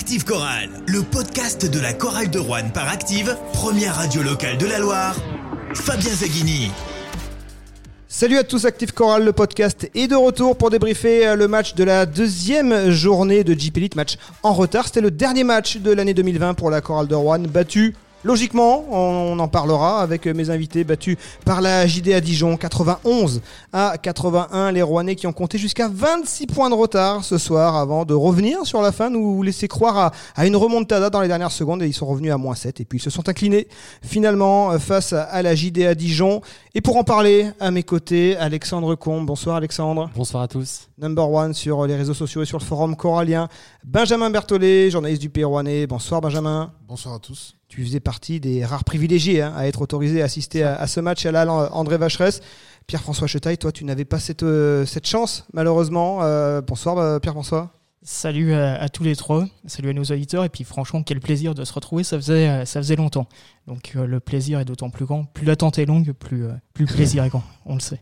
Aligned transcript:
Active 0.00 0.24
Chorale, 0.24 0.70
le 0.86 1.02
podcast 1.02 1.70
de 1.70 1.78
la 1.78 1.92
chorale 1.92 2.30
de 2.30 2.38
Rouen 2.38 2.70
par 2.72 2.88
Active, 2.88 3.36
première 3.52 3.96
radio 3.96 4.22
locale 4.22 4.56
de 4.56 4.64
la 4.64 4.78
Loire. 4.78 5.14
Fabien 5.74 6.10
Zaghini. 6.10 6.70
Salut 8.08 8.38
à 8.38 8.42
tous, 8.42 8.64
Active 8.64 8.94
Chorale, 8.94 9.26
le 9.26 9.34
podcast 9.34 9.90
est 9.94 10.08
de 10.08 10.14
retour 10.14 10.56
pour 10.56 10.70
débriefer 10.70 11.26
euh, 11.26 11.36
le 11.36 11.48
match 11.48 11.74
de 11.74 11.84
la 11.84 12.06
deuxième 12.06 12.90
journée 12.90 13.44
de 13.44 13.52
Jeep 13.52 13.76
Elite, 13.76 13.94
match 13.94 14.16
en 14.42 14.54
retard. 14.54 14.86
C'était 14.86 15.02
le 15.02 15.10
dernier 15.10 15.44
match 15.44 15.76
de 15.76 15.92
l'année 15.92 16.14
2020 16.14 16.54
pour 16.54 16.70
la 16.70 16.80
chorale 16.80 17.06
de 17.06 17.14
Rouen, 17.14 17.40
battu 17.40 17.94
Logiquement, 18.22 18.84
on 18.90 19.38
en 19.38 19.48
parlera 19.48 20.02
avec 20.02 20.26
mes 20.26 20.50
invités 20.50 20.84
battus 20.84 21.16
par 21.46 21.62
la 21.62 21.86
JD 21.86 22.12
à 22.12 22.20
Dijon, 22.20 22.58
91 22.58 23.40
à 23.72 23.96
81. 23.96 24.72
Les 24.72 24.82
Rouennais 24.82 25.16
qui 25.16 25.26
ont 25.26 25.32
compté 25.32 25.56
jusqu'à 25.56 25.88
26 25.88 26.46
points 26.46 26.68
de 26.68 26.74
retard 26.74 27.24
ce 27.24 27.38
soir 27.38 27.76
avant 27.76 28.04
de 28.04 28.12
revenir 28.12 28.66
sur 28.66 28.82
la 28.82 28.92
fin, 28.92 29.08
nous 29.08 29.42
laisser 29.42 29.68
croire 29.68 30.12
à, 30.36 30.46
une 30.46 30.56
remontada 30.56 31.08
dans 31.08 31.22
les 31.22 31.28
dernières 31.28 31.50
secondes 31.50 31.82
et 31.82 31.86
ils 31.86 31.94
sont 31.94 32.04
revenus 32.04 32.30
à 32.30 32.36
moins 32.36 32.54
7 32.54 32.80
et 32.80 32.84
puis 32.84 32.98
ils 32.98 33.02
se 33.02 33.08
sont 33.08 33.26
inclinés 33.30 33.68
finalement 34.02 34.78
face 34.78 35.14
à 35.14 35.40
la 35.40 35.54
JD 35.54 35.84
à 35.84 35.94
Dijon. 35.94 36.42
Et 36.74 36.82
pour 36.82 36.98
en 36.98 37.04
parler, 37.04 37.48
à 37.58 37.70
mes 37.70 37.84
côtés, 37.84 38.36
Alexandre 38.36 38.96
Combe. 38.96 39.24
Bonsoir 39.24 39.56
Alexandre. 39.56 40.10
Bonsoir 40.14 40.42
à 40.42 40.48
tous. 40.48 40.90
Number 40.98 41.30
one 41.30 41.54
sur 41.54 41.86
les 41.86 41.96
réseaux 41.96 42.12
sociaux 42.12 42.42
et 42.42 42.46
sur 42.46 42.58
le 42.58 42.64
forum 42.64 42.96
corallien. 42.96 43.48
Benjamin 43.82 44.28
Berthollet, 44.28 44.90
journaliste 44.90 45.22
du 45.22 45.30
Pays 45.30 45.44
Rouennais. 45.44 45.86
Bonsoir 45.86 46.20
Benjamin. 46.20 46.72
Bonsoir 46.86 47.14
à 47.14 47.18
tous 47.18 47.54
tu 47.70 47.84
faisais 47.84 48.00
partie 48.00 48.40
des 48.40 48.64
rares 48.64 48.82
privilégiés 48.82 49.42
hein, 49.42 49.54
à 49.56 49.68
être 49.68 49.80
autorisé 49.80 50.22
à 50.22 50.24
assister 50.24 50.64
à, 50.64 50.86
ce 50.88 50.98
match 50.98 51.24
à 51.24 51.30
la 51.30 51.48
André 51.72 51.98
Vacheresse. 51.98 52.40
Pierre-François 52.88 53.28
Chetaille, 53.28 53.58
toi, 53.58 53.70
tu 53.70 53.84
n'avais 53.84 54.04
pas 54.04 54.18
cette, 54.18 54.42
euh, 54.42 54.84
cette 54.84 55.06
chance, 55.06 55.46
malheureusement. 55.52 56.18
Euh, 56.22 56.60
bonsoir, 56.60 56.98
euh, 56.98 57.20
Pierre-François. 57.20 57.70
Salut 58.02 58.54
à, 58.54 58.88
tous 58.88 59.04
les 59.04 59.14
trois, 59.14 59.46
salut 59.66 59.90
à 59.90 59.92
nos 59.92 60.02
auditeurs, 60.02 60.42
et 60.42 60.48
puis 60.48 60.64
franchement, 60.64 61.02
quel 61.02 61.20
plaisir 61.20 61.54
de 61.54 61.64
se 61.64 61.72
retrouver, 61.72 62.02
ça 62.02 62.16
faisait, 62.16 62.64
ça 62.64 62.80
faisait 62.80 62.96
longtemps. 62.96 63.28
Donc 63.66 63.92
le 63.94 64.20
plaisir 64.20 64.58
est 64.58 64.64
d'autant 64.64 64.88
plus 64.88 65.04
grand, 65.04 65.24
plus 65.24 65.44
l'attente 65.44 65.78
est 65.78 65.84
longue, 65.84 66.12
plus, 66.12 66.46
plus 66.72 66.86
le 66.86 66.94
plaisir 66.94 67.24
est 67.24 67.28
grand, 67.28 67.44
on 67.66 67.74
le 67.74 67.80
sait. 67.80 68.00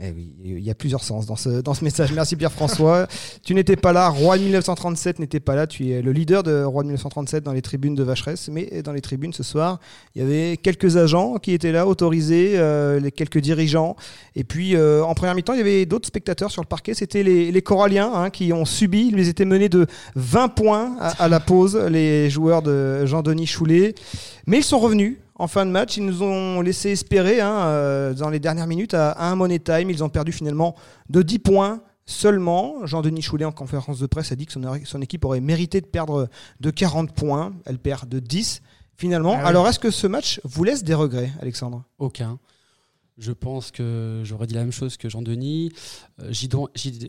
Eh 0.00 0.10
oui, 0.10 0.32
il 0.42 0.58
y 0.58 0.70
a 0.70 0.74
plusieurs 0.74 1.04
sens 1.04 1.24
dans 1.24 1.36
ce, 1.36 1.60
dans 1.60 1.72
ce 1.72 1.84
message. 1.84 2.12
Merci 2.12 2.34
Pierre-François. 2.34 3.06
tu 3.44 3.54
n'étais 3.54 3.76
pas 3.76 3.92
là, 3.92 4.08
Roi 4.08 4.38
de 4.38 4.42
1937 4.42 5.20
n'était 5.20 5.38
pas 5.38 5.54
là. 5.54 5.68
Tu 5.68 5.92
es 5.92 6.02
le 6.02 6.10
leader 6.10 6.42
de 6.42 6.64
Roi 6.64 6.82
de 6.82 6.88
1937 6.88 7.44
dans 7.44 7.52
les 7.52 7.62
tribunes 7.62 7.94
de 7.94 8.02
Vacheresse. 8.02 8.48
Mais 8.48 8.82
dans 8.82 8.92
les 8.92 9.00
tribunes 9.00 9.32
ce 9.32 9.44
soir, 9.44 9.78
il 10.16 10.22
y 10.22 10.24
avait 10.24 10.56
quelques 10.56 10.96
agents 10.96 11.36
qui 11.36 11.52
étaient 11.52 11.70
là, 11.70 11.86
autorisés, 11.86 12.54
euh, 12.56 12.98
les 12.98 13.12
quelques 13.12 13.38
dirigeants. 13.38 13.94
Et 14.34 14.42
puis 14.42 14.74
euh, 14.74 15.04
en 15.04 15.14
première 15.14 15.36
mi-temps, 15.36 15.52
il 15.52 15.58
y 15.58 15.62
avait 15.62 15.86
d'autres 15.86 16.08
spectateurs 16.08 16.50
sur 16.50 16.62
le 16.62 16.66
parquet. 16.66 16.94
C'était 16.94 17.22
les, 17.22 17.52
les 17.52 17.62
Coralliens 17.62 18.10
hein, 18.12 18.30
qui 18.30 18.52
ont 18.52 18.64
subi. 18.64 19.12
Ils 19.16 19.28
étaient 19.28 19.44
menés 19.44 19.68
de 19.68 19.86
20 20.16 20.48
points 20.48 20.96
à, 20.98 21.22
à 21.22 21.28
la 21.28 21.38
pause, 21.38 21.76
les 21.76 22.30
joueurs 22.30 22.62
de 22.62 23.06
Jean-Denis 23.06 23.46
Choulet. 23.46 23.94
Mais 24.48 24.58
ils 24.58 24.64
sont 24.64 24.80
revenus 24.80 25.18
en 25.36 25.46
fin 25.46 25.66
de 25.66 25.70
match. 25.70 25.96
Ils 25.96 26.04
nous 26.04 26.22
ont 26.22 26.60
laissé 26.60 26.90
espérer 26.90 27.40
hein, 27.40 27.66
euh, 27.66 28.14
dans 28.14 28.30
les 28.30 28.40
dernières 28.40 28.66
minutes 28.66 28.94
à, 28.94 29.16
un 29.18 29.36
money 29.36 29.58
time. 29.58 29.90
Ils 29.90 30.04
ont 30.04 30.08
perdu 30.08 30.32
finalement 30.32 30.74
de 31.08 31.22
10 31.22 31.38
points 31.40 31.82
seulement. 32.06 32.86
Jean-Denis 32.86 33.22
Choulet 33.22 33.44
en 33.44 33.52
conférence 33.52 33.98
de 33.98 34.06
presse 34.06 34.32
a 34.32 34.36
dit 34.36 34.46
que 34.46 34.52
son, 34.52 35.02
équipe 35.02 35.24
aurait 35.24 35.40
mérité 35.40 35.80
de 35.80 35.86
perdre 35.86 36.28
de 36.60 36.70
40 36.70 37.12
points. 37.14 37.52
Elle 37.66 37.78
perd 37.78 38.08
de 38.08 38.18
10 38.18 38.62
finalement. 38.96 39.36
Ah 39.38 39.46
Alors 39.46 39.68
est-ce 39.68 39.78
que 39.78 39.90
ce 39.90 40.06
match 40.06 40.40
vous 40.44 40.64
laisse 40.64 40.84
des 40.84 40.94
regrets, 40.94 41.32
Alexandre? 41.40 41.84
Aucun. 41.98 42.38
Je 43.16 43.30
pense 43.30 43.70
que 43.70 44.22
j'aurais 44.24 44.48
dit 44.48 44.54
la 44.54 44.62
même 44.62 44.72
chose 44.72 44.96
que 44.96 45.08
Jean-Denis. 45.08 45.70
Euh, 46.20 46.32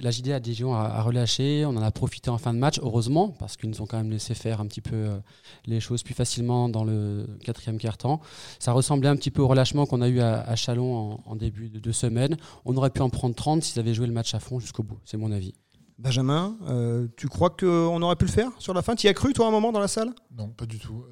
la 0.02 0.12
JD 0.12 0.30
à 0.30 0.39
Dijon 0.39 0.75
a, 0.75 1.02
relâché. 1.02 1.66
On 1.66 1.75
en 1.75 1.81
a 1.81 1.89
profité 1.89 2.30
en 2.30 2.38
fin 2.38 2.53
de 2.53 2.59
match, 2.59 2.80
heureusement, 2.80 3.30
parce 3.30 3.58
qu'ils 3.58 3.70
nous 3.72 3.81
ont 3.81 3.88
quand 3.88 3.97
même 3.97 4.12
laissé 4.12 4.36
faire 4.36 4.62
un 4.62 4.67
petit 4.67 4.81
peu 4.81 4.95
euh, 4.95 5.17
les 5.66 5.80
choses 5.80 6.03
plus 6.03 6.14
facilement 6.14 6.70
dans 6.70 6.84
le 6.84 7.25
quatrième 7.44 7.80
quart-temps. 7.80 8.22
Ça 8.59 8.72
ressemblait 8.72 9.09
un 9.09 9.16
petit 9.16 9.31
peu 9.31 9.42
au 9.42 9.47
relâchement 9.47 9.88
qu'on 9.88 10.02
a 10.02 10.08
eu 10.08 10.20
à, 10.20 10.56
Chalon 10.56 11.20
en, 11.25 11.36
début 11.36 11.70
de, 11.70 11.91
semaine. 11.91 12.38
On 12.66 12.78
aurait 12.78 12.91
pu 12.91 13.02
en 13.02 13.09
prendre 13.09 13.34
30 13.34 13.63
s'ils 13.63 13.79
avaient 13.79 13.96
joué 13.96 14.06
le 14.06 14.13
match 14.13 14.35
à 14.35 14.40
fond 14.40 14.59
jusqu'au 14.59 14.84
bout, 14.84 15.00
c'est 15.06 15.18
mon 15.18 15.31
avis. 15.31 15.56
Benjamin, 15.97 16.58
euh, 16.68 17.08
tu 17.18 17.28
crois 17.29 17.50
qu'on 17.50 18.02
aurait 18.02 18.18
pu 18.18 18.25
le 18.25 18.31
faire 18.31 18.52
sur 18.59 18.74
la 18.74 18.81
fin? 18.81 18.96
Tu 18.96 19.08
y 19.08 19.09
as 19.09 19.13
cru, 19.13 19.34
toi, 19.34 19.47
un 19.47 19.52
moment 19.52 19.72
dans 19.72 19.79
la 19.79 19.88
salle? 19.88 20.13
Non, 20.38 20.50
pas 20.50 20.66
du 20.66 20.78
tout. 20.78 21.03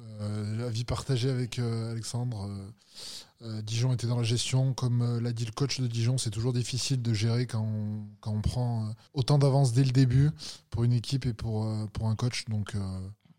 L'avis 0.58 0.84
partagé 0.84 1.30
avec 1.30 1.58
Alexandre. 1.58 2.48
Euh, 3.42 3.62
Dijon 3.62 3.92
était 3.92 4.06
dans 4.06 4.16
la 4.16 4.22
gestion, 4.22 4.74
comme 4.74 5.02
euh, 5.02 5.20
l'a 5.20 5.32
dit 5.32 5.44
le 5.44 5.52
coach 5.52 5.80
de 5.80 5.86
Dijon, 5.86 6.18
c'est 6.18 6.30
toujours 6.30 6.52
difficile 6.52 7.02
de 7.02 7.12
gérer 7.12 7.46
quand 7.46 7.66
on, 8.24 8.40
prend 8.40 8.86
euh, 8.86 8.92
autant 9.12 9.38
d'avance 9.38 9.72
dès 9.72 9.84
le 9.84 9.90
début 9.90 10.30
pour 10.70 10.84
une 10.84 10.92
équipe 10.92 11.26
et 11.26 11.34
pour, 11.34 11.68
pour 11.92 12.08
un 12.08 12.14
coach. 12.14 12.44
Donc 12.46 12.74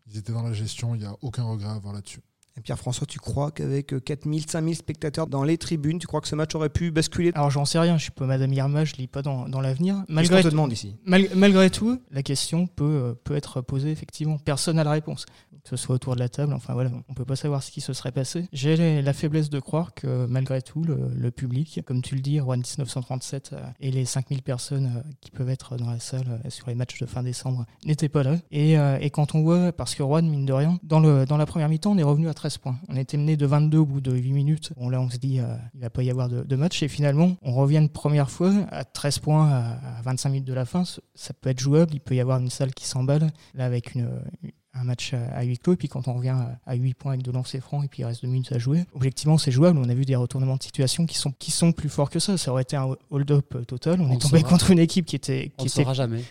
ils 0.06 0.18
étaient 0.18 0.32
dans 0.32 0.42
la 0.42 0.52
gestion, 0.52 0.94
il 0.94 1.00
n'y 1.00 1.06
a 1.06 1.16
aucun 1.22 1.44
regret 1.44 1.68
à 1.68 1.72
avoir 1.72 1.94
là-dessus. 1.94 2.20
Et 2.58 2.60
Pierre-François, 2.62 3.06
tu 3.06 3.18
crois 3.18 3.50
qu'avec 3.50 4.02
4000, 4.04 4.48
5000 4.48 4.76
spectateurs 4.76 5.26
dans 5.26 5.42
les 5.42 5.58
tribunes, 5.58 5.98
tu 5.98 6.06
crois 6.06 6.20
que 6.20 6.28
ce 6.28 6.34
match 6.34 6.54
aurait 6.54 6.70
pu 6.70 6.90
basculer? 6.90 7.32
Alors 7.34 7.50
j'en 7.50 7.64
sais 7.64 7.78
rien, 7.78 7.98
je 7.98 8.04
suis 8.04 8.12
pas 8.12 8.26
Madame 8.26 8.52
Irma, 8.52 8.84
je 8.84 8.94
lis 8.94 9.06
pas 9.06 9.22
dans, 9.22 9.48
dans 9.48 9.60
l'avenir. 9.60 10.04
Malgré, 10.08 10.42
te 10.42 10.48
demande 10.48 10.72
ici? 10.72 10.96
Malgré 11.04 11.70
tout, 11.70 12.00
la 12.10 12.22
question 12.22 12.66
peut, 12.66 13.14
peut 13.24 13.36
être 13.36 13.60
posée 13.60 13.90
effectivement. 13.90 14.38
Personne 14.38 14.76
n'a 14.76 14.84
la 14.84 14.92
réponse 14.92 15.26
que 15.66 15.76
ce 15.76 15.84
soit 15.84 15.96
autour 15.96 16.14
de 16.14 16.20
la 16.20 16.28
table. 16.28 16.52
Enfin 16.52 16.74
voilà, 16.74 16.90
on 17.08 17.14
peut 17.14 17.24
pas 17.24 17.36
savoir 17.36 17.62
ce 17.62 17.70
qui 17.70 17.80
se 17.80 17.92
serait 17.92 18.12
passé. 18.12 18.48
J'ai 18.52 19.02
la 19.02 19.12
faiblesse 19.12 19.50
de 19.50 19.58
croire 19.58 19.94
que 19.94 20.26
malgré 20.26 20.62
tout, 20.62 20.82
le, 20.82 21.30
public, 21.30 21.80
comme 21.84 22.02
tu 22.02 22.14
le 22.14 22.20
dis, 22.20 22.38
Rouen 22.38 22.56
1937 22.56 23.50
euh, 23.52 23.60
et 23.80 23.90
les 23.90 24.04
5000 24.04 24.42
personnes 24.42 24.92
euh, 24.96 25.10
qui 25.20 25.30
peuvent 25.32 25.50
être 25.50 25.76
dans 25.76 25.90
la 25.90 25.98
salle 25.98 26.40
euh, 26.44 26.50
sur 26.50 26.68
les 26.68 26.76
matchs 26.76 27.00
de 27.00 27.06
fin 27.06 27.22
décembre 27.22 27.66
n'étaient 27.84 28.08
pas 28.08 28.22
là. 28.22 28.36
Et, 28.52 28.74
et, 28.74 29.10
quand 29.10 29.34
on 29.34 29.42
voit, 29.42 29.72
parce 29.72 29.94
que 29.94 30.02
Rouen, 30.02 30.22
mine 30.22 30.46
de 30.46 30.52
rien, 30.52 30.78
dans, 30.82 31.00
le, 31.00 31.26
dans 31.26 31.36
la 31.36 31.46
première 31.46 31.68
mi-temps, 31.68 31.92
on 31.92 31.98
est 31.98 32.02
revenu 32.02 32.28
à 32.28 32.34
13 32.34 32.45
points. 32.58 32.76
On 32.88 32.96
était 32.96 33.16
mené 33.16 33.36
de 33.36 33.46
22 33.46 33.78
au 33.78 33.86
bout 33.86 34.00
de 34.00 34.12
8 34.12 34.32
minutes. 34.32 34.72
Bon 34.76 34.88
là, 34.88 35.00
on 35.00 35.10
se 35.10 35.18
dit, 35.18 35.40
il 35.74 35.80
va 35.80 35.90
pas 35.90 36.02
y 36.02 36.10
avoir 36.10 36.28
de, 36.28 36.42
de, 36.42 36.56
match. 36.56 36.82
Et 36.82 36.88
finalement, 36.88 37.36
on 37.42 37.52
revient 37.52 37.78
une 37.78 37.88
première 37.88 38.30
fois 38.30 38.52
à 38.70 38.84
13 38.84 39.18
points 39.18 39.48
à, 39.50 40.02
25 40.02 40.28
minutes 40.30 40.46
de 40.46 40.54
la 40.54 40.64
fin. 40.64 40.84
Ça 41.14 41.34
peut 41.34 41.50
être 41.50 41.60
jouable. 41.60 41.92
Il 41.94 42.00
peut 42.00 42.14
y 42.14 42.20
avoir 42.20 42.38
une 42.38 42.50
salle 42.50 42.72
qui 42.74 42.86
s'emballe. 42.86 43.30
Là, 43.54 43.64
avec 43.64 43.94
une, 43.94 44.08
un 44.78 44.84
match 44.84 45.12
à, 45.14 45.42
huis 45.42 45.58
clos. 45.58 45.74
Et 45.74 45.76
puis 45.76 45.88
quand 45.88 46.08
on 46.08 46.14
revient 46.14 46.36
à 46.64 46.74
8 46.74 46.94
points 46.94 47.12
avec 47.12 47.24
de 47.24 47.30
lancers 47.30 47.62
francs 47.62 47.84
et 47.84 47.88
puis 47.88 48.02
il 48.02 48.04
reste 48.04 48.22
2 48.22 48.28
minutes 48.28 48.52
à 48.52 48.58
jouer, 48.58 48.84
objectivement 48.94 49.38
c'est 49.38 49.50
jouable. 49.50 49.78
On 49.78 49.88
a 49.88 49.94
vu 49.94 50.04
des 50.04 50.16
retournements 50.16 50.56
de 50.56 50.62
situation 50.62 51.06
qui 51.06 51.16
sont, 51.16 51.32
qui 51.32 51.50
sont 51.50 51.72
plus 51.72 51.88
forts 51.88 52.10
que 52.10 52.18
ça. 52.18 52.36
Ça 52.36 52.50
aurait 52.52 52.62
été 52.62 52.76
un 52.76 52.94
hold-up 53.10 53.66
total. 53.66 54.00
On, 54.00 54.12
est 54.12 54.20
tombé 54.20 54.42
contre 54.42 54.70
une 54.70 54.78
équipe 54.78 55.06
qui 55.06 55.16
était, 55.16 55.52
qui 55.56 55.66
était 55.66 55.84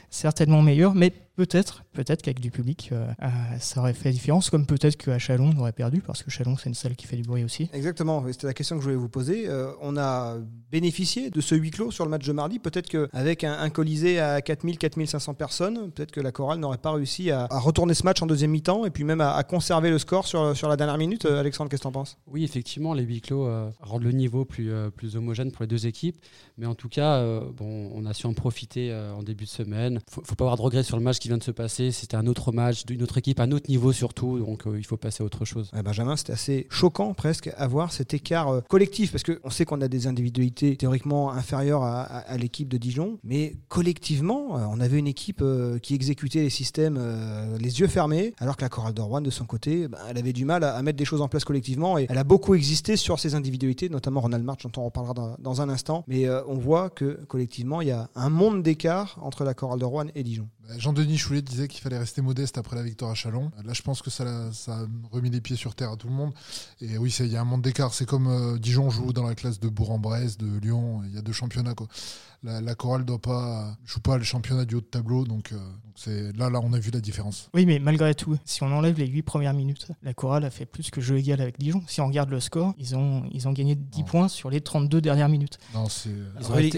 certainement 0.09 0.61
meilleure. 0.61 0.95
Mais 0.95 1.13
Peut-être, 1.35 1.83
peut-être 1.91 2.21
qu'avec 2.21 2.39
du 2.39 2.49
public, 2.49 2.89
euh, 2.93 3.07
euh, 3.21 3.27
ça 3.59 3.81
aurait 3.81 3.93
fait 3.93 4.05
la 4.05 4.13
différence, 4.13 4.49
comme 4.49 4.65
peut-être 4.65 4.95
qu'à 4.95 5.19
Chalon, 5.19 5.51
on 5.53 5.59
aurait 5.59 5.73
perdu, 5.73 5.99
parce 5.99 6.23
que 6.23 6.31
Chalon, 6.31 6.55
c'est 6.55 6.69
une 6.69 6.75
salle 6.75 6.95
qui 6.95 7.07
fait 7.07 7.17
du 7.17 7.23
bruit 7.23 7.43
aussi. 7.43 7.69
Exactement, 7.73 8.23
c'était 8.31 8.47
la 8.47 8.53
question 8.53 8.77
que 8.77 8.81
je 8.81 8.85
voulais 8.85 8.95
vous 8.95 9.09
poser. 9.09 9.49
Euh, 9.49 9.71
on 9.81 9.97
a 9.97 10.37
bénéficié 10.71 11.29
de 11.31 11.41
ce 11.41 11.53
huis 11.55 11.71
clos 11.71 11.91
sur 11.91 12.05
le 12.05 12.09
match 12.09 12.25
de 12.25 12.31
mardi. 12.31 12.59
Peut-être 12.59 12.87
qu'avec 12.87 13.43
un, 13.43 13.59
un 13.59 13.69
colisée 13.69 14.17
à 14.17 14.41
4000, 14.41 14.77
4500 14.77 15.33
personnes, 15.33 15.91
peut-être 15.91 16.11
que 16.11 16.21
la 16.21 16.31
chorale 16.31 16.59
n'aurait 16.59 16.77
pas 16.77 16.93
réussi 16.93 17.31
à, 17.31 17.47
retourner 17.51 17.95
ce 17.95 18.03
match 18.03 18.21
en 18.21 18.27
deuxième 18.27 18.51
mi-temps 18.51 18.85
et 18.85 18.89
puis 18.89 19.03
même 19.03 19.19
à, 19.19 19.43
conserver 19.43 19.89
le 19.89 19.99
score 19.99 20.27
sur, 20.27 20.55
sur 20.55 20.69
la 20.69 20.77
dernière 20.77 20.97
minute. 20.97 21.25
Alexandre, 21.25 21.69
qu'est-ce 21.69 21.81
que 21.81 21.83
tu 21.83 21.89
en 21.89 21.91
penses? 21.91 22.17
Oui, 22.27 22.45
effectivement, 22.45 22.93
les 22.93 23.03
huis 23.03 23.19
clos 23.19 23.49
rendent 23.81 24.03
le 24.03 24.11
niveau 24.13 24.45
plus, 24.45 24.71
plus 24.95 25.17
homogène 25.17 25.51
pour 25.51 25.63
les 25.63 25.67
deux 25.67 25.85
équipes. 25.85 26.15
Mais 26.57 26.65
en 26.65 26.75
tout 26.75 26.87
cas, 26.87 27.21
bon, 27.57 27.91
on 27.93 28.05
a 28.05 28.13
su 28.13 28.25
en 28.25 28.33
profiter 28.33 28.93
en 28.93 29.21
début 29.21 29.43
de 29.43 29.49
semaine. 29.49 29.99
Il 30.15 30.21
ne 30.21 30.25
faut 30.25 30.35
pas 30.35 30.45
avoir 30.45 30.55
de 30.55 30.61
regrets 30.61 30.83
sur 30.83 30.95
le 30.95 31.03
match 31.03 31.19
vient 31.27 31.37
de 31.37 31.43
se 31.43 31.51
passer. 31.51 31.91
C'était 31.91 32.17
un 32.17 32.27
autre 32.27 32.51
match 32.51 32.85
d'une 32.85 33.03
autre 33.03 33.17
équipe, 33.17 33.39
un 33.39 33.51
autre 33.51 33.69
niveau 33.69 33.91
surtout. 33.91 34.39
Donc 34.39 34.67
euh, 34.67 34.77
il 34.77 34.85
faut 34.85 34.97
passer 34.97 35.23
à 35.23 35.25
autre 35.25 35.45
chose. 35.45 35.71
Benjamin, 35.83 36.15
c'était 36.15 36.33
assez 36.33 36.67
choquant 36.69 37.13
presque 37.13 37.49
à 37.57 37.67
voir 37.67 37.91
cet 37.91 38.13
écart 38.13 38.49
euh, 38.49 38.61
collectif 38.61 39.11
parce 39.11 39.23
qu'on 39.23 39.49
sait 39.49 39.65
qu'on 39.65 39.81
a 39.81 39.87
des 39.87 40.07
individualités 40.07 40.75
théoriquement 40.75 41.31
inférieures 41.31 41.83
à, 41.83 42.37
l'équipe 42.37 42.67
de 42.67 42.77
Dijon, 42.77 43.17
mais 43.23 43.55
collectivement, 43.69 44.57
euh, 44.57 44.65
on 44.69 44.79
avait 44.79 44.99
une 44.99 45.07
équipe 45.07 45.43
qui 45.81 45.95
exécutait 45.95 46.41
les 46.41 46.49
systèmes 46.49 46.99
les 47.59 47.79
yeux 47.79 47.87
fermés, 47.87 48.33
alors 48.39 48.57
que 48.57 48.63
la 48.63 48.69
chorale 48.69 48.93
de 48.93 49.01
Rouen, 49.01 49.21
de 49.21 49.29
son 49.29 49.45
côté, 49.45 49.87
ben, 49.87 49.97
elle 50.09 50.17
avait 50.17 50.33
du 50.33 50.45
mal 50.45 50.63
à, 50.63 50.81
mettre 50.81 50.97
des 50.97 51.05
choses 51.05 51.21
en 51.21 51.27
place 51.27 51.45
collectivement 51.45 51.97
et 51.97 52.07
elle 52.09 52.17
a 52.17 52.23
beaucoup 52.23 52.55
existé 52.55 52.97
sur 52.97 53.19
ses 53.19 53.35
individualités, 53.35 53.89
notamment 53.89 54.21
Ronald 54.21 54.43
March, 54.43 54.63
dont 54.63 54.81
on 54.81 54.85
reparlera 54.85 55.13
dans, 55.13 55.35
dans 55.39 55.61
un 55.61 55.69
instant. 55.69 56.03
Mais 56.07 56.27
on 56.47 56.55
voit 56.55 56.89
que 56.89 57.19
collectivement, 57.27 57.81
il 57.81 57.87
y 57.89 57.91
a 57.91 58.09
un 58.15 58.29
monde 58.29 58.63
d'écart 58.63 59.17
entre 59.21 59.43
la 59.43 59.53
chorale 59.53 59.79
de 59.79 59.85
Rouen 59.85 60.05
et 60.15 60.23
Dijon. 60.23 60.47
Bah, 60.67 60.73
Jean-Denis 60.77 61.17
Choulet 61.17 61.41
disait 61.41 61.67
qu'il 61.67 61.81
fallait 61.81 61.97
rester 61.97 62.21
modeste 62.21 62.57
après 62.57 62.75
la 62.75 62.83
victoire 62.83 63.11
à 63.11 63.15
Chalon. 63.15 63.51
Là, 63.63 63.73
je 63.73 63.81
pense 63.81 64.01
que 64.01 64.09
ça, 64.09 64.23
a 64.23 64.85
remis 65.11 65.29
les 65.29 65.41
pieds 65.41 65.55
sur 65.55 65.75
terre 65.75 65.91
à 65.91 65.97
tout 65.97 66.07
le 66.07 66.13
monde. 66.13 66.33
Et 66.81 66.97
oui, 66.97 67.15
il 67.19 67.27
y 67.27 67.35
a 67.35 67.41
un 67.41 67.45
monde 67.45 67.61
d'écart. 67.61 67.93
C'est 67.93 68.07
comme 68.07 68.27
euh, 68.27 68.57
Dijon 68.57 68.89
joue 68.89 69.13
dans 69.13 69.27
la 69.27 69.35
classe 69.35 69.59
de 69.59 69.69
Bourg-en-Bresse, 69.69 70.37
de 70.37 70.57
Lyon. 70.59 71.03
Il 71.05 71.13
y 71.13 71.17
a 71.17 71.21
deux 71.21 71.33
championnats. 71.33 71.75
La, 72.45 72.61
la 72.61 72.75
chorale 72.75 73.05
doit 73.05 73.19
pas, 73.21 73.75
joue 73.85 73.99
pas 73.99 74.17
le 74.17 74.23
championnat 74.23 74.65
du 74.65 74.75
haut 74.75 74.81
de 74.81 74.85
tableau, 74.85 75.25
donc 75.25 75.51
euh, 75.51 75.55
donc 75.57 75.93
c'est 75.97 76.35
là, 76.37 76.49
là, 76.49 76.59
on 76.61 76.73
a 76.73 76.79
vu 76.79 76.91
la 76.91 76.99
différence. 76.99 77.49
Oui, 77.53 77.65
mais 77.65 77.79
malgré 77.79 78.13
tout, 78.13 78.37
si 78.45 78.61
on 78.63 78.67
enlève 78.67 78.97
les 78.99 79.07
8 79.07 79.21
premières 79.23 79.53
minutes, 79.53 79.87
la 80.03 80.13
chorale 80.13 80.43
a 80.45 80.49
fait 80.49 80.65
plus 80.65 80.89
que 80.91 80.99
jeu 81.01 81.17
égal 81.17 81.41
avec 81.41 81.57
Dijon. 81.57 81.81
Si 81.87 82.01
on 82.01 82.07
regarde 82.07 82.29
le 82.29 82.39
score, 82.39 82.73
ils 82.77 82.95
ont, 82.95 83.23
ils 83.31 83.47
ont 83.47 83.51
gagné 83.53 83.75
10 83.75 83.99
Non. 83.99 84.05
points 84.05 84.27
sur 84.27 84.49
les 84.49 84.61
32 84.61 84.99
dernières 85.01 85.29
minutes. 85.29 85.57
Non, 85.73 85.87
c'est 85.89 86.09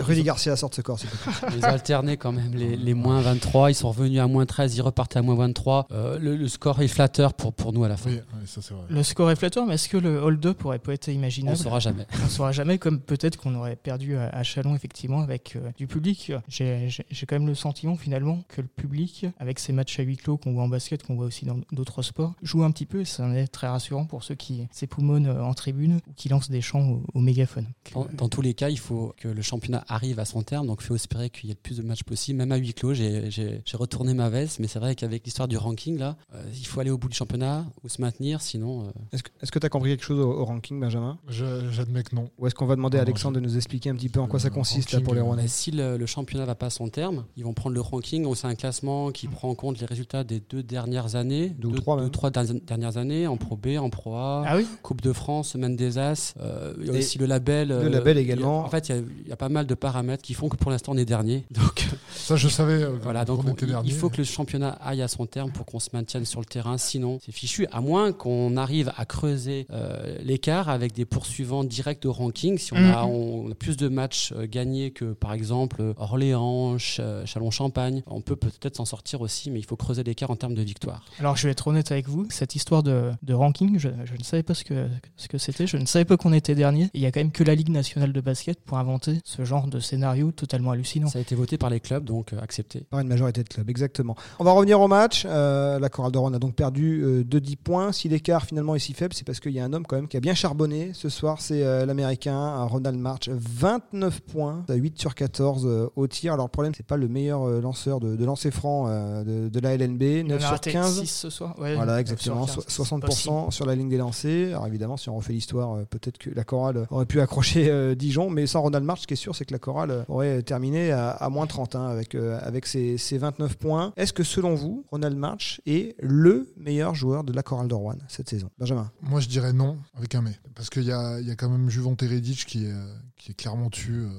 Rudy, 0.02 0.24
Garcia 0.24 0.56
sort 0.56 0.70
de 0.70 0.76
ce 0.76 0.82
corps, 0.82 1.00
s'il 1.00 1.10
te 1.10 1.16
plaît. 1.18 1.50
Ils 1.58 1.66
ont 1.66 1.70
alterné 1.70 2.18
quand 2.18 2.32
même 2.32 2.54
les, 2.54 2.76
les 2.78 2.94
moins 2.94 3.20
23. 3.22 3.72
Ils 3.72 3.76
sont 3.76 3.90
revenus 3.90 4.20
à 4.22 4.28
moins 4.28 4.46
13. 4.46 4.76
Ils 4.78 4.82
repartaient 4.82 5.20
à 5.20 5.22
moins 5.22 5.36
23. 5.36 5.88
Euh, 5.92 6.20
le, 6.20 6.36
le 6.38 6.48
score 6.48 6.82
est 6.82 6.88
flatteur 6.88 7.34
pour, 7.34 7.54
pour 7.54 7.74
nous 7.74 7.84
à 7.84 7.88
la 7.90 7.98
fin. 7.98 8.10
oui, 8.12 8.20
oui, 8.40 8.42
ça 8.48 8.62
c'est 8.62 8.74
vrai. 8.74 8.84
Le 8.90 9.04
score 9.04 9.32
est 9.32 9.36
flatteur, 9.36 9.66
mais 9.66 9.74
est-ce 9.76 9.90
que 9.90 9.98
le 9.98 10.18
hold-up 10.20 10.64
aurait 10.66 10.80
pas 10.80 10.94
été 10.94 11.12
On 11.12 11.14
ne 11.16 11.20
imaginable 11.20 11.58
saura 11.58 11.80
jamais. 11.80 12.06
On 12.22 12.26
ne 12.26 12.30
saura 12.30 12.52
jamais, 12.52 12.78
comme 12.78 13.00
peut-être 13.00 13.38
qu'on 13.38 13.56
aurait 13.56 13.76
perdu 13.76 14.16
à, 14.16 14.30
à 14.30 14.44
Chalon, 14.44 14.76
effectivement, 14.76 15.22
avec 15.22 15.57
euh, 15.58 15.72
du 15.78 15.88
public. 15.88 16.32
J'ai 16.48 16.90
quand 17.28 17.36
même 17.36 17.48
le 17.48 17.56
sentiment, 17.56 17.96
finalement, 17.96 18.44
que 18.48 18.62
le 18.62 18.68
public, 18.68 19.26
avec 19.40 19.60
ces 19.60 19.74
matchs 19.74 20.00
à 20.00 20.04
huis 20.04 20.18
clos 20.18 20.38
qu'on 20.38 20.54
voit 20.54 20.64
en 20.64 20.68
basket, 20.68 21.04
qu'on 21.04 21.16
voit 21.16 21.26
aussi 21.26 21.46
dans 21.46 21.60
d'autres 21.72 22.02
sports, 22.02 22.34
joue 22.42 22.64
un 22.64 22.72
petit 22.72 22.86
peu. 22.86 23.02
et 23.02 23.06
Ça 23.06 23.24
en 23.24 23.34
est 23.34 23.48
très 23.48 23.68
rassurant 23.68 24.06
pour 24.06 24.24
ceux 24.24 24.36
qui 24.36 24.68
s'époumonnent 24.72 25.28
euh, 25.28 25.44
en 25.44 25.54
tribune 25.54 26.00
ou 26.08 26.14
qui 26.16 26.30
lancent 26.30 26.50
des 26.50 26.62
chants 26.62 26.88
au, 26.90 27.04
au 27.14 27.20
mégaphone. 27.20 27.66
Dans, 27.94 28.08
dans 28.14 28.30
tous 28.30 28.42
les 28.42 28.54
cas, 28.54 28.70
il 28.70 28.80
faut 28.80 29.14
que 29.18 29.28
le 29.28 29.42
championnat 29.42 29.84
arrive 29.88 30.20
à 30.20 30.26
son 30.26 30.44
terme. 30.44 30.68
Donc, 30.68 30.80
il 30.82 30.86
faut 30.86 30.96
espérer 30.96 31.30
qu'il 31.30 31.50
y 31.50 31.52
ait 31.52 31.56
le 31.56 31.60
plus 31.62 31.78
de 31.78 31.84
matchs 31.84 32.04
possible. 32.04 32.38
Même 32.38 32.52
à 32.52 32.58
huis 32.58 32.74
clos, 32.74 32.94
j'ai 32.94 33.30
retourné 33.74 34.14
ma 34.14 34.30
veste. 34.30 34.60
Mais 34.60 34.68
c'est 34.68 34.80
vrai 34.80 34.96
qu'avec 34.96 35.26
l'histoire 35.26 35.48
du 35.48 35.58
ranking, 35.58 35.98
là, 35.98 36.18
euh, 36.34 36.44
il 36.58 36.66
faut 36.66 36.80
aller 36.80 36.90
au 36.92 36.98
bout 36.98 37.10
du 37.10 37.16
championnat 37.16 37.66
ou 37.84 37.90
se 37.90 38.02
maintenir. 38.02 38.42
Sinon, 38.42 38.88
euh, 38.88 39.18
Est-ce 39.42 39.52
que 39.52 39.60
tu 39.60 39.66
as 39.66 39.70
compris 39.70 39.92
quelque 39.92 40.04
chose 40.04 40.20
au, 40.20 40.32
au 40.32 40.46
ranking, 40.46 40.80
Benjamin? 40.80 41.18
J'admets 41.30 42.04
que 42.04 42.16
non. 42.16 42.30
Ou 42.38 42.48
est-ce 42.48 42.56
qu'on 42.56 42.66
va 42.66 42.76
demander 42.76 42.98
à 42.98 43.02
Non, 43.02 43.08
Alexandre 43.08 43.36
de 43.36 43.42
nous 43.42 43.56
expliquer 43.56 43.90
un 43.90 43.96
petit 43.96 44.10
peu 44.10 44.20
en 44.20 44.28
quoi 44.28 44.40
ça 44.40 44.50
consiste 44.50 44.92
là, 44.92 45.02
pour 45.02 45.14
les 45.14 45.22
Rouennais 45.22 45.47
si 45.48 45.72
le, 45.72 45.98
le 45.98 46.06
championnat 46.06 46.46
va 46.46 46.56
pas 46.56 46.68
à 46.68 46.70
son 46.70 46.90
terme, 46.90 47.26
ils 47.38 47.44
vont 47.44 47.54
prendre 47.54 47.74
le 47.74 47.82
ranking. 47.82 48.28
C'est 48.36 48.48
un 48.48 48.56
classement 48.56 49.12
qui 49.12 49.28
prend 49.28 49.50
en 49.50 49.56
compte 49.56 49.80
les 49.80 49.86
résultats 49.86 50.24
des 50.24 50.40
deux 50.50 50.64
dernières 50.64 51.16
années, 51.16 51.50
Deux 51.58 51.70
ou 51.70 51.76
trois 51.76 51.98
même. 52.00 52.10
trois 52.12 52.30
dernières- 52.32 52.98
années, 52.98 53.28
en 53.28 53.38
Pro 53.38 53.56
B, 53.58 53.78
en 53.80 53.90
Pro 53.90 54.16
A, 54.16 54.44
Ah 54.48 54.58
oui 54.58 54.66
Coupe 54.82 55.02
de 55.02 55.12
France, 55.14 55.50
Semaine 55.50 55.76
des 55.76 55.98
As. 55.98 56.34
euh, 56.40 56.74
il 56.80 56.88
y 56.88 56.90
a 56.90 56.94
Et 56.94 56.98
aussi 57.00 57.18
le 57.18 57.26
label. 57.26 57.72
euh, 57.72 57.90
label 57.90 58.18
a- 58.18 58.22
également. 58.22 58.60
en 58.60 58.70
fait, 58.70 58.90
il 58.90 58.96
y, 58.96 58.98
a, 58.98 59.02
il 59.24 59.28
y 59.30 59.32
a 59.32 59.36
pas 59.36 59.50
mal 59.50 59.66
de 59.68 59.74
paramètres 59.76 60.24
qui 60.24 60.34
font 60.34 60.50
que 60.50 60.56
pour 60.58 60.72
l'instant 60.72 60.94
on 60.94 60.98
est 60.98 61.06
dernier. 61.06 61.46
Donc 61.52 61.88
Ça, 62.16 62.36
je 62.36 62.48
savais. 62.48 62.84
euh, 62.84 62.98
voilà, 63.02 63.26
donc 63.26 63.42
on- 63.46 63.52
était 63.54 63.66
il- 63.86 63.94
faut 63.94 64.10
que 64.10 64.18
le 64.18 64.24
championnat 64.24 64.70
aille 64.82 65.02
à 65.02 65.08
son 65.08 65.26
terme 65.26 65.52
pour 65.52 65.66
qu'on 65.66 65.80
se 65.80 65.90
maintienne 65.94 66.26
sur 66.26 66.40
le 66.40 66.46
terrain. 66.46 66.78
Sinon, 66.78 67.20
c'est 67.26 67.32
fichu. 67.32 67.68
À 67.72 67.82
moins 67.82 68.12
qu'on 68.12 68.58
arrive 68.58 68.92
à 68.98 69.06
creuser 69.06 69.68
euh, 69.72 70.16
l'écart 70.24 70.70
avec 70.70 70.94
des 70.94 71.06
poursuivants 71.06 71.64
directs 71.64 72.06
au 72.06 72.12
ranking. 72.12 72.58
Si 72.58 72.74
on, 72.74 72.78
a, 72.78 73.06
Mhm. 73.06 73.10
on 73.12 73.52
a 73.52 73.56
plus 73.56 73.78
de 73.78 73.88
matchs 73.88 74.34
gagnés 74.50 74.92
que 74.92 75.14
par 75.14 75.27
exemple 75.34 75.94
Orléans, 75.98 76.78
Ch- 76.78 77.02
Chalon-Champagne, 77.26 78.04
on 78.08 78.22
peut 78.22 78.36
peut-être 78.36 78.76
s'en 78.78 78.86
sortir 78.86 79.22
aussi, 79.22 79.52
mais 79.52 79.60
il 79.60 79.66
faut 79.66 79.76
creuser 79.76 80.04
l'écart 80.04 80.32
en 80.32 80.36
termes 80.36 80.56
de 80.56 80.62
victoire. 80.62 81.04
Alors 81.20 81.36
je 81.38 81.48
vais 81.48 81.52
être 81.52 81.68
honnête 81.68 81.92
avec 81.92 82.08
vous, 82.08 82.28
cette 82.30 82.56
histoire 82.56 82.84
de, 82.84 83.12
de 83.24 83.34
ranking, 83.34 83.78
je, 83.80 83.90
je 84.06 84.14
ne 84.18 84.24
savais 84.24 84.44
pas 84.44 84.54
ce 84.54 84.64
que 84.64 84.88
ce 85.16 85.28
que 85.28 85.38
c'était, 85.38 85.68
je 85.68 85.78
ne 85.78 85.86
savais 85.86 86.06
pas 86.06 86.18
qu'on 86.18 86.34
était 86.34 86.56
dernier. 86.56 86.86
Et 86.86 86.90
Il 86.96 87.02
y 87.02 87.06
a 87.06 87.12
quand 87.12 87.20
même 87.20 87.32
que 87.32 87.44
la 87.44 87.56
Ligue 87.56 87.70
nationale 87.70 88.14
de 88.14 88.22
basket 88.22 88.60
pour 88.62 88.78
inventer 88.78 89.20
ce 89.24 89.44
genre 89.46 89.68
de 89.68 89.80
scénario 89.80 90.32
totalement 90.32 90.72
hallucinant. 90.72 91.08
Ça 91.08 91.20
a 91.20 91.22
été 91.22 91.36
voté 91.36 91.58
par 91.58 91.70
les 91.70 91.80
clubs, 91.80 92.04
donc 92.04 92.34
euh, 92.34 92.40
accepté. 92.42 92.82
Par 92.90 93.00
une 93.00 93.08
majorité 93.08 93.44
de 93.44 93.50
clubs, 93.50 93.70
exactement. 93.70 94.16
On 94.40 94.44
va 94.44 94.52
revenir 94.52 94.80
au 94.82 94.88
match. 94.88 95.24
Euh, 95.26 95.80
la 95.80 95.90
Chorale 95.90 96.12
de 96.12 96.18
Rouen 96.18 96.34
a 96.34 96.40
donc 96.40 96.56
perdu 96.56 97.02
euh, 97.04 97.24
de 97.24 97.40
10 97.40 97.56
points. 97.58 97.92
Si 97.92 98.10
l'écart 98.10 98.46
finalement 98.46 98.76
est 98.76 98.80
si 98.80 98.94
faible, 98.94 99.14
c'est 99.14 99.26
parce 99.26 99.40
qu'il 99.40 99.52
y 99.52 99.60
a 99.60 99.66
un 99.66 99.74
homme 99.74 99.86
quand 99.86 99.96
même 99.96 100.08
qui 100.08 100.18
a 100.18 100.20
bien 100.20 100.34
charbonné. 100.36 100.92
Ce 100.94 101.10
soir, 101.10 101.42
c'est 101.42 101.64
euh, 101.64 101.86
l'Américain 101.86 102.38
euh, 102.38 102.66
Ronald 102.66 102.98
March. 103.00 103.30
29 103.30 104.22
points, 104.22 104.64
à 104.70 104.74
8 104.74 105.00
sur 105.00 105.16
14 105.18 105.66
euh, 105.66 105.90
au 105.96 106.08
tir. 106.08 106.34
Alors 106.34 106.46
le 106.46 106.52
problème, 106.52 106.74
c'est 106.76 106.86
pas 106.86 106.96
le 106.98 107.08
meilleur 107.08 107.44
euh, 107.44 107.60
lanceur 107.60 108.00
de, 108.00 108.16
de 108.16 108.26
lancer 108.26 108.52
franc 108.52 108.86
euh, 108.88 109.24
de, 109.24 109.50
de 109.50 109.60
la 109.60 109.76
LNB. 109.76 110.02
Il 110.04 110.26
en 110.26 110.28
9 110.30 110.38
a 110.38 110.40
sur 110.42 110.50
raté 110.52 110.72
15. 110.72 111.00
6 111.02 111.08
ce 111.08 111.30
soir. 111.30 111.56
Ouais, 111.60 111.76
Voilà, 111.76 111.94
9 111.94 112.02
exactement. 112.02 112.46
sur 112.48 112.56
15, 112.64 112.66
So- 112.68 112.84
c'est 112.86 113.00
possible. 113.02 113.34
60% 113.34 113.52
sur 113.52 113.66
la 113.66 113.76
ligne 113.76 113.90
des 113.90 113.98
lancers. 113.98 114.50
Alors 114.52 114.68
évidemment, 114.68 114.96
si 114.98 115.10
on 115.10 115.18
refait 115.18 115.34
l'histoire, 115.34 115.74
euh, 115.76 115.86
peut-être 115.90 116.18
que 116.18 116.30
la 116.30 116.44
chorale 116.44 116.88
aurait 116.92 117.06
pu 117.06 117.20
accrocher 117.20 117.70
euh, 117.70 117.96
Dijon, 117.96 118.30
mais 118.30 118.48
sans 118.48 118.62
Ronald 118.62 118.86
March, 118.86 119.02
ce 119.02 119.08
qui 119.08 119.14
est 119.14 119.18
sûr, 119.18 119.36
c'est 119.36 119.46
que 119.46 119.54
la 119.54 119.60
chorale 119.60 120.06
aurait 120.08 120.42
terminé 120.44 120.92
à, 120.92 121.10
à 121.10 121.30
moins 121.30 121.48
30 121.48 121.76
hein, 121.76 121.88
avec, 121.88 122.16
euh, 122.16 122.40
avec 122.44 122.66
ses, 122.68 122.98
ses 122.98 123.18
29 123.18 123.58
points. 123.58 123.94
Est-ce 123.98 124.14
que 124.14 124.24
selon 124.24 124.56
vous, 124.56 124.86
Ronald 124.92 125.18
March 125.18 125.62
est 125.66 125.96
le 126.00 126.54
meilleur 126.58 126.94
joueur 126.96 127.24
de 127.24 127.34
la 127.34 127.44
chorale 127.44 127.68
de 127.68 127.74
Rouen 127.74 127.96
cette 128.08 128.30
saison? 128.30 128.50
Benjamin 128.60 128.92
Moi, 129.02 129.20
je 129.20 129.28
dirais 129.28 129.54
non, 129.54 129.78
avec 129.98 130.14
un 130.16 130.22
mais. 130.22 130.32
Parce 130.56 130.70
qu'il 130.70 130.84
y 130.84 130.92
a, 130.92 131.20
il 131.20 131.28
y 131.28 131.32
a 131.32 131.36
quand 131.36 131.50
même 131.50 131.70
Juvon 131.70 131.96
Teredic 131.96 132.46
qui 132.46 132.66
est, 132.66 132.72
euh, 132.72 132.94
qui 133.18 133.32
est 133.32 133.36
clairement 133.36 133.70
tu. 133.70 133.92
euh. 133.94 134.10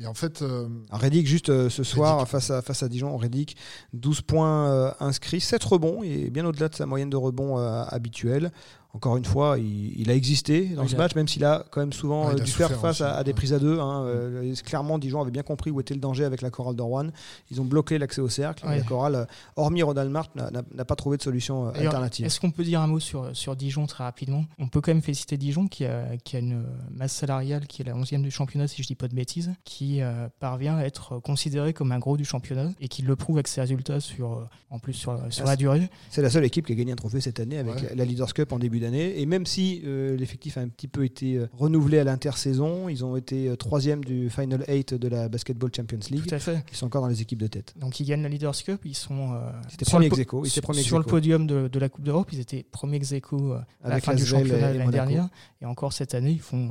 Et 0.00 0.06
en 0.06 0.14
fait, 0.14 0.42
euh, 0.42 0.68
Reddick, 0.90 1.26
juste 1.26 1.48
euh, 1.48 1.68
ce 1.68 1.82
soir, 1.82 2.18
Reddick. 2.18 2.30
face 2.30 2.50
à, 2.50 2.62
face 2.62 2.82
à 2.84 2.88
Dijon, 2.88 3.16
Reddick, 3.16 3.56
12 3.94 4.20
points 4.22 4.70
euh, 4.70 4.90
inscrits, 5.00 5.40
7 5.40 5.62
rebonds, 5.64 6.02
et 6.04 6.30
bien 6.30 6.44
au-delà 6.46 6.68
de 6.68 6.74
sa 6.76 6.86
moyenne 6.86 7.10
de 7.10 7.16
rebonds 7.16 7.58
euh, 7.58 7.82
habituelle. 7.88 8.52
Encore 8.94 9.16
une 9.18 9.24
fois, 9.26 9.58
il, 9.58 10.00
il 10.00 10.10
a 10.10 10.14
existé 10.14 10.68
dans 10.70 10.88
ce 10.88 10.94
a- 10.94 10.98
match, 10.98 11.14
même 11.14 11.28
s'il 11.28 11.44
a 11.44 11.64
quand 11.70 11.80
même 11.80 11.92
souvent 11.92 12.26
Ouais, 12.28 12.32
il 12.36 12.40
euh, 12.40 12.44
dû 12.44 12.50
faire 12.50 12.70
face 12.80 13.00
à, 13.02 13.10
aussi, 13.10 13.20
à 13.20 13.24
des 13.24 13.30
ouais. 13.30 13.34
prises 13.34 13.52
à 13.52 13.58
deux. 13.58 13.78
hein. 13.78 14.04
Euh, 14.06 14.54
clairement, 14.64 14.98
Dijon 14.98 15.20
avait 15.20 15.30
bien 15.30 15.42
compris 15.42 15.70
où 15.70 15.78
était 15.78 15.92
le 15.94 16.00
danger 16.00 16.24
avec 16.24 16.40
la 16.40 16.48
chorale 16.50 16.74
de 16.74 16.80
Rouen. 16.82 17.08
Ils 17.50 17.60
ont 17.60 17.64
bloqué 17.66 17.98
l'accès 17.98 18.22
au 18.22 18.30
cercle. 18.30 18.66
Ouais. 18.66 18.78
La 18.78 18.82
chorale, 18.84 19.14
euh, 19.14 19.24
hormis 19.56 19.82
Ronald 19.82 20.10
March, 20.10 20.30
n'a- 20.34 20.84
pas 20.86 20.96
trouvé 20.96 21.18
de 21.18 21.22
solution 21.22 21.68
alternative. 21.68 22.24
Est-ce 22.24 22.40
qu'on 22.40 22.50
peut 22.50 22.64
dire 22.64 22.80
un 22.80 22.86
mot 22.86 22.98
sur, 22.98 23.36
sur 23.36 23.54
Dijon 23.56 23.86
très 23.86 24.04
rapidement? 24.04 24.44
On 24.58 24.68
peut 24.68 24.80
quand 24.80 24.90
même 24.92 25.02
féliciter 25.02 25.36
Dijon 25.36 25.68
qui 25.68 25.84
a, 25.84 26.16
qui 26.24 26.36
a 26.36 26.38
une 26.38 26.64
masse 26.90 27.12
salariale 27.12 27.66
qui 27.66 27.82
est 27.82 27.84
la 27.84 27.92
11e 27.94 28.22
du 28.22 28.30
championnat, 28.30 28.68
si 28.68 28.82
je 28.82 28.86
dis 28.86 28.94
pas 28.94 29.08
de 29.08 29.14
bêtises, 29.14 29.52
qui 29.64 30.00
euh, 30.00 30.28
parvient 30.40 30.78
à 30.78 30.84
être 30.84 31.18
considéré 31.18 31.74
comme 31.74 31.92
un 31.92 31.98
gros 31.98 32.16
du 32.16 32.24
championnat 32.24 32.70
et 32.80 32.88
qui 32.88 33.02
le 33.02 33.16
prouve 33.16 33.36
avec 33.36 33.48
ses 33.48 33.60
résultats 33.60 34.00
sur, 34.00 34.48
en 34.70 34.78
plus 34.78 34.94
sur, 34.94 35.20
sur 35.28 35.44
Ah, 35.46 35.50
la 35.50 35.56
durée. 35.56 35.90
C'est 36.10 36.22
la 36.22 36.30
seule 36.30 36.44
équipe 36.46 36.64
qui 36.66 36.72
a 36.72 36.74
gagné 36.74 36.92
un 36.92 36.96
trophée 36.96 37.20
cette 37.20 37.38
année 37.38 37.58
avec 37.58 37.94
la 37.94 38.04
Leaders 38.06 38.32
Cup 38.32 38.50
en 38.52 38.58
début 38.58 38.77
d'année. 38.80 39.20
Et 39.20 39.26
même 39.26 39.46
si 39.46 39.82
euh, 39.84 40.16
l'effectif 40.16 40.56
a 40.58 40.60
un 40.60 40.68
petit 40.68 40.88
peu 40.88 41.04
été 41.04 41.36
euh, 41.36 41.46
renouvelé 41.52 41.98
à 41.98 42.04
l'intersaison, 42.04 42.88
ils 42.88 43.04
ont 43.04 43.16
été 43.16 43.48
euh, 43.48 43.56
troisième 43.56 44.04
du 44.04 44.30
Final 44.30 44.64
8 44.68 44.94
de 44.94 45.08
la 45.08 45.28
Basketball 45.28 45.70
Champions 45.74 45.98
League. 46.10 46.26
Tout 46.26 46.34
à 46.34 46.38
fait. 46.38 46.64
Ils 46.70 46.76
sont 46.76 46.86
encore 46.86 47.02
dans 47.02 47.08
les 47.08 47.22
équipes 47.22 47.38
de 47.40 47.46
tête. 47.46 47.74
Donc 47.78 48.00
ils 48.00 48.04
gagnent 48.06 48.22
la 48.22 48.28
Leaders 48.28 48.56
Cup, 48.64 48.80
ils 48.84 48.94
sont 48.94 49.32
euh, 49.34 49.50
sur 49.78 49.86
premier 49.92 50.06
le 50.06 50.10
po- 50.10 50.16
ex 50.16 50.20
aequo, 50.22 50.44
ils 50.44 50.50
sur, 50.50 50.62
ex 50.70 50.82
sur 50.82 50.98
le 50.98 51.04
podium 51.04 51.46
de, 51.46 51.68
de 51.68 51.78
la 51.78 51.88
Coupe 51.88 52.04
d'Europe, 52.04 52.28
ils 52.32 52.40
étaient 52.40 52.64
premiers 52.70 52.96
ex 52.96 53.12
aequo, 53.12 53.52
euh, 53.52 53.60
à 53.84 53.88
la 53.90 54.00
fin 54.00 54.14
du 54.14 54.24
championnat 54.24 54.72
l'année 54.72 54.90
dernière. 54.92 55.28
Et 55.60 55.66
encore 55.66 55.92
cette 55.92 56.14
année, 56.14 56.32
ils 56.32 56.40
font 56.40 56.70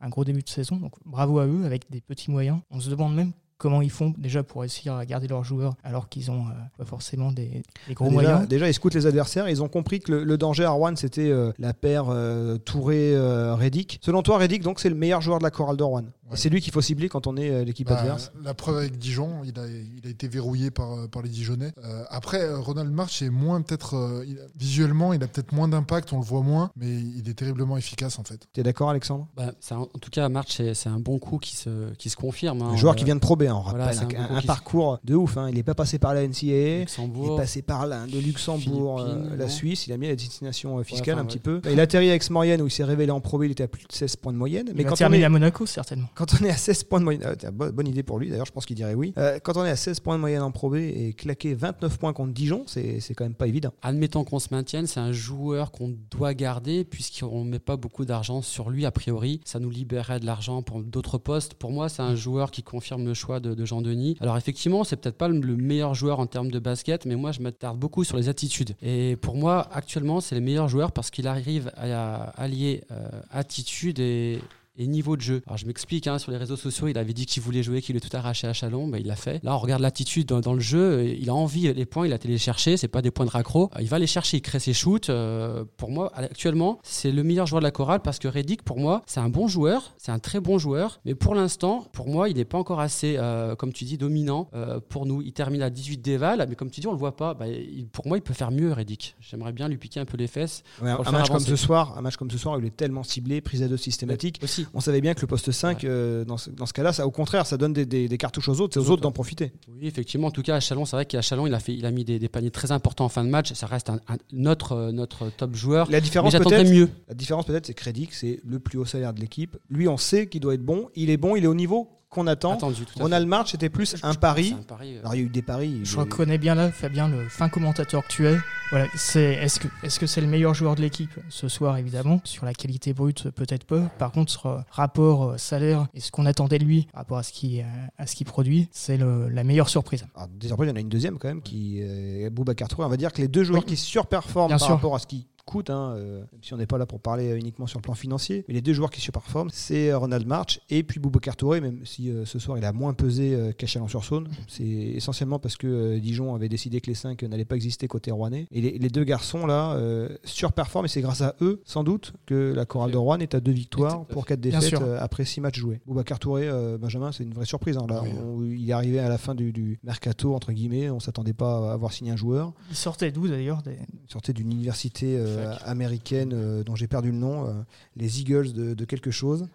un 0.00 0.08
gros 0.08 0.24
début 0.24 0.42
de 0.42 0.48
saison. 0.48 0.76
Donc 0.76 0.92
bravo 1.04 1.38
à 1.38 1.46
eux 1.46 1.64
avec 1.64 1.90
des 1.90 2.00
petits 2.00 2.30
moyens. 2.30 2.58
On 2.70 2.80
se 2.80 2.90
demande 2.90 3.14
même 3.14 3.32
comment 3.58 3.82
ils 3.82 3.90
font 3.90 4.14
déjà 4.16 4.42
pour 4.42 4.60
réussir 4.62 4.94
à 4.94 5.04
garder 5.04 5.26
leurs 5.28 5.44
joueurs 5.44 5.74
alors 5.84 6.08
qu'ils 6.08 6.30
ont 6.30 6.46
euh, 6.46 6.50
pas 6.78 6.84
forcément 6.84 7.32
des, 7.32 7.62
des 7.88 7.94
gros 7.94 8.06
déjà, 8.08 8.14
moyens. 8.14 8.48
déjà, 8.48 8.68
ils 8.68 8.74
scoutent 8.74 8.94
les 8.94 9.06
adversaires. 9.06 9.48
Ils 9.48 9.62
ont 9.62 9.68
compris 9.68 10.00
que 10.00 10.12
le, 10.12 10.24
le 10.24 10.38
danger 10.38 10.64
à 10.64 10.70
Rouen, 10.70 10.94
c'était 10.96 11.28
euh, 11.30 11.52
la 11.58 11.74
paire 11.74 12.06
euh, 12.08 12.56
Touré-Reddick. 12.58 13.98
Selon 14.02 14.22
toi, 14.22 14.38
Reddick, 14.38 14.62
donc, 14.62 14.80
c'est 14.80 14.88
le 14.88 14.94
meilleur 14.94 15.20
joueur 15.20 15.38
de 15.38 15.44
la 15.44 15.50
chorale 15.50 15.76
de 15.76 15.82
Rouen. 15.82 16.04
Et. 16.30 16.36
C'est 16.36 16.50
lui 16.50 16.60
qu'il 16.60 16.72
faut 16.72 16.82
cibler 16.82 17.08
quand 17.08 17.26
on 17.26 17.36
est 17.38 17.50
euh, 17.50 17.64
l'équipe 17.64 17.88
bah, 17.88 17.98
adverse. 17.98 18.32
la 18.42 18.52
preuve 18.54 18.76
avec 18.78 18.98
Dijon, 18.98 19.40
il 19.44 19.58
a, 19.58 19.66
il 19.66 20.06
a 20.06 20.10
été 20.10 20.28
verrouillé 20.28 20.70
par, 20.70 21.08
par 21.08 21.22
les 21.22 21.28
Dijonais. 21.30 21.72
Euh, 21.82 22.04
après, 22.10 22.52
Ronald 22.54 22.92
March 22.92 23.22
est 23.22 23.30
moins 23.30 23.62
peut-être. 23.62 23.94
euh, 23.96 24.24
visuellement, 24.56 25.12
il 25.14 25.22
a 25.22 25.26
peut-être 25.26 25.52
moins 25.52 25.68
d'impact, 25.68 26.12
on 26.12 26.18
le 26.18 26.24
voit 26.24 26.42
moins, 26.42 26.70
mais 26.76 26.86
il 26.94 27.28
est 27.28 27.34
terriblement 27.34 27.76
efficace 27.78 28.18
en 28.18 28.24
fait. 28.24 28.46
Tu 28.52 28.60
es 28.60 28.62
d'accord, 28.62 28.90
Alexandre? 28.90 29.26
Bah, 29.36 29.52
en 29.70 29.86
tout 29.86 30.10
cas, 30.10 30.28
March, 30.28 30.60
c'est 30.74 30.88
un 30.88 31.00
bon 31.00 31.18
coup 31.18 31.38
qui 31.38 31.56
se, 31.56 31.92
qui 31.94 32.10
se 32.10 32.16
confirme. 32.16 32.60
hein. 32.62 32.72
Le 32.72 32.76
joueur 32.76 32.92
Euh, 32.92 32.96
qui 32.96 33.04
vient 33.04 33.14
de 33.14 33.20
Pro 33.20 33.36
Hein, 33.48 33.54
on 33.56 33.70
voilà, 33.70 33.86
rappelle, 33.86 34.08
c'est 34.10 34.16
un, 34.16 34.42
parcours 34.42 34.98
de 35.04 35.14
ouf. 35.14 35.36
hein. 35.36 35.48
Il 35.48 35.56
n'est 35.56 35.62
pas 35.62 35.74
passé 35.74 35.98
par 35.98 36.14
la 36.14 36.26
NCAA. 36.26 36.42
Il 36.42 36.82
est 36.82 37.36
passé 37.36 37.62
par 37.62 37.86
là, 37.86 38.06
de 38.06 38.18
Luxembourg, 38.18 39.00
euh, 39.00 39.36
la 39.36 39.48
Suisse. 39.48 39.86
Il 39.86 39.92
a 39.92 39.96
mis 39.96 40.08
la 40.08 40.16
destination 40.16 40.78
euh, 40.78 40.82
fiscale 40.82 41.18
un 41.18 41.24
petit 41.24 41.38
peu. 41.38 41.60
Il 41.70 41.78
a 41.80 41.82
atterri 41.84 42.10
à 42.10 42.14
Aix-Maurienne 42.14 42.62
où 42.62 42.66
il 42.66 42.70
s'est 42.70 42.84
révélé 42.84 43.10
en 43.10 43.20
Pro. 43.20 43.42
Il 43.42 43.50
était 43.50 43.64
à 43.64 43.68
plus 43.68 43.86
de 43.86 43.92
16 43.92 44.16
points 44.16 44.32
de 44.32 44.38
moyenne. 44.38 44.70
Mais 44.74 44.82
il 44.82 44.86
quand 44.86 45.00
on, 45.00 45.12
est, 45.12 45.24
à 45.24 45.28
Monaco 45.28 45.66
certainement. 45.66 46.08
quand 46.14 46.34
on 46.40 46.44
est 46.44 46.50
à 46.50 46.56
16 46.56 46.84
points 46.84 47.00
de 47.00 47.04
moyenne, 47.04 47.24
ah, 47.24 47.50
bonne, 47.50 47.88
idée 47.88 48.02
pour 48.02 48.18
lui 48.18 48.30
d'ailleurs, 48.30 48.46
je 48.46 48.52
pense 48.52 48.66
qu'il 48.66 48.76
dirait 48.76 48.94
oui. 48.94 49.12
Euh, 49.18 49.38
quand 49.42 49.56
on 49.56 49.64
est 49.64 49.70
à 49.70 49.76
16 49.76 50.00
points 50.00 50.16
de 50.16 50.20
moyenne 50.20 50.42
en 50.42 50.50
Pro 50.50 50.70
B 50.70 50.76
et 50.76 51.14
claquer 51.16 51.54
29 51.54 51.98
points 51.98 52.12
contre 52.12 52.32
Dijon, 52.32 52.64
c'est 52.66 53.00
quand 53.16 53.24
même 53.24 53.34
pas 53.34 53.46
évident. 53.46 53.72
Admettons 53.82 54.24
qu'on 54.24 54.38
se 54.38 54.48
maintienne, 54.50 54.86
c'est 54.86 55.00
un 55.00 55.12
joueur 55.12 55.70
qu'on 55.70 55.94
doit 56.10 56.34
garder 56.34 56.84
puisqu'on 56.84 57.44
ne 57.44 57.50
met 57.50 57.58
pas 57.58 57.76
beaucoup 57.76 58.04
d'argent 58.04 58.42
sur 58.42 58.70
lui 58.70 58.84
a 58.86 58.90
priori. 58.90 59.40
Ça 59.44 59.58
nous 59.58 59.70
libérerait 59.70 60.20
de 60.20 60.26
l'argent 60.26 60.62
pour 60.62 60.82
d'autres 60.82 61.18
postes. 61.18 61.54
Pour 61.54 61.70
moi, 61.70 61.88
c'est 61.88 62.02
un 62.02 62.16
joueur 62.16 62.50
qui 62.50 62.62
confirme 62.62 63.04
le 63.04 63.14
choix 63.14 63.37
de, 63.40 63.54
de 63.54 63.64
Jean-Denis. 63.64 64.16
Alors 64.20 64.36
effectivement, 64.36 64.84
c'est 64.84 64.96
peut-être 64.96 65.16
pas 65.16 65.28
le, 65.28 65.38
le 65.40 65.56
meilleur 65.56 65.94
joueur 65.94 66.20
en 66.20 66.26
termes 66.26 66.50
de 66.50 66.58
basket, 66.58 67.06
mais 67.06 67.16
moi, 67.16 67.32
je 67.32 67.40
m'attarde 67.40 67.78
beaucoup 67.78 68.04
sur 68.04 68.16
les 68.16 68.28
attitudes. 68.28 68.74
Et 68.82 69.16
pour 69.16 69.36
moi, 69.36 69.68
actuellement, 69.72 70.20
c'est 70.20 70.34
le 70.34 70.40
meilleur 70.40 70.68
joueur 70.68 70.92
parce 70.92 71.10
qu'il 71.10 71.26
arrive 71.26 71.70
à, 71.76 72.30
allier 72.40 72.82
euh, 72.90 73.08
attitude 73.30 73.98
et, 74.00 74.40
et 74.78 74.86
niveau 74.86 75.16
de 75.16 75.20
jeu. 75.22 75.42
Alors 75.46 75.58
je 75.58 75.66
m'explique, 75.66 76.06
hein, 76.06 76.18
sur 76.18 76.30
les 76.32 76.38
réseaux 76.38 76.56
sociaux, 76.56 76.88
il 76.88 76.96
avait 76.98 77.12
dit 77.12 77.26
qu'il 77.26 77.42
voulait 77.42 77.62
jouer, 77.62 77.82
qu'il 77.82 77.94
voulait 77.94 78.06
tout 78.08 78.16
arracher 78.16 78.46
à 78.46 78.52
Chalon, 78.52 78.88
ben, 78.88 78.98
il 78.98 79.06
l'a 79.06 79.16
fait. 79.16 79.42
Là, 79.44 79.54
on 79.54 79.58
regarde 79.58 79.82
l'attitude 79.82 80.26
dans, 80.28 80.40
dans 80.40 80.54
le 80.54 80.60
jeu, 80.60 81.04
il 81.18 81.28
a 81.28 81.34
envie, 81.34 81.72
les 81.72 81.86
points, 81.86 82.06
il 82.06 82.12
a 82.12 82.18
chercher, 82.38 82.76
c'est 82.76 82.88
pas 82.88 83.02
des 83.02 83.10
points 83.10 83.26
de 83.26 83.30
raccro. 83.30 83.70
Il 83.80 83.88
va 83.88 83.98
les 83.98 84.06
chercher, 84.06 84.36
il 84.38 84.40
crée 84.42 84.60
ses 84.60 84.72
shoots. 84.72 85.10
Euh, 85.10 85.64
pour 85.76 85.90
moi, 85.90 86.10
actuellement, 86.14 86.78
c'est 86.82 87.10
le 87.10 87.22
meilleur 87.22 87.46
joueur 87.46 87.60
de 87.60 87.64
la 87.64 87.70
chorale 87.70 88.00
parce 88.00 88.18
que 88.18 88.28
Reddick, 88.28 88.62
pour 88.62 88.78
moi, 88.78 89.02
c'est 89.06 89.20
un 89.20 89.28
bon 89.28 89.48
joueur, 89.48 89.94
c'est 89.98 90.12
un 90.12 90.18
très 90.18 90.40
bon 90.40 90.58
joueur, 90.58 91.00
mais 91.04 91.14
pour 91.14 91.34
l'instant, 91.34 91.86
pour 91.92 92.08
moi, 92.08 92.28
il 92.28 92.36
n'est 92.36 92.44
pas 92.44 92.58
encore 92.58 92.80
assez, 92.80 93.16
euh, 93.18 93.56
comme 93.56 93.72
tu 93.72 93.84
dis, 93.84 93.98
dominant 93.98 94.48
euh, 94.54 94.80
pour 94.88 95.06
nous. 95.06 95.22
Il 95.22 95.32
termine 95.32 95.62
à 95.62 95.70
18 95.70 95.98
déval, 95.98 96.44
mais 96.48 96.54
comme 96.54 96.70
tu 96.70 96.80
dis, 96.80 96.86
on 96.86 96.92
le 96.92 96.98
voit 96.98 97.16
pas. 97.16 97.36
Il- 97.46 97.86
pour 97.88 98.06
moi, 98.06 98.16
il 98.18 98.22
peut 98.22 98.34
faire 98.34 98.50
mieux, 98.50 98.72
Reddick. 98.72 99.16
J'aimerais 99.20 99.52
bien 99.52 99.68
lui 99.68 99.78
piquer 99.78 100.00
un 100.00 100.04
peu 100.04 100.16
les 100.16 100.26
fesses. 100.26 100.62
Ouais, 100.82 100.90
un 100.90 101.10
match 101.10 101.28
comme 101.28 101.40
ce 101.40 101.56
soir, 101.56 101.96
un 101.98 102.02
match 102.02 102.16
comme 102.16 102.30
ce 102.30 102.38
soir, 102.38 102.58
il 102.60 102.66
est 102.66 102.76
tellement 102.76 103.02
ciblé, 103.02 103.40
prise 103.40 103.62
à 103.62 103.68
deux 103.68 103.76
systématique. 103.76 104.40
Aussi. 104.42 104.66
On 104.74 104.80
savait 104.80 105.00
bien 105.00 105.14
que 105.14 105.20
le 105.20 105.26
poste 105.26 105.50
5, 105.50 105.84
euh, 105.84 106.24
dans 106.24 106.36
ce, 106.36 106.50
dans 106.50 106.66
ce 106.66 106.72
cas-là, 106.72 106.92
ça, 106.92 107.06
au 107.06 107.10
contraire, 107.10 107.46
ça 107.46 107.56
donne 107.56 107.72
des, 107.72 107.86
des- 107.86 108.08
des 108.08 108.18
cartouches 108.18 108.48
aux 108.48 108.60
autres, 108.60 108.74
c'est 108.74 108.80
aux 108.80 108.88
Aux 108.88 108.90
autres 108.92 109.02
d'en 109.02 109.12
profiter. 109.12 109.52
Oui, 109.68 109.86
effectivement. 109.86 110.28
En 110.28 110.30
tout 110.30 110.42
cas, 110.42 110.56
à 110.56 110.60
Chalon, 110.60 110.84
c'est 110.84 110.96
vrai 110.96 111.06
qu'à 111.06 111.22
Chalon, 111.22 111.46
il 111.46 111.54
a, 111.54 111.60
fait, 111.60 111.74
il 111.74 111.84
a 111.86 111.90
mis 111.90 112.04
des, 112.04 112.18
des 112.18 112.28
paniers 112.28 112.50
très 112.50 112.72
importants 112.72 113.04
en 113.04 113.08
fin 113.08 113.24
de 113.24 113.30
match. 113.30 113.52
Ça 113.52 113.66
reste 113.66 113.90
un, 113.90 114.00
un- 114.08 114.16
notre, 114.32 114.72
euh, 114.72 114.92
notre 114.92 115.30
top 115.30 115.54
joueur. 115.54 115.90
La 115.90 116.00
différence 116.00 116.34
peut-être, 116.34 116.70
mieux. 116.70 116.88
la 117.08 117.14
différence 117.14 117.46
peut-être, 117.46 117.66
c'est 117.66 117.78
Reddick, 117.80 118.12
c'est 118.14 118.40
le 118.44 118.58
plus 118.58 118.78
haut 118.78 118.84
salaire 118.84 119.12
de 119.14 119.20
l'équipe. 119.20 119.56
Lui, 119.70 119.88
on 119.88 119.96
sait 119.96 120.26
qu'il 120.26 120.40
doit 120.40 120.54
être 120.54 120.64
bon. 120.64 120.88
Il 120.94 121.10
est 121.10 121.16
bon, 121.16 121.36
il 121.36 121.44
est 121.44 121.48
au 121.48 121.54
niveau 121.54 121.88
qu'on 122.10 122.26
attend. 122.26 122.54
Attendu, 122.54 122.84
Ronald 122.98 123.26
March, 123.28 123.50
c'était 123.50 123.68
plus 123.68 123.96
un 124.02 124.14
pari. 124.14 124.48
C'est 124.48 124.54
un 124.54 124.62
pari. 124.62 124.96
euh, 124.96 125.00
Alors, 125.00 125.14
il 125.14 125.18
y 125.18 125.22
a 125.22 125.26
eu 125.26 125.28
des 125.28 125.42
paris. 125.42 125.80
Je 125.84 125.96
reconnais 125.98 126.38
bien 126.38 126.54
là, 126.54 126.72
Fabien, 126.72 127.08
le 127.08 127.28
fin 127.28 127.48
commentateur 127.48 128.02
que 128.06 128.08
tu 128.12 128.26
es. 128.26 128.36
Voilà, 128.70 128.86
c'est 128.96 129.34
est-ce 129.34 129.60
que 129.60 129.68
est-ce 129.82 129.98
que 129.98 130.06
c'est 130.06 130.20
le 130.20 130.26
meilleur 130.26 130.54
joueur 130.54 130.74
de 130.74 130.80
l'équipe 130.82 131.10
ce 131.28 131.48
soir 131.48 131.76
évidemment 131.78 132.20
sur 132.24 132.44
la 132.44 132.52
qualité 132.54 132.92
brute 132.92 133.30
peut-être 133.30 133.64
pas. 133.64 133.80
Par 133.98 134.12
contre 134.12 134.30
sur 134.32 134.46
euh, 134.46 134.58
rapport 134.70 135.30
euh, 135.30 135.38
salaire 135.38 135.86
et 135.94 136.00
ce 136.00 136.10
qu'on 136.10 136.26
attendait 136.26 136.58
de 136.58 136.64
lui 136.64 136.82
par 136.92 137.00
rapport 137.02 137.18
à 137.18 137.22
ce 137.22 137.32
qui 137.32 137.62
à 137.98 138.06
ce 138.06 138.14
qu'il 138.14 138.26
produit, 138.26 138.68
c'est 138.72 138.96
le- 138.96 139.28
la 139.28 139.44
meilleure 139.44 139.68
surprise. 139.68 140.06
Alors, 140.14 140.28
désormais, 140.28 140.66
il 140.66 140.70
y 140.70 140.72
en 140.72 140.76
a 140.76 140.80
une 140.80 140.88
deuxième 140.88 141.18
quand 141.18 141.28
même 141.28 141.42
qui 141.42 141.80
est 141.80 142.28
Boubacar 142.30 142.68
Touré. 142.68 142.84
On 142.86 142.90
va 142.90 142.96
dire 142.96 143.12
que 143.12 143.20
les 143.22 143.28
deux 143.28 143.44
joueurs 143.44 143.62
Oui. 143.62 143.66
qui 143.68 143.76
surperforment 143.76 144.48
Bien 144.48 144.58
par 144.58 144.66
sûr. 144.66 144.74
rapport 144.74 144.94
à 144.94 144.98
ce 144.98 145.06
qui 145.06 145.26
coûte, 145.48 145.70
hein, 145.70 145.94
euh, 145.96 146.18
même 146.32 146.42
si 146.42 146.52
on 146.54 146.58
n'est 146.58 146.66
pas 146.66 146.78
là 146.78 146.86
pour 146.86 147.00
parler 147.00 147.34
uniquement 147.34 147.66
sur 147.66 147.78
le 147.78 147.82
plan 147.82 147.94
financier, 147.94 148.44
mais 148.48 148.54
les 148.54 148.60
deux 148.60 148.72
joueurs 148.74 148.90
qui 148.90 149.00
surperforment, 149.00 149.50
c'est 149.52 149.90
euh, 149.90 149.98
Ronald 149.98 150.26
March 150.26 150.60
et 150.68 150.82
puis 150.82 151.00
Boubacar 151.00 151.36
Touré, 151.36 151.60
même 151.60 151.80
si 151.84 152.10
euh, 152.10 152.24
ce 152.24 152.38
soir 152.38 152.58
il 152.58 152.64
a 152.64 152.72
moins 152.72 152.92
pesé 152.94 153.34
euh, 153.34 153.52
qu'à 153.52 153.66
Chalon-sur-Saône. 153.66 154.28
C'est 154.46 154.64
essentiellement 154.64 155.38
parce 155.38 155.56
que 155.56 155.66
euh, 155.66 155.98
Dijon 155.98 156.34
avait 156.34 156.48
décidé 156.48 156.80
que 156.80 156.88
les 156.88 156.94
cinq 156.94 157.22
n'allaient 157.22 157.44
pas 157.44 157.56
exister 157.56 157.88
côté 157.88 158.10
rouennais. 158.10 158.46
Et 158.52 158.60
les, 158.60 158.78
les 158.78 158.88
deux 158.90 159.04
garçons 159.04 159.46
là 159.46 159.72
euh, 159.74 160.08
surperforment 160.24 160.84
et 160.86 160.88
c'est 160.88 161.00
grâce 161.00 161.22
à 161.22 161.34
eux, 161.40 161.60
sans 161.64 161.84
doute, 161.84 162.12
que 162.26 162.52
la 162.54 162.66
chorale 162.66 162.90
de 162.90 162.96
Rouen 162.96 163.18
est 163.20 163.34
à 163.34 163.40
deux 163.40 163.52
victoires 163.52 164.04
pour 164.06 164.26
quatre 164.26 164.40
défaites 164.40 164.74
euh, 164.82 164.98
après 165.00 165.24
six 165.24 165.40
matchs 165.40 165.58
joués. 165.58 165.80
Boubacar 165.86 166.18
Touré, 166.18 166.48
euh, 166.48 166.76
Benjamin, 166.78 167.10
c'est 167.12 167.24
une 167.24 167.32
vraie 167.34 167.46
surprise. 167.46 167.76
hein, 167.78 167.86
là. 167.88 168.02
Oui. 168.04 168.10
On- 168.22 168.44
il 168.44 168.68
est 168.70 168.72
arrivé 168.72 168.98
à 168.98 169.08
la 169.08 169.18
fin 169.18 169.34
du, 169.34 169.52
du 169.52 169.78
mercato, 169.82 170.34
entre 170.34 170.52
guillemets, 170.52 170.90
on 170.90 171.00
s'attendait 171.00 171.32
pas 171.32 171.70
à 171.70 171.72
avoir 171.72 171.92
signé 171.92 172.10
un 172.10 172.16
joueur. 172.16 172.52
Il 172.70 172.76
sortait 172.76 173.10
d'où 173.12 173.28
d'ailleurs 173.28 173.62
des... 173.62 173.76
Il 174.06 174.12
sortait 174.12 174.32
d'une 174.32 174.50
université 174.52 175.16
euh. 175.18 175.37
Américaine 175.64 176.32
euh, 176.34 176.62
dont 176.64 176.74
j'ai 176.76 176.86
perdu 176.88 177.10
le 177.10 177.18
nom, 177.18 177.46
euh, 177.46 177.52
les 177.96 178.20
Eagles 178.20 178.52
de, 178.52 178.74
de 178.74 178.84
quelque 178.84 179.10
chose. 179.10 179.46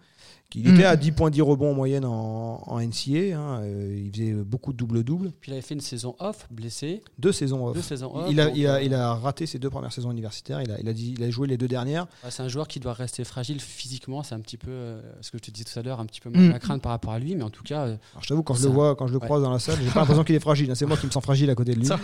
Il 0.56 0.68
Mm. 0.70 0.74
était 0.74 0.84
à 0.84 0.94
10.10 0.94 1.42
rebonds 1.42 1.72
en 1.72 1.74
moyenne 1.74 2.04
en, 2.04 2.62
en 2.64 2.78
NCA. 2.78 3.36
hein, 3.36 3.62
euh, 3.62 4.00
il 4.04 4.12
faisait 4.12 4.32
beaucoup 4.34 4.72
de 4.72 4.76
double-double. 4.78 5.32
Puis 5.40 5.50
il 5.50 5.54
avait 5.54 5.62
fait 5.62 5.74
une 5.74 5.80
saison 5.80 6.14
off, 6.20 6.46
blessé. 6.48 7.02
Deux 7.18 7.32
saisons 7.32 7.66
off. 7.66 7.74
Deux 7.74 7.82
saisons 7.82 8.14
off. 8.14 8.26
il, 8.30 8.38
a, 8.38 8.46
donc, 8.46 8.56
il, 8.56 8.66
a, 8.68 8.74
euh, 8.74 8.82
il 8.82 8.94
a 8.94 9.14
raté 9.14 9.46
ses 9.46 9.58
deux 9.58 9.68
premières 9.70 9.92
saisons 9.92 10.12
universitaires. 10.12 10.62
Il 10.62 10.70
a, 10.70 10.78
il 10.78 10.88
a, 10.88 10.92
dit, 10.92 11.14
il 11.18 11.24
a 11.24 11.30
joué 11.30 11.48
les 11.48 11.56
deux 11.56 11.66
dernières. 11.66 12.06
c'est 12.28 12.42
un 12.44 12.48
joueur 12.48 12.68
qui 12.68 12.78
doit 12.78 12.92
rester 12.92 13.24
fragile 13.24 13.58
physiquement. 13.60 14.22
C'est 14.22 14.36
un 14.36 14.40
petit 14.40 14.56
peu 14.58 14.70
euh, 14.70 15.00
ce 15.22 15.32
que 15.32 15.38
je 15.38 15.42
te 15.42 15.50
disais 15.50 15.64
tout 15.64 15.76
à 15.76 15.82
l'heure, 15.82 15.98
un 15.98 16.06
petit 16.06 16.20
peu 16.20 16.30
Mm. 16.30 16.50
ma 16.50 16.58
crainte 16.60 16.82
par 16.82 16.92
rapport 16.92 17.12
à 17.14 17.18
lui. 17.18 17.34
Mais 17.34 17.42
en 17.42 17.50
tout 17.50 17.64
cas, 17.64 17.80
euh, 17.86 17.96
Alors, 18.12 18.22
je 18.22 18.28
t'avoue, 18.28 18.44
quand 18.44 18.54
je 18.54 18.62
le 18.68 18.72
vois, 18.72 18.94
quand 18.94 19.08
je 19.08 19.12
le 19.12 19.18
ouais. 19.18 19.24
croise 19.24 19.42
dans 19.42 19.50
la 19.50 19.58
salle, 19.58 19.78
j'ai 19.82 19.90
pas 19.90 20.00
l'impression 20.00 20.22
qu'il 20.22 20.36
est 20.36 20.40
fragile. 20.40 20.70
hein. 20.70 20.74
C'est 20.76 20.86
moi 20.86 20.96
qui 20.96 21.06
me 21.06 21.10
sens 21.10 21.22
fragile 21.24 21.50
à 21.50 21.56
côté 21.56 21.74
de 21.74 21.80
lui. 21.80 21.86
Ça- 21.86 21.98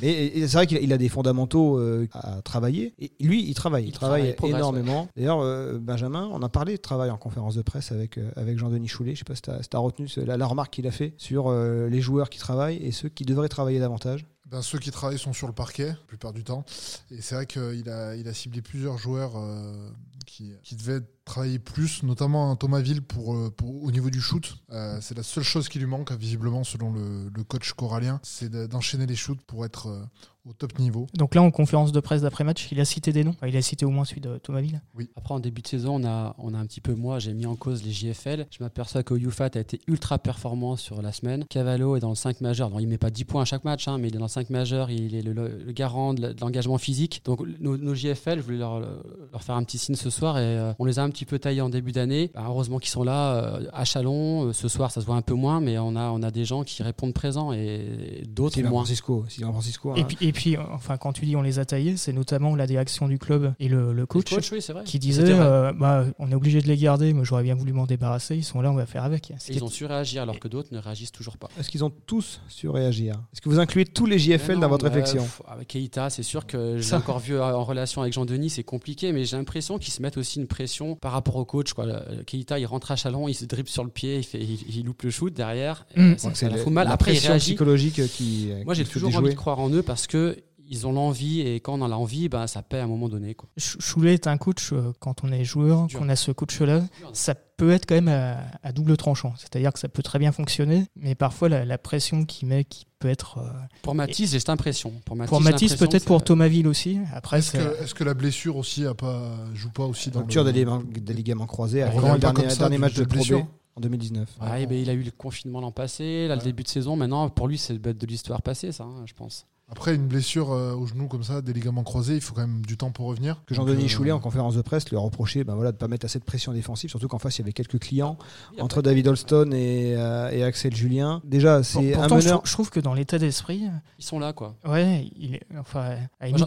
Et 0.00 0.46
c'est 0.46 0.56
vrai 0.56 0.66
qu'il 0.66 0.92
a, 0.92 0.98
des 0.98 1.08
fondamentaux 1.08 1.78
euh, 1.78 2.08
à 2.12 2.42
travailler. 2.42 2.94
Et 2.98 3.12
lui, 3.20 3.44
il 3.46 3.54
travaille. 3.54 3.84
Il, 3.84 3.88
Il 3.88 3.92
travaille, 3.92 4.20
travaille, 4.20 4.30
il 4.30 4.36
progresse, 4.36 4.58
énormément. 4.58 5.08
D'ailleurs, 5.16 5.40
euh, 5.40 5.78
Benjamin, 5.78 6.28
on 6.32 6.42
a 6.42 6.48
parlé 6.48 6.76
de 6.76 6.80
travail 6.80 7.10
en 7.10 7.16
conférence 7.16 7.54
de 7.54 7.62
presse 7.62 7.92
avec, 7.92 8.18
euh, 8.18 8.30
avec 8.36 8.58
Jean-Denis 8.58 8.88
Choulet. 8.88 9.14
Je 9.14 9.20
sais 9.20 9.24
pas 9.24 9.34
si 9.34 9.42
tu 9.42 9.50
as, 9.50 9.78
retenu 9.78 10.08
la, 10.16 10.36
la 10.36 10.46
remarque 10.46 10.74
qu'il 10.74 10.86
a 10.86 10.90
fait 10.90 11.14
sur 11.18 11.48
euh, 11.48 11.88
les 11.88 12.00
joueurs 12.00 12.30
qui 12.30 12.38
travaillent 12.38 12.78
et 12.78 12.92
ceux 12.92 13.08
qui 13.08 13.24
devraient 13.24 13.48
travailler 13.48 13.80
davantage. 13.80 14.26
Ben, 14.52 14.60
ceux 14.60 14.78
qui 14.78 14.90
travaillent 14.90 15.18
sont 15.18 15.32
sur 15.32 15.46
le 15.46 15.54
parquet, 15.54 15.88
la 15.88 16.06
plupart 16.06 16.32
du 16.34 16.44
temps. 16.44 16.64
Et 17.10 17.22
c'est 17.22 17.34
vrai 17.34 17.46
qu'il 17.46 17.88
a, 17.88 18.14
il 18.14 18.28
a 18.28 18.34
ciblé 18.34 18.60
plusieurs 18.60 18.98
joueurs 18.98 19.32
euh, 19.36 19.88
qui, 20.26 20.52
qui 20.62 20.76
devaient 20.76 21.00
travailler 21.24 21.58
plus, 21.58 22.02
notamment 22.02 22.50
un 22.50 22.56
Thomas 22.56 22.80
Ville 22.80 23.02
pour, 23.02 23.34
euh, 23.34 23.50
pour- 23.50 23.82
au 23.84 23.90
niveau 23.90 24.10
du 24.10 24.20
shoot. 24.20 24.56
Euh, 24.72 24.98
c'est 25.00 25.16
la 25.16 25.22
seule 25.22 25.44
chose 25.44 25.68
qui 25.68 25.78
lui 25.78 25.86
manque, 25.86 26.12
visiblement, 26.12 26.64
selon 26.64 26.92
le, 26.92 27.30
le 27.34 27.44
coach 27.44 27.72
corallien, 27.72 28.20
c'est 28.22 28.50
de- 28.50 28.66
d'enchaîner 28.66 29.06
les 29.06 29.16
shoots 29.16 29.40
pour 29.46 29.64
être 29.64 29.86
euh, 29.88 30.02
au 30.44 30.52
top 30.52 30.76
niveau. 30.80 31.06
Donc 31.14 31.36
là 31.36 31.42
en 31.42 31.52
conférence 31.52 31.92
de 31.92 32.00
presse 32.00 32.22
d'après-match, 32.22 32.66
il 32.72 32.80
a 32.80 32.84
cité 32.84 33.12
des 33.12 33.22
noms. 33.22 33.30
Enfin, 33.30 33.46
il 33.46 33.56
a 33.56 33.62
cité 33.62 33.84
au 33.86 33.90
moins 33.90 34.04
celui 34.04 34.20
de 34.20 34.38
Thomasville. 34.38 34.82
Après, 35.14 35.34
en 35.34 35.38
début 35.38 35.62
de 35.62 35.68
saison, 35.68 36.02
on 36.02 36.04
a, 36.04 36.34
on 36.38 36.52
a 36.54 36.58
un 36.58 36.66
petit 36.66 36.80
peu, 36.80 36.94
moi, 36.94 37.20
j'ai 37.20 37.32
mis 37.32 37.46
en 37.46 37.54
cause 37.54 37.84
les 37.84 37.92
JFL. 37.92 38.46
Je 38.50 38.62
m'aperçois 38.62 39.04
que 39.04 39.14
UFAT 39.14 39.50
a 39.54 39.60
été 39.60 39.80
ultra 39.86 40.18
performant 40.18 40.74
sur 40.76 41.00
la 41.00 41.12
semaine. 41.12 41.44
Cavallo 41.48 41.94
est 41.94 42.00
dans 42.00 42.08
le 42.08 42.16
5 42.16 42.40
majeur. 42.40 42.70
Donc, 42.70 42.80
il 42.82 42.88
met 42.88 42.98
pas 42.98 43.10
10 43.10 43.24
points 43.24 43.42
à 43.42 43.44
chaque 43.44 43.62
match, 43.62 43.86
hein, 43.86 43.98
mais 43.98 44.08
il 44.08 44.16
est 44.16 44.18
dans 44.18 44.24
le 44.24 44.28
5 44.30 44.50
majeur. 44.50 44.90
Il 44.90 45.14
est 45.14 45.22
le, 45.22 45.32
le 45.32 45.72
garant 45.72 46.12
de 46.12 46.34
l'engagement 46.40 46.78
physique. 46.78 47.22
Donc, 47.24 47.40
nos, 47.60 47.76
nos 47.76 47.94
JFL, 47.94 48.38
je 48.38 48.42
voulais 48.42 48.58
leur, 48.58 48.80
leur 48.80 49.42
faire 49.44 49.54
un 49.54 49.62
petit 49.62 49.78
signe 49.78 49.94
ce 49.94 50.10
soir 50.10 50.38
et 50.38 50.42
euh, 50.58 50.72
on 50.80 50.84
les 50.86 50.98
a 50.98 51.04
un 51.04 51.10
petit 51.10 51.21
peu 51.26 51.38
taillés 51.38 51.60
en 51.60 51.68
début 51.68 51.92
d'année. 51.92 52.30
Bah, 52.34 52.44
heureusement 52.46 52.78
qu'ils 52.78 52.90
sont 52.90 53.02
là 53.04 53.34
euh, 53.34 53.66
à 53.72 53.84
Chalon. 53.84 54.48
Euh, 54.48 54.52
ce 54.52 54.68
soir, 54.68 54.90
ça 54.90 55.00
se 55.00 55.06
voit 55.06 55.16
un 55.16 55.22
peu 55.22 55.34
moins, 55.34 55.60
mais 55.60 55.78
on 55.78 55.96
a, 55.96 56.10
on 56.10 56.22
a 56.22 56.30
des 56.30 56.44
gens 56.44 56.64
qui 56.64 56.82
répondent 56.82 57.14
présents 57.14 57.52
et 57.52 58.22
d'autres 58.28 58.60
moins. 58.62 58.70
Francisco. 58.82 59.24
Francisco 59.40 59.94
Et 59.96 60.00
hein. 60.00 60.04
puis, 60.04 60.16
et 60.20 60.32
puis, 60.32 60.56
enfin, 60.56 60.96
quand 60.96 61.12
tu 61.12 61.24
dis 61.26 61.36
on 61.36 61.42
les 61.42 61.58
a 61.58 61.64
taillés, 61.64 61.96
c'est 61.96 62.12
notamment 62.12 62.54
la 62.56 62.66
direction 62.66 63.08
du 63.08 63.18
club 63.18 63.54
et 63.60 63.68
le, 63.68 63.92
le 63.92 64.06
coach, 64.06 64.30
Le 64.30 64.36
coach, 64.36 64.52
oui, 64.52 64.62
c'est 64.62 64.72
vrai. 64.72 64.84
qui 64.84 64.98
disait 64.98 65.24
euh, 65.28 65.72
bah, 65.72 66.04
on 66.18 66.30
est 66.30 66.34
obligé 66.34 66.60
de 66.60 66.66
les 66.68 66.76
garder, 66.76 67.12
mais 67.12 67.24
j'aurais 67.24 67.42
bien 67.42 67.54
voulu 67.54 67.72
m'en 67.72 67.86
débarrasser. 67.86 68.36
Ils 68.36 68.44
sont 68.44 68.60
là, 68.60 68.70
on 68.70 68.74
va 68.74 68.86
faire 68.86 69.04
avec. 69.04 69.30
Et 69.30 69.34
ils 69.50 69.64
ont 69.64 69.68
su 69.68 69.84
réagir 69.86 70.22
alors 70.22 70.38
que 70.38 70.48
d'autres 70.48 70.68
ne 70.72 70.78
réagissent 70.78 71.12
toujours 71.12 71.36
pas. 71.38 71.48
Est-ce 71.58 71.70
qu'ils 71.70 71.84
ont 71.84 71.92
tous 72.06 72.40
su 72.48 72.68
réagir? 72.68 73.20
Est-ce 73.32 73.40
que 73.40 73.48
vous 73.48 73.58
incluez 73.60 73.84
tous 73.84 74.06
les 74.06 74.18
JFL 74.18 74.58
dans 74.58 74.68
votre 74.68 74.84
mais, 74.84 74.90
réflexion? 74.90 75.26
Avec 75.46 75.68
Keita, 75.68 76.10
c'est 76.10 76.22
sûr 76.22 76.46
que 76.46 76.80
Ça. 76.80 76.98
encore 76.98 77.18
vu 77.18 77.38
en 77.40 77.64
relation 77.64 78.02
avec 78.02 78.12
Jean-Denis, 78.12 78.50
c'est 78.50 78.64
compliqué, 78.64 79.12
mais 79.12 79.24
j'ai 79.24 79.36
l'impression 79.36 79.78
qu'ils 79.78 79.92
se 79.92 80.02
mettent 80.02 80.16
aussi 80.16 80.40
une 80.40 80.46
pression 80.46 80.96
par 81.02 81.12
rapport 81.12 81.36
au 81.36 81.44
coach. 81.44 81.74
Quoi. 81.74 81.84
Le- 81.84 82.22
Keita, 82.22 82.58
il 82.58 82.64
rentre 82.64 82.90
à 82.92 82.96
Chalon, 82.96 83.28
il 83.28 83.34
se 83.34 83.44
dribble 83.44 83.68
sur 83.68 83.84
le 83.84 83.90
pied, 83.90 84.16
il, 84.18 84.22
fait, 84.24 84.38
il, 84.40 84.58
il 84.78 84.86
loupe 84.86 85.02
le 85.02 85.10
shoot 85.10 85.34
derrière. 85.34 85.84
et 85.94 86.00
Mm. 86.00 86.16
ça, 86.18 86.28
ça 86.30 86.34
c'est 86.34 86.48
la 86.48 86.56
fout 86.56 86.72
mal. 86.72 86.86
la 86.86 86.92
Après, 86.94 87.12
il 87.14 87.18
réagit. 87.18 87.50
psychologique 87.50 87.98
euh, 87.98 88.06
qui. 88.06 88.48
euh, 88.50 88.62
Moi, 88.64 88.72
j'ai 88.72 88.84
toujours 88.86 89.14
envie 89.14 89.28
de 89.30 89.34
croire 89.34 89.58
en 89.58 89.68
eux 89.68 89.82
parce 89.82 90.06
que 90.06 90.38
ils 90.72 90.86
ont 90.86 90.92
l'envie 90.92 91.40
et 91.40 91.60
quand 91.60 91.74
on 91.78 91.84
a 91.84 91.88
l'envie, 91.88 92.28
ben, 92.28 92.46
ça 92.46 92.62
paie 92.62 92.78
à 92.78 92.84
un 92.84 92.86
moment 92.86 93.08
donné. 93.08 93.34
Quoi. 93.34 93.48
Ch- 93.58 93.76
Choulet 93.78 94.14
est 94.14 94.26
un 94.26 94.38
coach, 94.38 94.72
euh, 94.72 94.92
quand 95.00 95.22
on 95.22 95.30
est 95.30 95.44
joueur, 95.44 95.86
qu'on 95.96 96.08
a 96.08 96.16
ce 96.16 96.32
coach-là, 96.32 96.82
ça 97.12 97.34
peut 97.34 97.70
être 97.70 97.86
quand 97.86 97.94
même 97.94 98.08
à, 98.08 98.38
à 98.62 98.72
double 98.72 98.96
tranchant. 98.96 99.34
C'est-à-dire 99.36 99.72
que 99.72 99.78
ça 99.78 99.88
peut 99.88 100.02
très 100.02 100.18
bien 100.18 100.32
fonctionner, 100.32 100.86
mais 100.96 101.14
parfois 101.14 101.48
la, 101.50 101.64
la 101.64 101.78
pression 101.78 102.24
qu'il 102.24 102.48
met, 102.48 102.64
qui 102.64 102.86
peut 102.98 103.08
être. 103.08 103.38
euh, 103.38 103.50
Pour 103.82 103.94
Mathis, 103.94 104.30
j'ai 104.32 104.38
cette 104.38 104.48
impression. 104.48 104.92
Pour 105.04 105.16
l'impression 105.16 105.76
peut-être 105.86 106.04
pour 106.06 106.18
ça- 106.20 106.24
Thomasville 106.24 106.66
aussi. 106.66 106.98
Après, 107.12 107.38
Est-ce 107.40 107.52
que, 107.52 107.82
est-ce 107.82 107.94
que 107.94 108.04
la 108.04 108.14
blessure 108.14 108.56
aussi 108.56 108.86
a 108.86 108.94
pas, 108.94 109.30
joue 109.54 109.70
pas 109.70 109.84
aussi 109.84 110.10
dans 110.10 110.20
Rupture 110.20 110.42
le... 110.44 110.52
des 110.52 110.60
ligaments, 110.60 110.82
des 110.84 111.14
ligaments 111.14 111.46
croisés. 111.46 111.84
Revient 111.84 112.12
le 112.14 112.18
dernier, 112.18 112.48
ça 112.50 112.68
match 112.70 112.94
de 112.94 113.00
d'une 113.04 113.06
Pro 113.08 113.16
B 113.16 113.28
blessure. 113.28 113.46
en 113.76 113.80
2019. 113.80 114.28
Ouais, 114.40 114.66
ben, 114.66 114.78
il 114.78 114.88
a 114.88 114.94
eu 114.94 115.02
le 115.02 115.10
confinement 115.10 115.60
l'an 115.60 115.70
passé, 115.72 116.28
là, 116.28 116.36
le 116.36 116.42
début 116.42 116.62
de 116.62 116.68
saison. 116.68 116.96
Maintenant, 116.96 117.28
pour 117.28 117.46
lui, 117.48 117.58
c'est 117.58 117.72
le 117.74 117.78
bête 117.78 117.98
de 117.98 118.06
l'histoire 118.06 118.40
passée, 118.42 118.72
ça, 118.72 118.84
hein, 118.84 119.02
je 119.06 119.12
pense. 119.14 119.46
Après, 119.70 119.94
une 119.94 120.06
blessure 120.06 120.52
euh, 120.52 120.74
au 120.74 120.86
genou 120.86 121.08
comme 121.08 121.22
ça, 121.22 121.40
des 121.40 121.54
ligaments 121.54 121.82
croisés, 121.82 122.16
il 122.16 122.20
faut 122.20 122.34
quand 122.34 122.42
même 122.46 122.64
du 122.66 122.76
temps 122.76 122.90
pour 122.90 123.06
revenir. 123.06 123.42
Que 123.46 123.54
Jean-Denis 123.54 123.84
euh, 123.84 123.88
Choulet, 123.88 124.10
en 124.12 124.20
conférence 124.20 124.54
de 124.54 124.60
presse, 124.60 124.86
lui 124.90 124.96
a 124.98 125.00
reproché 125.00 125.44
ben 125.44 125.54
voilà, 125.54 125.70
de 125.72 125.76
ne 125.76 125.78
pas 125.78 125.88
mettre 125.88 126.04
assez 126.04 126.18
de 126.18 126.24
pression 126.24 126.52
défensive, 126.52 126.90
surtout 126.90 127.08
qu'en 127.08 127.18
face, 127.18 127.38
il 127.38 127.40
y 127.40 127.44
avait 127.44 127.54
quelques 127.54 127.78
clients 127.78 128.18
entre 128.60 128.82
David 128.82 129.08
Holston 129.08 129.50
et, 129.52 129.94
euh, 129.96 130.30
et 130.30 130.44
Axel 130.44 130.76
Julien. 130.76 131.22
Déjà, 131.24 131.62
c'est 131.62 131.94
un 131.94 132.06
meneur. 132.08 132.20
trouve- 132.20 132.40
je 132.44 132.52
trouve 132.52 132.68
que 132.70 132.80
dans 132.80 132.92
l'état 132.92 133.18
d'esprit, 133.18 133.64
Ils 133.98 134.04
sont 134.04 134.18
là, 134.18 134.34
quoi. 134.34 134.56
ouais, 134.68 135.08
il 135.18 135.36
est, 135.36 135.42
enfin, 135.58 135.96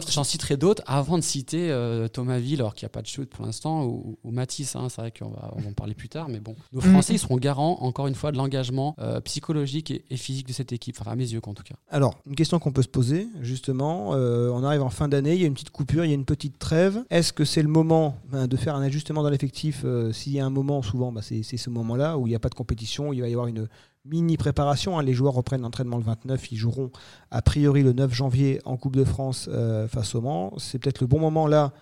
J'en 0.08 0.22
citerai 0.24 0.56
d'autres 0.56 0.82
avant 0.86 1.18
de 1.18 1.22
citer 1.24 1.70
euh, 1.72 2.06
Thomas 2.06 2.38
Ville, 2.38 2.60
alors 2.60 2.74
qu'il 2.74 2.84
n'y 2.86 2.90
a 2.90 2.94
pas 2.94 3.02
de 3.02 3.08
shoot 3.08 3.28
pour 3.28 3.44
l'instant, 3.44 3.84
ou, 3.84 4.18
ou 4.22 4.30
Matisse, 4.30 4.76
hein, 4.76 4.86
c'est 4.88 5.00
vrai 5.00 5.10
qu'on 5.10 5.30
va, 5.30 5.52
on 5.56 5.60
va 5.62 5.68
en 5.68 5.72
parler 5.72 5.94
plus 5.94 6.08
tard, 6.08 6.28
mais 6.28 6.38
bon. 6.38 6.54
Nos 6.72 6.80
Mm. 6.80 6.92
Français, 6.92 7.14
ils 7.14 7.18
seront 7.18 7.38
garants, 7.38 7.78
encore 7.80 8.06
une 8.06 8.14
fois, 8.14 8.30
de 8.30 8.36
l'engagement 8.36 8.94
euh, 9.00 9.20
psychologique 9.22 9.90
et, 9.90 10.04
et 10.10 10.16
physique 10.16 10.46
de 10.46 10.52
cette 10.52 10.72
équipe, 10.72 10.96
enfin 11.00 11.10
à 11.10 11.16
mes 11.16 11.24
yeux, 11.32 11.40
en 11.44 11.54
tout 11.54 11.64
cas. 11.64 11.74
Alors, 11.90 12.14
une 12.26 12.36
question 12.36 12.58
qu'on 12.60 12.70
peut 12.72 12.82
se 12.82 12.88
poser, 12.88 13.15
justement. 13.40 14.14
euh, 14.14 14.50
on 14.50 14.62
arrive 14.64 14.82
en 14.82 14.90
fin 14.90 15.08
d'année, 15.08 15.34
il 15.34 15.40
y 15.40 15.44
a 15.44 15.46
une 15.46 15.54
petite 15.54 15.70
coupure, 15.70 16.04
il 16.04 16.08
y 16.08 16.12
a 16.12 16.14
une 16.14 16.24
petite 16.24 16.58
trêve. 16.58 17.04
Est-ce 17.10 17.32
que 17.32 17.44
c'est 17.44 17.62
le 17.62 17.68
moment 17.68 18.16
ben, 18.30 18.46
de 18.46 18.56
faire 18.56 18.74
un 18.74 18.82
ajustement 18.82 19.22
dans 19.22 19.30
l'effectif 19.30 19.82
euh, 19.84 20.12
S'il 20.12 20.32
y 20.32 20.40
a 20.40 20.46
un 20.46 20.50
moment, 20.50 20.82
souvent, 20.82 21.12
ben, 21.12 21.22
c'est 21.22 21.42
ce 21.42 21.70
moment-là 21.70 22.18
où 22.18 22.26
il 22.26 22.30
n'y 22.30 22.36
a 22.36 22.40
pas 22.40 22.48
de 22.48 22.54
compétition, 22.54 23.12
il 23.12 23.20
va 23.20 23.28
y 23.28 23.32
avoir 23.32 23.46
une 23.46 23.68
mini 24.04 24.36
préparation. 24.36 24.98
hein. 24.98 25.02
Les 25.02 25.12
joueurs 25.12 25.34
reprennent 25.34 25.62
l'entraînement 25.62 25.98
le 25.98 26.04
29, 26.04 26.52
ils 26.52 26.56
joueront 26.56 26.90
a 27.30 27.42
priori 27.42 27.82
le 27.82 27.92
9 27.92 28.12
janvier 28.14 28.60
en 28.64 28.76
Coupe 28.76 28.96
de 28.96 29.04
France 29.04 29.48
euh, 29.52 29.88
face 29.88 30.14
au 30.14 30.20
Mans. 30.20 30.52
C'est 30.58 30.78
peut-être 30.78 31.00
le 31.00 31.06
bon 31.06 31.20
moment 31.20 31.46
là 31.46 31.72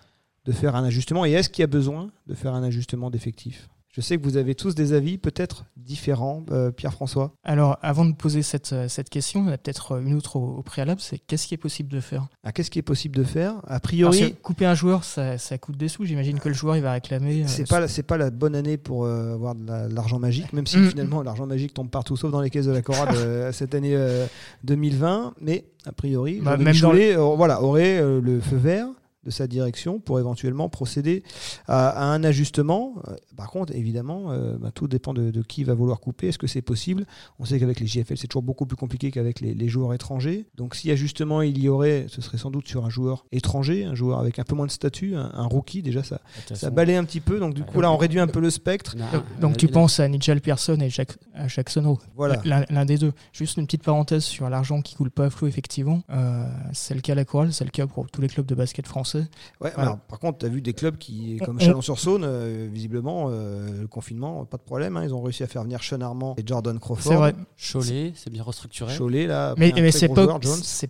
de 0.45 0.51
faire 0.51 0.75
un 0.75 0.83
ajustement. 0.83 1.25
Et 1.25 1.31
est-ce 1.31 1.49
qu'il 1.49 1.61
y 1.61 1.63
a 1.63 1.67
besoin 1.67 2.09
de 2.27 2.35
faire 2.35 2.53
un 2.53 2.63
ajustement 2.63 3.09
d'effectif? 3.09 3.69
Je 3.95 4.01
sais 4.01 4.17
que 4.17 4.23
vous 4.23 4.35
avez 4.35 4.55
tous 4.55 4.75
des 4.75 4.91
avis 4.91 5.17
peut-être 5.17 5.63
différents, 5.77 6.43
euh, 6.51 6.69
Pierre-François. 6.69 7.31
Alors, 7.45 7.77
avant 7.81 8.03
de 8.03 8.11
poser 8.13 8.41
cette, 8.41 8.73
euh, 8.73 8.89
cette 8.89 9.09
question, 9.09 9.43
il 9.43 9.45
y 9.45 9.49
en 9.51 9.53
a 9.53 9.57
peut-être 9.57 10.01
une 10.01 10.13
autre 10.15 10.35
au, 10.35 10.57
au 10.57 10.61
préalable, 10.63 10.99
c'est 10.99 11.17
qu'est-ce 11.17 11.47
qui 11.47 11.53
est 11.53 11.57
possible 11.57 11.89
de 11.93 12.01
faire? 12.01 12.27
Ah, 12.43 12.51
Qu'est-ce 12.51 12.69
qui 12.69 12.77
est 12.77 12.81
possible 12.81 13.15
de 13.15 13.23
faire? 13.23 13.53
A 13.67 13.79
priori, 13.79 14.35
couper 14.43 14.65
un 14.65 14.73
joueur, 14.75 15.05
ça, 15.05 15.37
ça 15.37 15.57
coûte 15.57 15.77
des 15.77 15.87
sous. 15.87 16.03
J'imagine 16.03 16.39
que 16.39 16.49
le 16.49 16.55
joueur, 16.55 16.75
il 16.75 16.81
va 16.83 16.91
réclamer. 16.91 17.43
euh, 17.43 17.47
c'est 17.47 17.69
pas 17.69 17.79
la- 17.79 17.87
c'est 17.87 18.03
pas 18.03 18.17
la 18.17 18.31
bonne 18.31 18.55
année 18.55 18.75
pour 18.75 19.05
euh, 19.05 19.33
avoir 19.35 19.55
de 19.55 19.65
la- 19.65 19.87
de 19.87 19.95
l'argent 19.95 20.19
magique, 20.19 20.51
même 20.51 20.67
si 20.67 20.77
Mm. 20.77 20.89
finalement 20.89 21.21
l'argent 21.21 21.45
magique 21.45 21.73
tombe 21.73 21.89
partout, 21.89 22.17
sauf 22.17 22.31
dans 22.31 22.41
les 22.41 22.49
caisses 22.49 22.65
de 22.65 22.71
la 22.73 22.81
Corade 22.81 23.15
euh, 23.15 23.53
cette 23.53 23.75
année 23.75 23.95
euh, 23.95 24.25
2020. 24.65 25.35
Mais 25.39 25.63
a 25.85 25.93
priori, 25.93 26.41
Bah, 26.43 26.57
même 26.57 26.73
Choulet, 26.73 27.15
euh, 27.15 27.21
voilà, 27.37 27.61
aurait 27.61 27.97
euh, 28.01 28.19
le 28.19 28.41
feu 28.41 28.57
vert 28.57 28.87
de 29.25 29.31
sa 29.31 29.47
direction 29.47 29.99
pour 29.99 30.19
éventuellement 30.19 30.69
procéder 30.69 31.23
à, 31.67 31.89
à 31.89 32.03
un 32.05 32.23
ajustement. 32.23 32.95
Euh, 33.07 33.15
Par 33.35 33.49
contre, 33.49 33.73
évidemment, 33.75 34.31
euh, 34.31 34.55
bah, 34.57 34.71
tout 34.73 34.87
dépend 34.87 35.13
de, 35.13 35.31
de 35.31 35.41
qui 35.41 35.63
va 35.63 35.73
vouloir 35.73 35.99
couper. 35.99 36.27
Est-ce 36.27 36.37
que 36.37 36.47
c'est 36.47 36.61
possible? 36.61 37.05
On 37.39 37.45
sait 37.45 37.59
qu'avec 37.59 37.79
les 37.79 37.87
JFL, 37.87 38.17
c'est 38.17 38.27
toujours 38.27 38.43
beaucoup 38.43 38.65
plus 38.65 38.77
compliqué 38.77 39.11
qu'avec 39.11 39.39
les, 39.41 39.53
les 39.53 39.67
joueurs 39.67 39.93
étrangers. 39.93 40.45
Donc, 40.55 40.75
si 40.75 40.91
ajustement 40.91 41.41
il 41.41 41.57
y 41.57 41.67
aurait, 41.69 42.05
ce 42.09 42.21
serait 42.21 42.37
sans 42.37 42.51
doute 42.51 42.67
sur 42.67 42.85
un 42.85 42.89
joueur 42.89 43.25
étranger, 43.31 43.83
un 43.85 43.95
joueur 43.95 44.19
avec 44.19 44.39
un 44.39 44.43
peu 44.43 44.55
moins 44.55 44.67
de 44.67 44.71
statut, 44.71 45.15
un, 45.15 45.31
un 45.33 45.45
rookie. 45.45 45.81
Déjà, 45.81 46.03
ça, 46.03 46.21
ça 46.53 46.69
balaye 46.69 46.95
un 46.95 47.03
petit 47.05 47.19
peu. 47.21 47.39
Donc, 47.39 47.53
du 47.53 47.63
coup, 47.63 47.81
là, 47.81 47.91
on 47.91 47.97
réduit 47.97 48.19
un 48.19 48.27
peu 48.27 48.39
le 48.39 48.49
spectre. 48.49 48.95
Donc, 48.95 49.23
donc 49.39 49.57
tu 49.57 49.67
penses 49.67 49.99
à 49.99 50.07
Nigel 50.07 50.41
Pearson 50.41 50.77
et 50.81 50.89
Jack, 50.89 51.17
à 51.35 51.47
Jackson 51.47 51.81
Rowe. 51.85 51.99
Voilà. 52.15 52.41
L'un 52.69 52.85
des 52.85 52.97
deux. 52.97 53.13
Juste 53.33 53.57
une 53.57 53.65
petite 53.65 53.83
parenthèse 53.83 54.23
sur 54.23 54.49
l'argent 54.49 54.81
qui 54.81 54.95
coule 54.95 55.11
pas 55.11 55.25
à 55.25 55.29
flot, 55.29 55.47
effectivement. 55.47 56.01
Euh, 56.09 56.45
c'est 56.73 56.93
le 56.95 57.01
cas 57.01 57.13
à 57.13 57.15
la 57.15 57.25
chorale, 57.25 57.53
c'est 57.53 57.65
le 57.65 57.71
cas 57.71 57.87
pour 57.87 58.07
tous 58.09 58.21
les 58.21 58.27
clubs 58.27 58.45
de 58.45 58.55
basket 58.55 58.87
français. 58.87 59.19
Ouais, 59.61 59.71
Voilà. 59.75 59.81
alors, 59.81 59.97
par 59.99 60.19
contre, 60.19 60.39
tu 60.39 60.45
as 60.45 60.49
vu 60.49 60.61
des 60.61 60.73
clubs 60.73 60.97
qui, 60.97 61.37
comme 61.43 61.57
On- 61.57 61.59
Chalon-sur-Saône, 61.59 62.23
euh, 62.25 62.67
visiblement, 62.71 63.27
euh, 63.29 63.81
le 63.81 63.87
confinement, 63.87 64.45
pas 64.45 64.57
de 64.57 64.63
problème. 64.63 64.97
hein, 64.97 65.03
ils 65.03 65.13
ont 65.13 65.21
réussi 65.21 65.43
à 65.43 65.47
faire 65.47 65.63
venir 65.63 65.83
Sean 65.83 66.01
Armand 66.01 66.35
et 66.37 66.43
Jordan 66.45 66.79
Crawford. 66.79 67.11
C'est 67.11 67.15
vrai. 67.17 67.35
Cholet, 67.71 68.13
c'est 68.15 68.29
bien 68.31 68.43
restructuré. 68.43 68.95
Cholet, 68.97 69.27
là. 69.27 69.53
Mais, 69.57 69.71
mais 69.75 69.91
c'est 69.91 70.07
pas, 70.07 70.27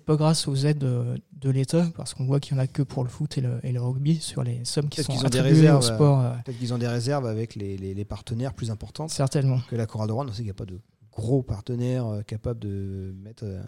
pas 0.06 0.16
grâce 0.16 0.48
aux 0.48 0.56
aides 0.56 0.78
de, 0.78 1.16
de 1.34 1.50
l'État, 1.50 1.86
parce 1.96 2.14
qu'on 2.14 2.26
voit 2.26 2.40
qu'il 2.40 2.56
y 2.56 2.60
en 2.60 2.62
a 2.64 2.68
que 2.68 2.82
pour 2.82 3.04
le 3.04 3.10
foot 3.10 3.38
et 3.38 3.42
le, 3.42 3.60
et 3.64 3.72
le 3.72 3.82
rugby 3.82 4.20
sur 4.20 4.44
les 4.44 4.64
sommes 4.66 4.90
qui 4.90 5.04
sont 5.04 5.14
qu'ils 5.14 5.26
ont 5.26 5.30
des 5.30 5.70
au 5.70 5.82
sport. 5.82 6.24
Peut-être 6.46 6.58
qu'ils 6.58 6.74
ont 6.74 6.78
des 6.78 6.88
réserves 6.88 7.26
avec 7.26 7.56
les, 7.56 7.78
les- 7.78 7.94
les 7.94 8.06
partenaires 8.06 8.54
plus 8.54 8.72
importantes 8.72 9.10
certainement. 9.10 9.60
que 9.70 9.76
la 9.76 9.86
Chorale 9.86 10.08
de 10.08 10.14
Rouen. 10.14 10.26
Sait 10.36 10.40
qu'il 10.42 10.48
n'y 10.48 10.52
a 10.52 10.54
pas 10.54 10.66
de 10.66 10.82
gros 11.14 11.42
partenaires 11.44 12.08
euh, 12.08 12.22
capables 12.22 12.60
de 12.60 13.16
mettre 13.24 13.46
euh, 13.46 13.64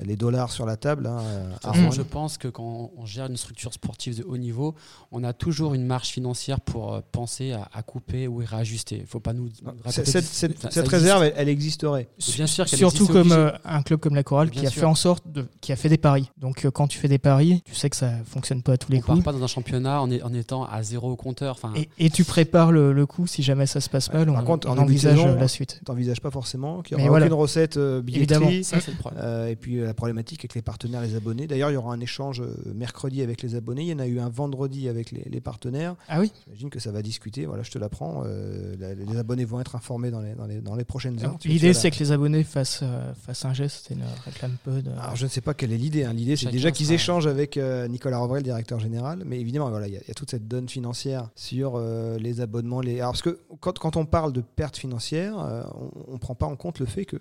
les 0.00 0.16
dollars 0.16 0.50
sur 0.52 0.64
la 0.66 0.76
table. 0.76 1.06
hein, 1.06 1.18
à 1.64 1.72
je 1.90 2.02
pense 2.02 2.38
que 2.38 2.48
quand 2.48 2.90
on 2.96 3.04
gère 3.06 3.26
une 3.26 3.36
structure 3.36 3.72
sportive 3.72 4.16
de 4.18 4.24
haut 4.24 4.36
niveau, 4.38 4.74
on 5.10 5.24
a 5.24 5.32
toujours 5.32 5.74
une 5.74 5.84
marge 5.84 6.08
financière 6.08 6.60
pour 6.60 6.94
euh, 6.94 7.00
penser 7.12 7.52
à, 7.52 7.68
à 7.72 7.82
couper 7.82 8.26
ou 8.26 8.40
à 8.40 8.44
réajuster. 8.44 8.96
Il 8.96 9.02
ne 9.02 9.06
faut 9.06 9.20
pas 9.20 9.32
nous. 9.32 9.50
raconter 9.84 10.04
Cette, 10.04 10.52
des- 10.52 10.70
cette- 10.70 10.88
réserve, 10.88 11.24
elle, 11.24 11.34
elle 11.36 11.48
existerait. 11.48 12.08
Bien 12.34 12.46
sûr 12.46 12.64
qu'elle 12.66 12.78
Surtout 12.78 13.04
existe, 13.04 13.12
comme 13.12 13.32
euh, 13.32 13.50
un 13.64 13.82
club 13.82 14.00
comme 14.00 14.14
la 14.14 14.22
Chorale 14.22 14.48
Bien 14.50 14.60
qui 14.62 14.66
a 14.66 14.70
sûr. 14.70 14.80
fait 14.80 14.86
en 14.86 14.94
sorte 14.94 15.30
de, 15.30 15.46
qui 15.60 15.72
a 15.72 15.76
fait 15.76 15.88
des 15.88 15.98
paris. 15.98 16.30
Donc 16.38 16.64
euh, 16.64 16.70
quand 16.70 16.86
tu 16.88 16.98
fais 16.98 17.08
des 17.08 17.18
paris, 17.18 17.62
tu 17.64 17.74
sais 17.74 17.90
que 17.90 17.96
ça 17.96 18.12
fonctionne 18.24 18.62
pas 18.62 18.72
à 18.72 18.76
tous 18.78 18.90
les 18.92 18.98
on 18.98 19.02
part 19.02 19.14
coups. 19.16 19.24
pas 19.24 19.32
dans 19.32 19.42
un 19.42 19.46
championnat 19.46 20.00
en, 20.00 20.10
est- 20.10 20.22
en 20.22 20.32
étant 20.32 20.64
à 20.64 20.82
zéro 20.82 21.10
au 21.10 21.16
compteur. 21.16 21.54
Enfin, 21.56 21.72
Et, 21.76 21.88
et 21.98 22.10
tu 22.10 22.24
prépares 22.24 22.72
le, 22.72 22.92
le 22.92 23.06
coup 23.06 23.26
si 23.26 23.42
jamais 23.42 23.66
ça 23.66 23.80
se 23.80 23.88
passe 23.90 24.12
mal, 24.12 24.26
Par 24.26 24.42
on, 24.42 24.46
contre, 24.46 24.68
on 24.68 24.78
envisage 24.78 25.18
saison, 25.18 25.34
la 25.38 25.48
suite. 25.48 25.80
T'envisages 25.84 26.20
pas 26.20 26.30
forcément 26.30 26.82
qu'il 26.82 26.96
y 26.96 27.00
aura 27.00 27.08
voilà. 27.10 27.26
aucune 27.26 27.38
recette 27.38 27.76
euh, 27.76 28.02
Évidemment. 28.06 28.50
ça, 28.62 28.80
c'est 28.80 28.90
le 28.92 28.96
problème. 28.96 29.22
Euh, 29.24 29.48
et 29.48 29.56
puis 29.56 29.81
la 29.84 29.94
problématique 29.94 30.40
avec 30.40 30.54
les 30.54 30.62
partenaires, 30.62 31.00
les 31.02 31.14
abonnés. 31.14 31.46
D'ailleurs, 31.46 31.70
il 31.70 31.74
y 31.74 31.76
aura 31.76 31.92
un 31.94 32.00
échange 32.00 32.40
euh, 32.40 32.54
mercredi 32.74 33.22
avec 33.22 33.42
les 33.42 33.54
abonnés. 33.54 33.82
Il 33.82 33.88
y 33.88 33.92
en 33.94 33.98
a 33.98 34.06
eu 34.06 34.20
un 34.20 34.28
vendredi 34.28 34.88
avec 34.88 35.10
les, 35.10 35.24
les 35.30 35.40
partenaires. 35.40 35.94
Ah 36.08 36.20
oui 36.20 36.32
J'imagine 36.46 36.70
que 36.70 36.78
ça 36.80 36.90
va 36.92 37.02
discuter. 37.02 37.46
Voilà, 37.46 37.62
je 37.62 37.70
te 37.70 37.78
l'apprends. 37.78 38.22
Euh, 38.26 38.74
la- 38.78 38.94
les 38.94 39.16
abonnés 39.16 39.44
vont 39.44 39.60
être 39.60 39.76
informés 39.76 40.10
dans 40.10 40.20
les, 40.20 40.34
dans 40.34 40.46
les, 40.46 40.60
dans 40.60 40.74
les 40.74 40.84
prochaines 40.84 41.22
heures. 41.24 41.32
Tu- 41.38 41.48
tu 41.48 41.48
L'idée 41.48 41.74
c'est 41.74 41.90
que 41.90 41.98
les 41.98 42.12
abonnés 42.12 42.44
fassent, 42.44 42.80
euh, 42.82 43.12
fassent 43.14 43.44
un 43.44 43.54
geste 43.54 43.90
et 43.90 43.94
ne 43.94 44.04
réclament 44.24 44.56
peu 44.64 44.82
de... 44.82 44.90
Alors, 44.90 45.16
je 45.16 45.24
ne 45.24 45.28
sais 45.30 45.40
pas 45.40 45.54
quelle 45.54 45.72
est 45.72 45.76
l'idée. 45.78 46.04
hein. 46.04 46.12
L'idée, 46.12 46.36
c'est 46.36 46.50
déjà 46.50 46.70
qu'ils 46.70 46.86
sera- 46.86 46.94
échangent 46.94 47.26
avec 47.26 47.56
euh, 47.56 47.88
Nicolas 47.88 48.18
Rovray, 48.18 48.40
le 48.40 48.44
directeur 48.44 48.78
général. 48.80 49.22
Mais 49.26 49.40
évidemment, 49.40 49.70
voilà, 49.70 49.88
il 49.88 49.94
y, 49.94 49.96
a- 49.96 50.00
il 50.02 50.08
y 50.08 50.10
a 50.10 50.14
toute 50.14 50.30
cette 50.30 50.48
donne 50.48 50.68
financière 50.68 51.30
sur 51.36 51.74
euh, 51.76 52.18
les 52.18 52.40
abonnements. 52.40 52.80
Les... 52.80 53.00
Alors, 53.00 53.12
parce 53.12 53.22
que 53.22 53.38
quand, 53.60 53.78
quand 53.78 53.96
on 53.96 54.06
parle 54.06 54.32
de 54.32 54.40
perte 54.40 54.76
financière, 54.76 55.38
euh, 55.38 55.62
on 56.08 56.12
ne 56.14 56.18
prend 56.18 56.34
pas 56.34 56.46
en 56.46 56.56
compte 56.56 56.78
le 56.78 56.86
fait 56.86 57.04
que 57.04 57.16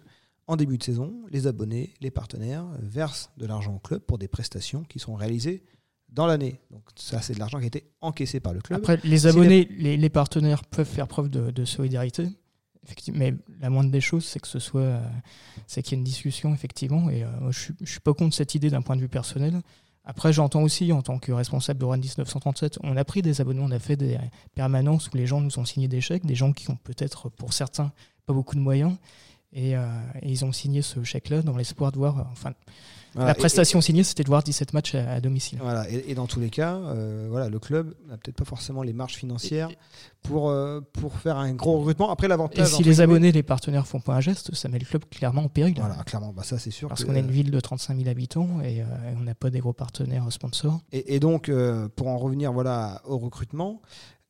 en 0.48 0.56
début 0.56 0.78
de 0.78 0.84
saison, 0.84 1.14
les 1.30 1.48
abonnés, 1.48 1.94
les 2.02 2.12
partenaires 2.12 2.66
versent 2.80 3.32
de 3.38 3.46
l'argent 3.46 3.76
au 3.76 3.80
club 3.80 4.02
pour 4.02 4.18
des 4.18 4.28
prestations 4.28 4.84
qui 4.84 5.00
sont 5.00 5.16
réalisées 5.16 5.64
dans 6.10 6.26
l'année. 6.26 6.60
Donc 6.72 6.84
ça, 6.96 7.22
c'est 7.22 7.34
de 7.34 7.40
l'argent 7.40 7.58
qui 7.60 7.66
a 7.66 7.68
été 7.68 7.86
encaissé 8.02 8.40
par 8.40 8.54
le 8.54 8.62
club. 8.62 8.80
Après, 8.80 9.00
les 9.04 9.20
Si 9.20 9.28
abonnés, 9.28 9.70
les, 9.78 9.98
les 9.98 10.10
partenaires 10.10 10.64
peuvent 10.66 10.88
faire 10.88 11.08
preuve 11.08 11.30
de, 11.30 11.52
de 11.52 11.66
solidarité. 11.66 12.28
Effectivement, 12.84 13.20
mais 13.20 13.36
la 13.60 13.70
moindre 13.70 13.92
des 13.92 14.02
choses, 14.02 14.26
c'est 14.26 14.40
que 14.40 14.48
ce 14.48 14.60
soit, 14.60 14.82
euh, 14.82 15.10
c'est 15.68 15.84
qu'il 15.84 15.94
y 15.94 15.96
ait 15.96 16.00
une 16.00 16.04
discussion 16.04 16.54
effectivement. 16.54 17.10
Et 17.10 17.24
euh, 17.24 17.28
moi, 17.40 17.52
je 17.52 17.72
je 17.80 17.92
suis 17.92 18.00
pas 18.00 18.14
contre 18.14 18.36
cette 18.36 18.56
idée 18.56 18.70
d'un 18.70 18.82
point 18.82 18.96
de 18.96 19.02
vue 19.02 19.10
personnel. 19.10 19.62
Après, 20.04 20.34
j'entends 20.34 20.64
aussi 20.64 20.92
en 20.92 21.04
tant 21.04 21.20
que 21.20 21.32
responsable 21.32 21.80
de 21.80 21.86
Rouen 21.86 21.98
1937, 21.98 22.80
on 22.82 22.98
a 22.98 23.06
pris 23.06 23.22
des 23.22 23.40
abonnements, 23.40 23.66
on 23.66 23.72
a 23.72 23.78
fait 23.78 23.96
des 23.96 24.18
permanences 24.56 25.10
où 25.14 25.18
les 25.18 25.28
gens 25.28 25.42
nous 25.42 25.60
ont 25.60 25.66
signé 25.66 25.88
des 25.88 26.02
chèques, 26.02 26.26
des 26.26 26.34
gens 26.34 26.54
qui 26.54 26.72
ont 26.72 26.78
peut-être, 26.84 27.30
pour 27.30 27.54
certains, 27.54 27.92
pas 28.26 28.34
beaucoup 28.34 28.56
de 28.56 28.62
moyens. 28.62 28.98
Et, 29.54 29.76
euh, 29.76 29.86
et 30.22 30.30
ils 30.32 30.46
ont 30.46 30.52
signé 30.54 30.82
ce 30.82 31.04
chèque-là 31.04 31.42
dans 31.42 31.58
l'espoir 31.58 31.92
de 31.92 31.98
voir. 31.98 32.20
euh, 32.20 32.24
Enfin, 32.32 32.54
Voilà. 33.14 33.32
la 33.32 33.38
Et- 33.38 33.38
prestation 33.38 33.82
signée, 33.82 34.06
c'était 34.06 34.24
de 34.24 34.30
voir 34.30 34.42
17 34.44 34.72
matchs 34.72 34.96
à, 34.96 35.12
à 35.12 35.20
domicile. 35.20 35.60
Voilà, 35.62 35.90
et, 35.92 36.06
et 36.12 36.16
dans 36.16 36.26
tous 36.28 36.40
les 36.40 36.50
cas, 36.50 36.76
euh, 36.76 37.28
voilà, 37.30 37.50
le 37.50 37.60
club 37.60 37.94
n'a 38.08 38.16
peut-être 38.16 38.38
pas 38.38 38.46
forcément 38.46 38.82
les 38.84 38.94
marges 38.94 39.16
financières 39.16 39.68
pour, 40.22 40.50
euh, 40.50 40.80
pour 40.94 41.18
faire 41.18 41.36
un 41.36 41.52
gros 41.54 41.80
recrutement. 41.80 42.10
Après, 42.10 42.28
Et 42.28 42.30
l'avantage. 42.30 42.68
si 42.70 42.76
entre 42.76 42.86
les 42.88 43.02
abonnés, 43.02 43.34
les 43.34 43.44
partenaires 43.44 43.86
font 43.86 44.00
pas 44.00 44.16
un 44.16 44.22
geste, 44.22 44.56
ça 44.56 44.70
met 44.70 44.80
le 44.80 44.86
club 44.86 45.04
clairement 45.10 45.44
en 45.44 45.50
péril. 45.50 45.74
Voilà, 45.78 46.02
clairement, 46.06 46.32
bah 46.32 46.44
ça 46.44 46.58
c'est 46.58 46.72
sûr. 46.72 46.88
Parce 46.88 47.04
qu'on 47.04 47.14
est 47.16 47.20
une 47.20 47.32
ville 47.32 47.52
de 47.52 47.60
35 47.60 47.98
000 47.98 48.08
habitants 48.10 48.62
et, 48.62 48.82
euh, 48.82 48.86
et 49.12 49.18
on 49.18 49.24
n'a 49.26 49.36
pas 49.36 49.50
des 49.50 49.60
gros 49.60 49.74
partenaires 49.74 50.32
sponsors. 50.32 50.80
Et, 50.94 51.16
et 51.16 51.20
donc, 51.20 51.50
euh, 51.50 51.90
pour 51.94 52.08
en 52.08 52.18
revenir 52.18 52.54
voilà, 52.54 53.02
au 53.04 53.18
recrutement, 53.18 53.82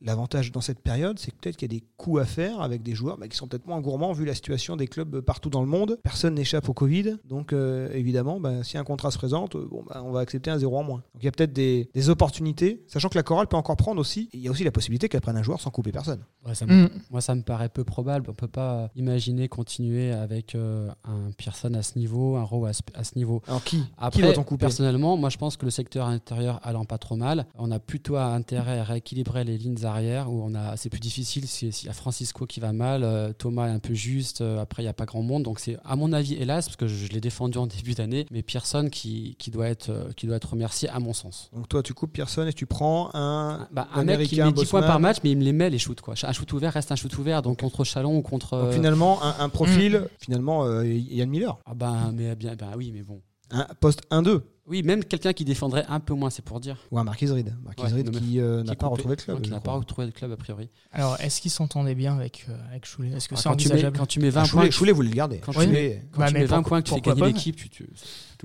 l'avantage 0.01 0.51
dans 0.51 0.61
cette 0.61 0.79
période, 0.79 1.19
c'est 1.19 1.31
que 1.31 1.35
peut-être 1.41 1.57
qu'il 1.57 1.71
y 1.71 1.75
a 1.75 1.79
des 1.79 1.83
coûts 1.97 2.17
à 2.17 2.25
faire 2.25 2.61
avec 2.61 2.81
des 2.83 2.93
joueurs 2.95 3.17
bah, 3.17 3.27
qui 3.27 3.37
sont 3.37 3.47
peut-être 3.47 3.67
moins 3.67 3.79
gourmands 3.81 4.11
vu 4.13 4.25
la 4.25 4.33
situation 4.35 4.75
des 4.75 4.87
clubs 4.87 5.21
partout 5.21 5.49
dans 5.49 5.61
le 5.61 5.67
monde. 5.67 5.97
Personne 6.03 6.33
n'échappe 6.35 6.67
au 6.69 6.73
Covid. 6.73 7.17
Donc, 7.27 7.53
euh, 7.53 7.89
évidemment, 7.93 8.39
bah, 8.39 8.63
si 8.63 8.77
un 8.77 8.83
contrat 8.83 9.11
se 9.11 9.17
présente, 9.17 9.55
euh, 9.55 9.67
bon, 9.69 9.83
bah, 9.87 10.01
on 10.05 10.11
va 10.11 10.21
accepter 10.21 10.49
un 10.51 10.57
zéro 10.57 10.77
en 10.77 10.83
moins. 10.83 10.97
Donc, 11.13 11.21
il 11.21 11.25
y 11.25 11.27
a 11.27 11.31
peut-être 11.31 11.53
des, 11.53 11.89
des 11.93 12.09
opportunités, 12.09 12.83
sachant 12.87 13.09
que 13.09 13.15
la 13.17 13.23
chorale 13.23 13.47
peut 13.47 13.57
encore 13.57 13.75
prendre 13.77 13.99
aussi. 14.01 14.29
Il 14.33 14.39
y 14.39 14.47
a 14.47 14.51
aussi 14.51 14.63
la 14.63 14.71
possibilité 14.71 15.09
qu'elle 15.09 15.21
prenne 15.21 15.37
un 15.37 15.43
joueur 15.43 15.59
sans 15.61 15.69
couper 15.69 15.91
personne. 15.91 16.21
Ouais, 16.45 16.55
ça 16.55 16.65
me- 16.65 16.71
Mm. 16.85 16.89
Moi, 17.11 17.21
ça 17.21 17.35
me 17.35 17.41
paraît 17.43 17.69
peu 17.69 17.83
probable. 17.83 18.29
On 18.29 18.33
peut 18.33 18.47
pas 18.47 18.89
imaginer 18.95 19.47
continuer 19.49 20.11
avec 20.11 20.55
euh, 20.55 20.89
un 21.03 21.31
Pearson 21.37 21.73
à 21.75 21.83
ce 21.83 21.97
niveau, 21.99 22.37
un 22.37 22.43
Rowe 22.43 22.65
à 22.65 22.73
ce, 22.73 22.81
à 22.95 23.03
ce 23.03 23.15
niveau. 23.15 23.41
Alors, 23.47 23.63
qui 23.63 23.83
Après, 23.97 24.21
Qui 24.21 24.25
doit-on 24.25 24.43
couper? 24.43 24.61
personnellement, 24.61 25.17
moi, 25.17 25.29
je 25.29 25.37
pense 25.37 25.57
que 25.57 25.65
le 25.65 25.71
secteur 25.71 26.07
intérieur 26.07 26.59
allant 26.63 26.85
pas 26.85 26.97
trop 26.97 27.15
mal, 27.17 27.45
on 27.55 27.69
a 27.71 27.79
plutôt 27.79 28.15
intérêt 28.17 28.79
à 28.79 28.83
rééquilibrer 28.83 29.43
les 29.43 29.57
lignes 29.57 29.75
où 29.99 30.43
on 30.43 30.53
a, 30.55 30.77
c'est 30.77 30.89
plus 30.89 30.99
difficile. 30.99 31.47
Si- 31.47 31.71
S'il 31.71 31.87
y 31.87 31.89
a 31.89 31.93
Francisco 31.93 32.45
qui 32.45 32.59
va 32.59 32.71
mal, 32.73 33.03
euh, 33.03 33.33
Thomas 33.33 33.67
est 33.67 33.71
un 33.71 33.79
peu 33.79 33.93
juste. 33.93 34.41
euh, 34.41 34.59
après, 34.61 34.81
il 34.83 34.85
n'y 34.85 34.89
a 34.89 34.93
pas 34.93 35.05
grand 35.05 35.21
monde. 35.21 35.43
Donc, 35.43 35.59
c'est 35.59 35.77
à 35.85 35.95
mon 35.95 36.13
avis, 36.13 36.33
hélas, 36.35 36.65
parce 36.67 36.75
que 36.75 36.87
je, 36.87 37.07
l'ai 37.09 37.21
défendu 37.21 37.57
en 37.57 37.67
début 37.67 37.93
d'année, 37.93 38.25
mais 38.31 38.41
Pearson 38.43 38.89
qui, 38.91 39.35
qui 39.39 39.51
doit 39.51 39.67
être, 39.67 39.89
euh, 39.89 40.11
qui 40.15 40.27
doit 40.27 40.35
être 40.37 40.51
remercié 40.51 40.89
à 40.89 40.99
mon 40.99 41.13
sens. 41.13 41.49
Donc, 41.53 41.67
toi, 41.69 41.83
tu 41.83 41.93
coupes 41.93 42.13
personne 42.13 42.47
et 42.47 42.53
tu 42.53 42.65
prends 42.65 43.09
un. 43.13 43.67
Bah, 43.71 43.87
un 43.93 44.03
mec 44.03 44.27
qui 44.27 44.35
met 44.41 44.51
10 44.51 44.65
points 44.69 44.81
par 44.81 44.99
match, 44.99 45.17
mais 45.23 45.31
il 45.31 45.37
me 45.37 45.43
les 45.43 45.53
met 45.53 45.69
les 45.69 45.79
shoots. 45.79 46.01
Quoi. 46.01 46.15
Un 46.23 46.31
shoot 46.33 46.51
ouvert 46.53 46.73
reste 46.73 46.91
un 46.91 46.95
shoot 46.95 47.15
ouvert. 47.17 47.41
Donc 47.41 47.59
contre 47.61 47.83
Chalon 47.83 48.17
ou 48.17 48.21
contre. 48.21 48.57
Donc, 48.57 48.67
euh, 48.67 48.71
finalement, 48.73 49.21
un, 49.23 49.35
un 49.39 49.49
profil, 49.49 50.07
finalement, 50.19 50.65
euh, 50.65 50.85
Yann 50.85 51.29
Miller. 51.29 51.57
Ah 51.65 51.73
ben, 51.73 52.11
mais 52.15 52.35
bien, 52.35 52.55
ben 52.55 52.71
oui, 52.77 52.91
mais 52.93 53.03
bon. 53.03 53.21
Un 53.51 53.67
poste 53.79 54.01
1-2. 54.11 54.41
Oui, 54.71 54.83
même 54.83 55.03
quelqu'un 55.03 55.33
qui 55.33 55.43
défendrait 55.43 55.85
un 55.89 55.99
peu 55.99 56.13
moins, 56.13 56.29
c'est 56.29 56.43
pour 56.45 56.61
dire. 56.61 56.77
Ou 56.91 56.97
un 56.97 57.03
Marquis 57.03 57.27
Reed. 57.27 57.53
Marquis 57.63 57.83
Ouais, 57.83 57.89
Reed 57.91 58.05
non, 58.05 58.11
mais 58.13 58.25
qui 58.25 58.39
euh, 58.39 58.63
n'a 58.63 58.71
Qui 58.71 58.77
pas 58.77 58.87
retrouvé 58.87 59.15
le 59.17 59.21
club. 59.21 59.41
qui 59.41 59.51
n'a 59.51 59.59
pas 59.59 59.73
retrouvé 59.73 60.05
le 60.07 60.13
club 60.13 60.31
a 60.31 60.37
priori. 60.37 60.69
Alors, 60.93 61.19
est-ce 61.19 61.41
qu'ils 61.41 61.51
s'entendaient 61.51 61.93
bien 61.93 62.15
avec, 62.15 62.45
euh, 62.49 62.57
avec 62.69 62.85
Choulet 62.85 63.09
Est-ce 63.09 63.27
que 63.27 63.35
Ah, 63.35 63.37
c'est 63.37 63.49
quand, 63.49 63.55
tu 63.57 63.67
mets, 63.67 63.73
envisageable? 63.73 63.97
quand 63.99 64.05
tu 64.05 64.19
mets 64.21 64.29
20 64.29 64.39
Ah, 64.41 64.43
points, 64.47 64.61
Choulet, 64.61 64.71
Choulet 64.71 64.91
voulait 64.93 65.09
le 65.09 65.15
garder. 65.15 65.37
Quand 65.39 65.51
tu 65.51 65.59
Choulet, 65.59 66.05
quand 66.13 66.19
Bah, 66.21 66.27
tu 66.29 66.33
mets 66.35 66.45
20 66.45 66.55
pourquoi- 66.61 66.69
points 66.69 66.81
que 66.81 66.87
tu 66.87 66.93
fais 66.95 67.01
gagner 67.01 67.33
l'équipe, 67.33 67.55
tu, 67.57 67.69
tu 67.69 67.85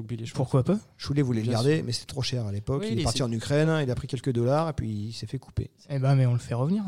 oublies 0.01 0.17
les 0.17 0.27
choses. 0.27 0.35
Pourquoi 0.35 0.65
pas? 0.65 0.79
Choulet 0.99 1.23
voulait 1.23 1.43
le 1.43 1.51
garder, 1.53 1.77
sûr. 1.77 1.85
mais 1.87 1.93
c'était 1.93 2.07
trop 2.07 2.23
cher 2.23 2.45
à 2.45 2.51
l'époque. 2.51 2.83
Oui, 2.83 2.89
il 2.93 3.01
est 3.01 3.05
parti 3.05 3.23
en 3.23 3.31
Ukraine, 3.31 3.71
il 3.85 3.91
a 3.91 3.95
pris 3.95 4.09
quelques 4.09 4.33
dollars 4.33 4.69
et 4.69 4.73
puis 4.73 4.89
il 4.91 5.13
s'est 5.13 5.27
fait 5.29 5.39
couper. 5.39 5.71
Eh 5.89 5.99
ben, 6.01 6.17
mais 6.17 6.27
on 6.27 6.33
le 6.33 6.41
fait 6.41 6.55
revenir. 6.55 6.83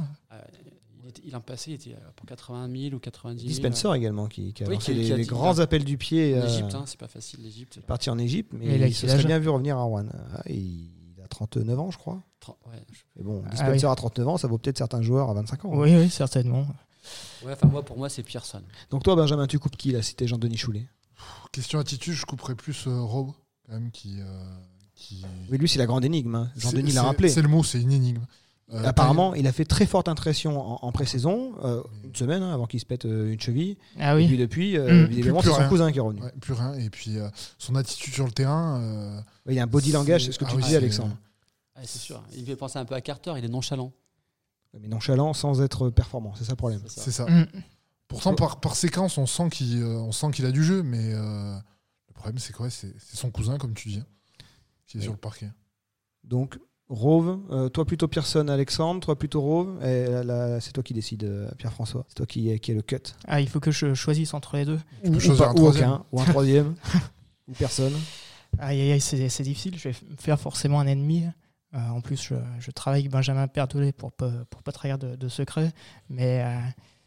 Il, 1.09 1.11
était- 1.11 1.23
il 1.25 1.35
en 1.35 1.41
passé, 1.41 1.71
il 1.71 1.75
était 1.75 1.95
euh, 1.95 2.11
pour 2.17 2.27
80 2.27 2.69
000 2.71 2.95
ou 2.95 2.99
90 2.99 3.41
000. 3.41 3.49
Dispenser 3.49 3.89
également, 3.97 4.27
qui, 4.27 4.53
qui 4.53 4.63
a 4.63 4.67
Oui, 4.69 4.75
lancé 4.75 4.93
qui- 4.93 4.99
les, 4.99 5.07
qui 5.07 5.13
a 5.13 5.17
les 5.17 5.23
dit- 5.23 5.29
grands 5.31 5.59
appels 5.59 5.83
du 5.85 5.97
pied. 5.97 6.35
En 6.37 6.43
euh, 6.43 6.47
Égypte, 6.47 6.75
hein, 6.75 6.85
c'est 6.87 6.99
pas 6.99 7.09
facile 7.09 7.41
l'Égypte. 7.43 7.81
parti 7.87 8.11
en 8.11 8.19
Égypte, 8.19 8.53
mais 8.53 8.67
Mais 8.67 8.75
il 8.77 8.83
a 8.83 8.87
il 8.89 8.95
se 8.95 9.09
serait 9.09 9.25
bien 9.25 9.39
vu 9.39 9.49
revenir 9.49 9.79
à 9.79 9.83
Rouen. 9.83 10.05
Ah, 10.35 10.43
Il 10.51 10.91
a 11.25 11.29
39 11.29 11.79
ans, 11.81 11.91
je 11.91 11.97
crois. 11.97 12.23
Tra- 12.45 12.57
Ouais, 12.71 12.77
je- 12.93 12.99
Mais 13.17 13.23
bon, 13.25 13.43
Ah 13.47 13.51
Dispenser 13.51 13.87
oui. 13.87 13.93
à 13.93 13.95
39 13.97 14.29
ans, 14.29 14.37
ça 14.37 14.49
vaut 14.49 14.59
peut-être 14.59 14.77
certains 14.79 15.01
joueurs 15.01 15.31
à 15.31 15.35
25 15.35 15.65
ans. 15.65 15.73
hein. 15.73 15.79
Oui, 15.79 15.97
oui, 15.97 16.11
certainement. 16.11 16.67
ouais, 17.43 17.53
enfin 17.55 17.69
moi, 17.69 17.83
pour 17.83 17.97
moi, 17.97 18.11
c'est 18.11 18.23
Pearson. 18.23 18.63
Donc 18.91 19.03
toi, 19.03 19.17
Benjamin, 19.17 19.47
tu 19.47 19.59
coupes 19.59 19.77
qui 19.77 19.93
là 19.93 20.03
Si 20.03 20.15
t'es 20.15 20.27
Jean-Denis 20.27 20.59
Choulet? 20.59 20.87
Question 21.53 21.79
attitude, 21.79 22.13
je 22.13 22.27
couperais 22.27 22.55
plus 22.55 22.87
euh, 22.87 23.01
Rowe, 23.01 23.35
quand 23.67 23.73
même, 23.73 23.91
qui. 23.91 24.21
euh, 24.21 24.45
qui... 24.95 25.25
Oui, 25.51 25.57
lui, 25.59 25.69
c'est 25.69 25.79
la 25.79 25.87
grande 25.87 26.05
énigme. 26.05 26.35
hein. 26.35 26.51
Jean-Denis 26.57 26.93
l'a 26.93 27.03
rappelé. 27.05 27.29
C'est 27.31 27.41
le 27.43 27.49
mot, 27.49 27.63
c'est 27.65 27.81
une 27.81 27.93
énigme. 27.93 28.27
Euh, 28.71 28.85
Apparemment, 28.85 29.35
il 29.35 29.47
a 29.47 29.53
fait 29.53 29.65
très 29.65 29.87
forte 29.87 30.09
impression 30.09 30.61
en, 30.61 30.79
en 30.87 30.93
pré-saison, 30.93 31.55
euh, 31.65 31.83
une 32.05 32.15
semaine 32.15 32.43
hein, 32.43 32.53
avant 32.53 32.67
qu'il 32.67 32.79
se 32.81 32.85
pète 32.85 33.07
euh, 33.07 33.33
une 33.33 33.41
cheville. 33.41 33.79
Ah 33.99 34.19
Et 34.21 34.27
puis 34.27 34.37
depuis, 34.37 34.77
euh, 34.77 35.05
Mm. 35.05 35.07
visiblement, 35.09 35.41
Plus- 35.41 35.49
c'est 35.49 35.55
son 35.55 35.61
rien. 35.61 35.69
cousin 35.71 35.91
qui 35.93 35.97
est 35.99 36.03
revenu. 36.03 36.21
Ouais, 36.23 36.33
plus 36.39 36.53
rien. 36.53 36.75
Et 36.75 36.91
puis 36.91 37.19
euh, 37.19 37.31
son 37.57 37.75
attitude 37.77 38.13
sur 38.13 38.27
le 38.27 38.33
terrain. 38.33 38.79
euh, 38.83 39.21
Il 39.47 39.55
y 39.55 39.61
a 39.61 39.63
un 39.63 39.67
body 39.67 39.93
langage, 39.93 40.27
c'est 40.27 40.33
ce 40.33 40.39
que 40.39 40.45
Ah 40.47 40.51
tu 40.51 40.57
oui, 40.57 40.63
c'est- 40.67 40.77
Alexandre. 40.77 41.17
Ouais, 41.77 41.83
c'est 41.87 41.99
sûr. 41.99 42.23
Il 42.37 42.45
fait 42.45 42.57
penser 42.57 42.79
un 42.79 42.85
peu 42.85 42.95
à 42.95 43.01
Carter, 43.01 43.33
il 43.39 43.45
est 43.45 43.49
nonchalant. 43.49 43.91
Mais 44.79 44.87
nonchalant 44.89 45.33
sans 45.33 45.63
être 45.63 45.89
performant, 45.89 46.35
c'est 46.37 46.45
ça 46.45 46.53
le 46.53 46.57
problème. 46.57 46.83
C'est 46.89 46.97
ça. 46.97 47.03
C'est 47.05 47.11
ça. 47.13 47.25
Mm. 47.27 47.47
Pourtant, 48.07 48.35
par, 48.35 48.61
par 48.61 48.77
séquence, 48.77 49.17
on 49.17 49.25
sent 49.27 49.49
qu'il 49.51 49.83
euh, 49.83 50.47
a 50.47 50.51
du 50.53 50.63
jeu, 50.65 50.83
mais 50.83 51.13
euh, 51.15 51.55
le 52.09 52.13
problème, 52.15 52.39
c'est 52.39 52.53
quoi? 52.53 52.69
C'est 52.69 52.95
son 53.01 53.31
cousin, 53.31 53.57
comme 53.57 53.73
tu 53.75 53.89
dis, 53.89 53.99
hein, 54.01 54.07
qui 54.87 54.99
est 54.99 55.01
sur 55.01 55.13
le 55.13 55.19
parquet. 55.19 55.51
Donc, 56.25 56.59
Rove, 56.89 57.39
euh, 57.51 57.69
toi 57.69 57.85
plutôt 57.85 58.09
Pearson, 58.09 58.49
Alexandre, 58.49 59.01
toi 59.01 59.17
plutôt 59.19 59.43
Rove. 59.43 59.85
Et 59.85 60.07
là, 60.07 60.23
là, 60.25 60.61
c'est 60.61 60.73
toi 60.73 60.83
qui 60.83 60.95
décides, 60.95 61.25
euh, 61.25 61.49
Pierre-François. 61.59 62.05
C'est 62.09 62.15
toi 62.15 62.27
qui, 62.27 62.59
qui 62.61 62.71
est 62.71 62.75
le 62.75 62.83
cut. 62.83 62.97
Ah, 63.27 63.41
il 63.41 63.49
faut 63.49 63.61
que 63.61 63.71
je 63.71 63.93
choisisse 63.95 64.33
entre 64.33 64.57
les 64.57 64.65
deux. 64.65 64.81
Ou, 65.05 65.11
ou 65.15 65.21
choisir 65.21 65.45
pas- 65.45 65.51
un 65.51 65.55
ou 65.55 65.57
troisième. 65.57 65.91
aucun, 65.91 66.05
ou 66.13 66.21
un 66.21 66.25
troisième, 66.25 66.75
ou 67.49 67.53
personne. 67.53 67.93
Aïe, 68.59 68.81
aïe, 68.81 68.93
aïe, 68.93 69.01
c'est 69.01 69.29
c'est 69.29 69.43
difficile. 69.43 69.77
Je 69.77 69.91
vais 69.91 69.95
me 70.11 70.17
faire 70.17 70.41
forcément 70.41 70.81
un 70.81 70.87
ennemi. 70.87 71.25
Euh, 71.75 71.79
en 71.91 72.01
plus, 72.01 72.23
je, 72.23 72.35
je 72.61 72.71
travaille 72.71 73.01
avec 73.01 73.13
Benjamin 73.13 73.47
Pertolet 73.49 73.93
pour 73.93 74.11
pas, 74.11 74.31
pour 74.49 74.63
pas 74.63 74.73
trahir 74.73 74.97
de, 74.97 75.15
de 75.17 75.29
secret. 75.29 75.73
Mais 76.09 76.43
euh, 76.43 76.59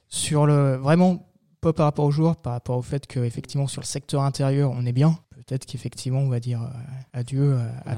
sur 0.08 0.46
le. 0.46 0.76
Vraiment, 0.76 1.28
pas 1.60 1.74
par 1.74 1.86
rapport 1.86 2.06
aux 2.06 2.12
joueurs, 2.12 2.36
par 2.36 2.54
rapport 2.54 2.78
au 2.78 2.84
fait 2.84 3.08
qu'effectivement, 3.08 3.66
sur 3.66 3.82
le 3.82 3.88
secteur 3.88 4.22
intérieur, 4.22 4.70
on 4.72 4.86
est 4.86 4.92
bien. 4.94 5.18
Peut-être 5.48 5.66
qu'effectivement, 5.66 6.20
on 6.20 6.30
va 6.30 6.40
dire 6.40 6.62
euh, 6.62 6.68
adieu 7.14 7.58
à, 7.86 7.92
à 7.92 7.96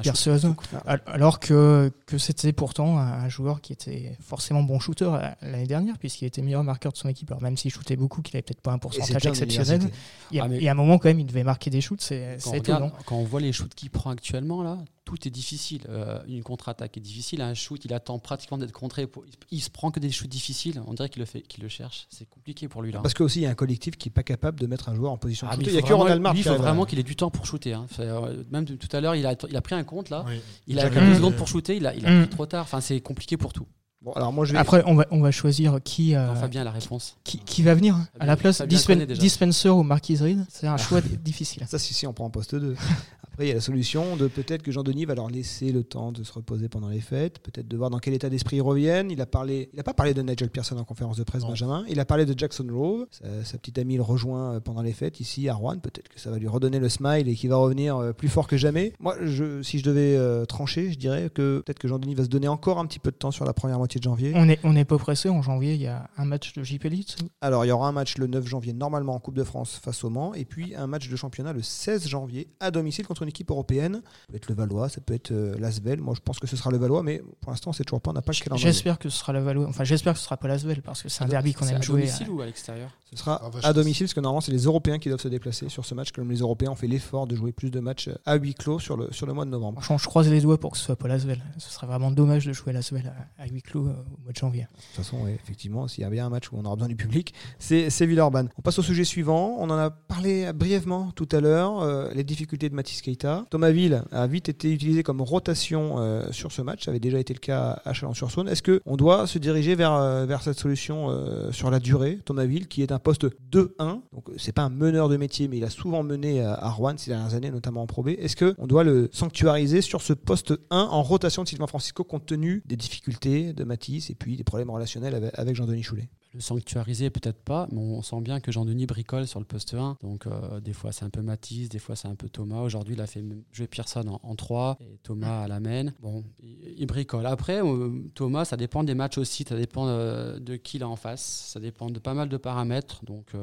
Al- 0.85 1.01
Alors 1.05 1.39
que, 1.39 1.91
que 2.05 2.17
c'était 2.17 2.53
pourtant 2.53 2.97
un, 2.97 3.27
joueur 3.29 3.61
qui 3.61 3.73
était 3.73 4.15
forcément 4.21 4.63
bon 4.63 4.79
shooter 4.79 5.05
euh, 5.05 5.29
l'année 5.41 5.67
dernière, 5.67 5.97
puisqu'il 5.97 6.25
était 6.25 6.41
meilleur 6.41 6.63
marqueur 6.63 6.91
de 6.91 6.97
son 6.97 7.09
équipe. 7.09 7.29
Alors 7.31 7.41
même 7.41 7.57
s'il 7.57 7.71
shootait 7.71 7.95
beaucoup, 7.95 8.21
qu'il 8.21 8.35
avait 8.35 8.41
peut-être 8.43 8.61
pas 8.61 8.71
un 8.71 8.77
pourcentage 8.77 9.25
exceptionnel, 9.25 9.81
université. 9.81 9.93
il 10.31 10.37
y, 10.37 10.39
a, 10.39 10.43
Ah, 10.43 10.47
mais- 10.47 10.57
il 10.57 10.63
y 10.63 10.67
a 10.67 10.71
un 10.71 10.75
moment 10.75 10.97
quand 10.97 11.09
même, 11.09 11.19
il 11.19 11.25
devait 11.25 11.43
marquer 11.43 11.69
des 11.69 11.81
shoots, 11.81 12.01
c'est 12.01 12.37
regarde- 12.45 12.55
étonnant. 12.57 12.91
quand 13.05 13.17
on 13.17 13.23
voit 13.23 13.41
les 13.41 13.51
shoots 13.51 13.73
qu'il 13.75 13.89
prend 13.89 14.09
actuellement, 14.11 14.63
là, 14.63 14.77
tout 15.05 15.27
est 15.27 15.31
difficile. 15.31 15.81
Euh, 15.89 16.19
une 16.27 16.43
contre-attaque 16.43 16.95
est 16.97 17.01
difficile. 17.01 17.41
Un 17.41 17.53
shoot, 17.53 17.83
il 17.83 17.93
attend 17.93 18.19
pratiquement 18.19 18.57
d'être 18.57 18.71
contré. 18.71 19.05
Pour- 19.05 19.25
Il 19.51 19.61
se 19.61 19.69
prend 19.69 19.91
que 19.91 19.99
des 19.99 20.09
shoots 20.11 20.29
difficiles. 20.29 20.81
On 20.87 20.93
dirait 20.93 21.09
qu'il 21.09 21.19
le, 21.19 21.25
fait, 21.25 21.41
qu'il 21.41 21.61
le 21.61 21.69
cherche. 21.69 22.07
C'est 22.09 22.27
compliqué 22.29 22.67
pour 22.69 22.81
lui. 22.81 22.91
Là. 22.91 22.99
Parce 23.01 23.13
qu'aussi, 23.13 23.39
il 23.39 23.43
y 23.43 23.45
a 23.45 23.49
un 23.49 23.55
collectif 23.55 23.97
qui 23.97 24.07
n'est 24.07 24.13
pas 24.13 24.23
capable 24.23 24.59
de 24.59 24.65
mettre 24.65 24.87
un 24.89 24.95
joueur 24.95 25.11
en 25.11 25.17
position 25.17 25.47
Ah, 25.49 25.57
de 25.57 25.61
shooter. 25.61 25.71
Il 25.71 25.73
il 25.73 25.75
n'y 25.75 25.79
a 25.79 25.81
faut 25.81 25.87
que 25.87 25.93
Ronald 25.93 26.37
il 26.37 26.43
faut 26.43 26.55
vraiment 26.55 26.85
qu'il 26.85 26.99
ait 26.99 27.03
du 27.03 27.15
temps 27.15 27.29
pour 27.29 27.45
shooter. 27.45 27.73
hein. 27.73 27.85
Euh, 27.99 28.43
même 28.51 28.65
tout 28.65 28.95
à 28.95 29.01
l'heure, 29.01 29.15
il 29.15 29.25
a, 29.25 29.35
il 29.49 29.55
a 29.57 29.61
pris 29.61 29.75
un 29.75 29.83
compte 29.83 30.09
là. 30.09 30.23
Oui. 30.27 30.39
Il 30.67 30.79
a 30.79 30.89
deux 30.89 31.15
secondes 31.15 31.35
pour 31.35 31.47
shooter. 31.47 31.75
Il 31.75 31.85
a, 31.85 31.93
il 31.95 32.05
a 32.05 32.09
Mm. 32.11 32.19
pris 32.27 32.29
trop 32.29 32.45
tard. 32.45 32.63
Enfin, 32.63 32.79
c'est 32.81 33.01
compliqué 33.01 33.35
pour 33.37 33.51
tout. 33.53 33.67
Bon, 34.03 34.11
alors 34.13 34.33
moi, 34.33 34.45
je 34.45 34.53
vais. 34.53 34.57
Après, 34.59 34.83
on 34.85 34.95
va, 34.95 35.05
on 35.11 35.21
va 35.21 35.31
choisir 35.31 35.79
qui, 35.83 36.15
euh, 36.15 36.27
Non, 36.27 36.35
Fabien 36.35 36.61
a 36.61 36.65
la 36.65 36.71
réponse. 36.71 37.15
qui, 37.23 37.39
qui 37.39 37.63
va 37.63 37.73
venir 37.73 37.97
à 38.19 38.25
la 38.25 38.35
place 38.35 38.61
Dispen-. 38.61 39.05
Dispenser 39.05 39.69
ou 39.69 39.83
Marquis 39.83 40.17
Reed. 40.17 40.45
C'est 40.49 40.67
un 40.67 40.77
choix 40.77 41.01
d- 41.01 41.17
difficile. 41.23 41.63
Ça, 41.67 41.79
si, 41.79 41.93
si, 41.93 42.05
on 42.05 42.13
prend 42.13 42.25
en 42.25 42.29
poste 42.29 42.55
2. 42.55 42.75
Après, 43.33 43.45
il 43.45 43.47
y 43.47 43.51
a 43.51 43.55
la 43.55 43.61
solution 43.61 44.15
de 44.15 44.27
peut-être 44.27 44.61
que 44.61 44.71
Jean-Denis 44.71 45.05
va 45.05 45.15
leur 45.15 45.27
laisser 45.27 45.71
le 45.71 45.83
temps 45.83 46.11
de 46.11 46.21
se 46.23 46.31
reposer 46.31 46.69
pendant 46.69 46.89
les 46.89 46.99
fêtes, 46.99 47.39
peut-être 47.39 47.67
de 47.67 47.75
voir 47.75 47.89
dans 47.89 47.97
quel 47.97 48.13
état 48.13 48.29
d'esprit 48.29 48.57
ils 48.57 48.61
reviennent. 48.61 49.09
Il 49.09 49.19
a 49.21 49.25
parlé, 49.25 49.71
il 49.73 49.79
a 49.79 49.83
pas 49.83 49.95
parlé 49.95 50.13
de 50.13 50.21
Nigel 50.21 50.51
Pearson 50.51 50.77
en 50.77 50.83
conférence 50.83 51.17
de 51.17 51.23
presse, 51.23 51.41
Non. 51.41 51.47
Benjamin. 51.49 51.83
Il 51.89 51.99
a 51.99 52.05
parlé 52.05 52.27
de 52.27 52.37
Jackson 52.37 52.67
Rove. 52.71 53.07
Sa, 53.09 53.25
sa 53.43 53.57
petite 53.57 53.79
amie 53.79 53.95
le 53.95 54.03
rejoint 54.03 54.53
euh, 54.53 54.59
pendant 54.59 54.83
les 54.83 54.93
fêtes 54.93 55.19
ici 55.19 55.49
à 55.49 55.55
Rouen. 55.55 55.79
Peut-être 55.79 56.09
que 56.09 56.19
ça 56.19 56.29
va 56.29 56.37
lui 56.37 56.47
redonner 56.47 56.77
le 56.77 56.89
smile 56.89 57.27
et 57.27 57.33
qu'il 57.33 57.49
va 57.49 57.55
revenir 57.55 57.97
euh, 57.97 58.13
plus 58.13 58.29
fort 58.29 58.47
que 58.47 58.55
jamais. 58.55 58.93
Moi, 58.99 59.15
je, 59.23 59.63
si 59.63 59.79
je 59.79 59.83
devais 59.83 60.15
euh, 60.15 60.45
trancher, 60.45 60.91
je 60.91 60.99
dirais 60.99 61.31
que 61.33 61.63
peut-être 61.65 61.79
que 61.79 61.87
Jean-Denis 61.87 62.13
va 62.13 62.25
se 62.25 62.29
donner 62.29 62.47
encore 62.49 62.77
un 62.77 62.85
petit 62.85 62.99
peu 62.99 63.09
de 63.09 63.15
temps 63.17 63.31
sur 63.31 63.45
la 63.45 63.53
première 63.53 63.79
moitié 63.79 63.92
de 63.99 64.03
janvier. 64.03 64.31
On 64.35 64.45
n'est 64.45 64.59
on 64.63 64.73
n'est 64.73 64.85
pas 64.85 64.97
pressé. 64.97 65.29
En 65.29 65.41
janvier, 65.41 65.73
il 65.73 65.81
y 65.81 65.87
a 65.87 66.09
un 66.17 66.25
match 66.25 66.53
de 66.53 66.63
JP 66.63 66.85
Elite. 66.85 67.17
Alors, 67.41 67.65
il 67.65 67.69
y 67.69 67.71
aura 67.71 67.87
un 67.87 67.91
match 67.91 68.17
le 68.17 68.27
9 68.27 68.45
janvier, 68.47 68.73
normalement 68.73 69.15
en 69.15 69.19
Coupe 69.19 69.35
de 69.35 69.43
France 69.43 69.79
face 69.83 70.03
au 70.03 70.09
Mans, 70.09 70.33
et 70.33 70.45
puis 70.45 70.75
un 70.75 70.87
match 70.87 71.09
de 71.09 71.15
championnat 71.15 71.53
le 71.53 71.61
16 71.61 72.07
janvier 72.07 72.47
à 72.59 72.71
domicile 72.71 73.05
contre 73.07 73.23
une 73.23 73.29
équipe 73.29 73.49
européenne. 73.51 74.01
Ça 74.03 74.27
peut 74.29 74.35
être 74.37 74.49
le 74.49 74.55
Valois, 74.55 74.89
ça 74.89 75.01
peut 75.01 75.13
être 75.13 75.31
euh, 75.31 75.55
l'Asvel. 75.59 75.99
Moi, 76.01 76.13
je 76.15 76.21
pense 76.21 76.39
que 76.39 76.47
ce 76.47 76.55
sera 76.55 76.71
le 76.71 76.77
Valois, 76.77 77.03
mais 77.03 77.21
pour 77.41 77.51
l'instant, 77.51 77.73
c'est 77.73 77.83
toujours 77.83 78.01
pas, 78.01 78.11
on 78.11 78.13
n'a 78.13 78.21
pas 78.21 78.31
le 78.33 78.43
calendrier. 78.43 78.71
J'espère 78.71 78.99
que 78.99 79.09
ce 79.09 79.17
sera 79.17 79.33
la 79.33 79.41
Valois. 79.41 79.67
Enfin, 79.67 79.83
j'espère 79.83 80.13
que 80.13 80.19
ce 80.19 80.25
sera 80.25 80.37
pas 80.37 80.47
l'Asvel 80.47 80.81
parce 80.81 81.01
que 81.03 81.09
c'est 81.09 81.23
un 81.23 81.27
derby 81.27 81.53
qu'on 81.53 81.67
aime 81.67 81.77
à 81.77 81.81
jouer. 81.81 82.01
domicile 82.01 82.29
ou 82.29 82.41
à 82.41 82.45
l'extérieur? 82.45 82.89
Ce 83.11 83.17
sera 83.17 83.39
Ah, 83.43 83.49
vache. 83.49 83.63
à 83.65 83.73
domicile, 83.73 84.05
parce 84.07 84.13
que 84.15 84.19
normalement, 84.19 84.41
c'est 84.41 84.51
les 84.51 84.63
Européens 84.63 84.97
qui 84.99 85.09
doivent 85.09 85.21
se 85.21 85.27
déplacer 85.27 85.69
sur 85.69 85.85
ce 85.85 85.93
match, 85.93 86.11
comme 86.11 86.29
les 86.31 86.39
Européens 86.39 86.71
ont 86.71 86.75
fait 86.75 86.87
l'effort 86.87 87.27
de 87.27 87.35
jouer 87.35 87.51
plus 87.51 87.69
de 87.69 87.79
matchs 87.79 88.09
à 88.25 88.35
huis 88.35 88.55
clos 88.55 88.79
sur 88.79 88.97
le, 88.97 89.11
sur 89.11 89.25
le 89.27 89.33
mois 89.33 89.45
de 89.45 89.51
novembre. 89.51 89.81
Franchement, 89.81 89.97
je 89.99 90.07
croise 90.07 90.29
les 90.29 90.41
doigts 90.41 90.57
pour 90.59 90.71
que 90.71 90.77
ce 90.77 90.83
soit 90.85 90.95
pas 90.95 91.07
l'Asvel. 91.07 91.41
Ce 91.57 91.69
serait 91.69 91.85
vraiment 91.87 92.09
dommage 92.11 92.45
de 92.45 92.53
jouer 92.53 92.73
l'Asvel 92.73 93.13
à, 93.37 93.43
à 93.43 93.47
huis 93.47 93.61
clos 93.61 93.82
euh, 93.87 93.91
au 93.91 94.23
mois 94.23 94.31
de 94.31 94.37
janvier. 94.37 94.61
De 94.61 94.67
toute 94.67 95.05
façon, 95.05 95.27
effectivement, 95.27 95.87
s'il 95.87 96.03
y 96.03 96.05
a 96.05 96.09
bien 96.09 96.25
un 96.25 96.29
match 96.29 96.51
où 96.51 96.57
on 96.57 96.65
aura 96.65 96.75
besoin 96.75 96.89
du 96.89 96.95
public, 96.95 97.33
c'est 97.59 98.05
Villeurbanne. 98.05 98.49
On 98.57 98.61
passe 98.61 98.79
au 98.79 98.81
sujet 98.81 99.03
suivant. 99.03 99.57
On 99.59 99.69
en 99.69 99.77
a 99.77 99.89
parlé 99.89 100.51
brièvement 100.53 101.11
tout 101.11 101.29
à 101.31 101.39
l'heure. 101.39 101.81
euh, 101.81 102.11
les 102.13 102.23
difficultés 102.23 102.69
de 102.69 102.75
Mathis 102.75 103.01
Keita. 103.01 103.45
Thomas 103.49 103.71
Ville 103.71 104.03
a 104.11 104.27
vite 104.27 104.49
été 104.49 104.71
utilisé 104.71 105.03
comme 105.03 105.21
rotation 105.21 105.95
euh, 105.97 106.31
sur 106.31 106.51
ce 106.51 106.61
match. 106.61 106.85
Ça 106.85 106.91
avait 106.91 106.99
déjà 106.99 107.19
été 107.19 107.33
le 107.33 107.39
cas 107.39 107.81
à 107.85 107.93
Chalon-sur-Saône. 107.93 108.47
Est-ce 108.47 108.63
qu'on 108.63 108.97
doit 108.97 109.27
se 109.27 109.39
diriger 109.39 109.75
vers, 109.75 110.25
vers 110.25 110.41
cette 110.41 110.59
solution 110.59 111.09
sur 111.51 111.71
la 111.71 111.79
durée 111.79 112.19
Thomas 112.25 112.45
Ville, 112.45 112.67
qui 112.67 112.81
est 112.81 112.91
un 112.91 112.99
poste 112.99 113.25
2-1. 113.51 113.67
Donc, 113.79 114.29
c'est 114.37 114.51
pas 114.51 114.63
un 114.63 114.69
meneur 114.69 115.09
de 115.09 115.17
métier, 115.17 115.47
mais 115.47 115.57
il 115.57 115.63
a 115.63 115.69
souvent 115.69 116.03
mené 116.03 116.41
à, 116.41 116.69
Rouen 116.69 116.95
ces 116.97 117.11
dernières 117.11 117.33
années, 117.35 117.51
notamment 117.51 117.83
en 117.83 117.87
Pro 117.87 118.03
B. 118.03 118.09
Est-ce 118.09 118.35
qu'on 118.35 118.67
doit 118.67 118.83
le 118.83 119.09
sanctuariser 119.11 119.81
sur 119.81 120.01
ce 120.01 120.13
poste 120.13 120.53
1 120.69 120.77
en 120.77 121.03
rotation 121.03 121.43
de 121.43 121.47
Sylvain 121.47 121.67
Francisco 121.67 122.03
compte 122.03 122.25
tenu 122.25 122.63
des 122.65 122.75
difficultés 122.75 123.53
de 123.53 123.63
et 123.73 124.15
puis 124.15 124.37
des 124.37 124.43
problèmes 124.43 124.69
relationnels 124.69 125.31
avec, 125.33 125.55
Jean-Denis 125.55 125.83
Choulet 125.83 126.09
Le 126.33 126.39
sanctuariser, 126.39 127.09
peut-être 127.09 127.41
pas, 127.41 127.67
mais 127.71 127.79
on 127.79 128.01
sent 128.01 128.21
bien 128.21 128.39
que 128.39 128.51
Jean-Denis 128.51 128.85
bricole 128.85 129.27
sur 129.27 129.39
le 129.39 129.45
poste 129.45 129.73
1. 129.73 129.97
Donc, 130.01 130.27
euh, 130.27 130.59
des 130.59 130.73
fois, 130.73 130.91
c'est 130.91 131.05
un 131.05 131.09
peu 131.09 131.21
Matisse, 131.21 131.69
des 131.69 131.79
fois, 131.79 131.95
c'est 131.95 132.07
un 132.07 132.15
peu 132.15 132.29
Thomas. 132.29 132.61
Aujourd'hui, 132.61 132.95
il 132.95 133.01
a 133.01 133.07
fait 133.07 133.23
jouer 133.51 133.67
Pearson 133.67 134.07
en, 134.07 134.19
en 134.23 134.35
3 134.35 134.77
et 134.81 134.97
Thomas 135.03 135.43
à 135.43 135.47
la 135.47 135.59
main. 135.59 135.85
Bon, 135.99 136.23
il, 136.39 136.85
bricole. 136.85 137.25
Après, 137.25 137.63
euh, 137.63 137.89
Thomas, 138.13 138.45
ça 138.45 138.57
dépend 138.57 138.83
des 138.83 138.95
matchs 138.95 139.17
aussi. 139.17 139.45
Ça 139.47 139.57
dépend 139.57 139.87
euh, 139.87 140.39
de 140.39 140.55
qui 140.55 140.77
il 140.77 140.83
a 140.83 140.89
en 140.89 140.95
face. 140.95 141.51
Ça 141.53 141.59
dépend 141.59 141.89
de 141.89 141.99
pas 141.99 142.13
mal 142.13 142.29
de 142.29 142.37
paramètres. 142.37 143.03
Donc, 143.05 143.33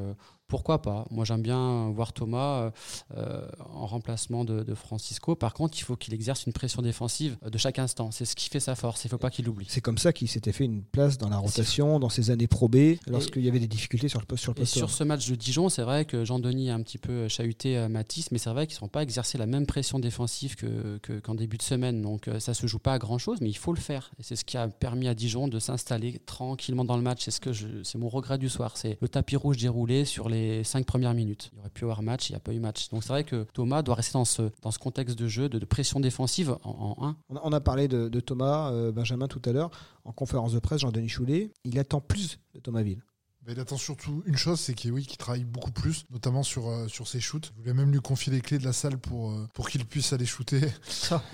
pourquoi 0.50 0.82
pas 0.82 1.06
Moi, 1.10 1.24
j'aime 1.24 1.40
bien 1.42 1.88
voir 1.90 2.12
Thomas 2.12 2.60
euh, 2.60 2.70
euh, 3.16 3.48
en 3.72 3.86
remplacement 3.86 4.44
de, 4.44 4.62
de 4.62 4.74
Francisco. 4.74 5.34
Par 5.34 5.54
contre, 5.54 5.78
il 5.78 5.82
faut 5.82 5.96
qu'il 5.96 6.12
exerce 6.12 6.44
une 6.46 6.52
pression 6.52 6.82
défensive 6.82 7.38
de 7.50 7.56
chaque 7.56 7.78
instant. 7.78 8.10
C'est 8.10 8.24
ce 8.26 8.36
qui 8.36 8.50
fait 8.50 8.60
sa 8.60 8.74
force. 8.74 9.04
Il 9.04 9.06
ne 9.06 9.10
faut 9.12 9.18
pas 9.18 9.30
qu'il 9.30 9.46
l'oublie. 9.46 9.66
C'est 9.70 9.80
comme 9.80 9.96
ça 9.98 10.12
qu'il 10.12 10.28
s'était 10.28 10.52
fait 10.52 10.64
une 10.64 10.82
place 10.82 11.16
dans 11.16 11.28
la 11.30 11.38
rotation, 11.38 11.98
dans 11.98 12.08
ses 12.10 12.30
années 12.30 12.48
Pro 12.48 12.68
B, 12.68 12.96
lorsqu'il 13.06 13.42
y 13.44 13.48
avait 13.48 13.60
des 13.60 13.68
difficultés 13.68 14.08
sur 14.08 14.20
le 14.20 14.26
poste 14.26 14.42
sur 14.42 14.52
le 14.52 14.58
Et 14.58 14.62
poste. 14.62 14.74
sur 14.74 14.90
ce 14.90 15.04
match 15.04 15.28
de 15.30 15.34
Dijon, 15.36 15.68
c'est 15.68 15.82
vrai 15.82 16.04
que 16.04 16.24
Jean-Denis 16.24 16.70
a 16.70 16.74
un 16.74 16.82
petit 16.82 16.98
peu 16.98 17.28
chahuté 17.28 17.78
euh, 17.78 17.88
Matisse, 17.88 18.30
mais 18.32 18.38
c'est 18.38 18.50
vrai 18.50 18.66
qu'ils 18.66 18.74
ne 18.76 18.80
sont 18.80 18.88
pas 18.88 19.02
exercé 19.02 19.38
la 19.38 19.46
même 19.46 19.66
pression 19.66 19.98
défensive 20.00 20.56
que- 20.56 20.98
que- 21.02 21.20
qu'en 21.20 21.34
début 21.36 21.56
de 21.56 21.62
semaine. 21.62 22.02
Donc 22.02 22.28
ça 22.40 22.54
se 22.54 22.66
joue 22.66 22.78
pas 22.80 22.94
à 22.94 22.98
grand-chose, 22.98 23.38
mais 23.40 23.48
il 23.48 23.56
faut 23.56 23.72
le 23.72 23.80
faire. 23.80 24.10
Et 24.18 24.22
c'est 24.24 24.36
ce 24.36 24.44
qui 24.44 24.56
a 24.56 24.66
permis 24.68 25.06
à 25.08 25.14
Dijon 25.14 25.46
de 25.48 25.58
s'installer 25.60 26.18
tranquillement 26.26 26.84
dans 26.84 26.96
le 26.96 27.02
match. 27.02 27.20
C'est 27.24 27.30
ce 27.30 27.40
que 27.40 27.50
c'est 27.84 27.98
mon 27.98 28.08
regret 28.08 28.38
du 28.38 28.48
soir. 28.48 28.76
C'est 28.76 28.98
le 29.00 29.08
tapis 29.08 29.36
rouge 29.36 29.58
déroulé 29.58 30.04
sur 30.04 30.28
les 30.28 30.39
cinq 30.64 30.86
premières 30.86 31.14
minutes. 31.14 31.50
Il 31.52 31.58
aurait 31.60 31.70
pu 31.70 31.82
y 31.82 31.84
avoir 31.84 32.02
match, 32.02 32.28
il 32.28 32.32
n'y 32.32 32.36
a 32.36 32.40
pas 32.40 32.52
eu 32.52 32.60
match. 32.60 32.88
Donc 32.90 33.02
c'est 33.02 33.10
vrai 33.10 33.24
que 33.24 33.46
Thomas 33.52 33.82
doit 33.82 33.94
rester 33.94 34.14
dans 34.14 34.24
ce, 34.24 34.50
dans 34.62 34.70
ce 34.70 34.78
contexte 34.78 35.18
de 35.18 35.28
jeu, 35.28 35.48
de, 35.48 35.58
de 35.58 35.64
pression 35.64 36.00
défensive 36.00 36.56
en, 36.62 36.96
en 36.98 37.06
1. 37.06 37.16
On 37.28 37.52
a, 37.52 37.60
parlé 37.60 37.88
de, 37.88 38.08
de 38.08 38.20
Thomas 38.20 38.70
euh, 38.70 38.92
Benjamin 38.92 39.28
tout 39.28 39.42
à 39.44 39.52
l'heure 39.52 39.70
en 40.04 40.12
conférence 40.12 40.52
de 40.52 40.58
presse, 40.58 40.80
Jean-Denis 40.80 41.08
Choulet. 41.08 41.52
Il 41.64 41.78
attend 41.78 42.00
plus 42.00 42.38
de 42.54 42.60
Thomas 42.60 42.82
Ville. 42.82 43.02
Mais 43.46 43.54
il 43.54 43.60
attend 43.60 43.78
surtout 43.78 44.22
une 44.26 44.36
chose, 44.36 44.60
c'est 44.60 44.74
qu'il 44.74 44.92
oui, 44.92 45.06
travaille 45.18 45.44
beaucoup 45.44 45.70
plus, 45.70 46.04
notamment 46.10 46.42
sur, 46.42 46.68
euh, 46.68 46.88
sur 46.88 47.08
ses 47.08 47.20
shoots. 47.20 47.52
Je 47.56 47.60
voulais 47.62 47.72
même 47.72 47.90
lui 47.90 48.00
confier 48.00 48.30
les 48.30 48.42
clés 48.42 48.58
de 48.58 48.64
la 48.64 48.74
salle 48.74 48.98
pour, 48.98 49.30
euh, 49.30 49.48
pour 49.54 49.70
qu'il 49.70 49.84
puisse 49.86 50.12
aller 50.12 50.26
shooter. 50.26 50.60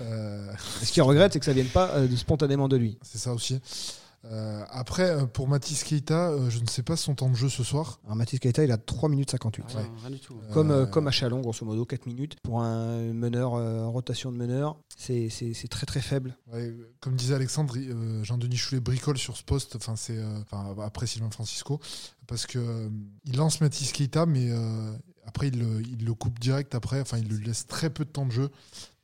Euh, 0.01 0.51
ce 0.81 0.91
qu'il 0.91 1.03
regrette, 1.03 1.33
c'est 1.33 1.39
que 1.39 1.45
ça 1.45 1.53
vienne 1.53 1.67
pas 1.67 1.89
euh, 1.91 2.07
spontanément 2.15 2.67
de 2.67 2.77
lui. 2.77 2.97
c'est 3.01 3.17
ça 3.17 3.33
aussi. 3.33 3.59
Euh, 4.31 4.63
après, 4.69 5.09
euh, 5.09 5.25
pour 5.25 5.47
Mathis 5.47 5.83
Keita, 5.83 6.31
euh, 6.31 6.49
je 6.49 6.59
ne 6.59 6.67
sais 6.67 6.83
pas 6.83 6.95
son 6.97 7.15
temps 7.15 7.29
de 7.29 7.35
jeu 7.35 7.49
ce 7.49 7.63
soir. 7.63 7.99
Alors 8.05 8.15
Mathis 8.15 8.39
Keita, 8.39 8.63
il 8.63 8.71
a 8.71 8.77
3 8.77 9.09
minutes 9.09 9.31
58. 9.31 9.65
Rien, 9.67 9.91
rien 10.01 10.09
du 10.09 10.19
tout. 10.19 10.35
Comme, 10.53 10.71
euh, 10.71 10.85
comme 10.85 11.07
à 11.07 11.11
Chalon, 11.11 11.39
grosso 11.41 11.65
modo, 11.65 11.85
4 11.85 12.05
minutes. 12.05 12.35
Pour 12.43 12.61
un 12.61 13.13
meneur, 13.13 13.55
euh, 13.55 13.85
rotation 13.87 14.31
de 14.31 14.37
meneur, 14.37 14.77
c'est 14.95 15.29
très 15.69 15.85
très 15.85 16.01
faible. 16.01 16.37
Ouais, 16.51 16.73
comme 16.99 17.15
disait 17.15 17.35
Alexandre, 17.35 17.75
euh, 17.77 18.23
Jean-Denis 18.23 18.57
Choulet 18.57 18.81
bricole 18.81 19.17
sur 19.17 19.37
ce 19.37 19.43
poste. 19.43 19.75
Enfin, 19.75 19.95
c'est 19.95 20.17
euh, 20.17 20.41
enfin, 20.41 20.75
après 20.83 21.07
Sylvain 21.07 21.29
Francisco, 21.29 21.79
parce 22.27 22.45
que 22.45 22.59
euh, 22.59 22.89
il 23.25 23.37
lance 23.37 23.61
Mathis 23.61 23.91
Keita, 23.91 24.25
mais 24.25 24.49
euh, 24.49 24.93
après 25.25 25.47
il 25.49 25.59
le, 25.59 25.81
il 25.81 26.05
le 26.05 26.13
coupe 26.13 26.39
direct. 26.39 26.75
Après, 26.75 26.99
enfin, 26.99 27.17
il 27.17 27.27
le 27.29 27.37
laisse 27.37 27.65
très 27.67 27.89
peu 27.89 28.05
de 28.05 28.09
temps 28.09 28.25
de 28.25 28.31
jeu. 28.31 28.49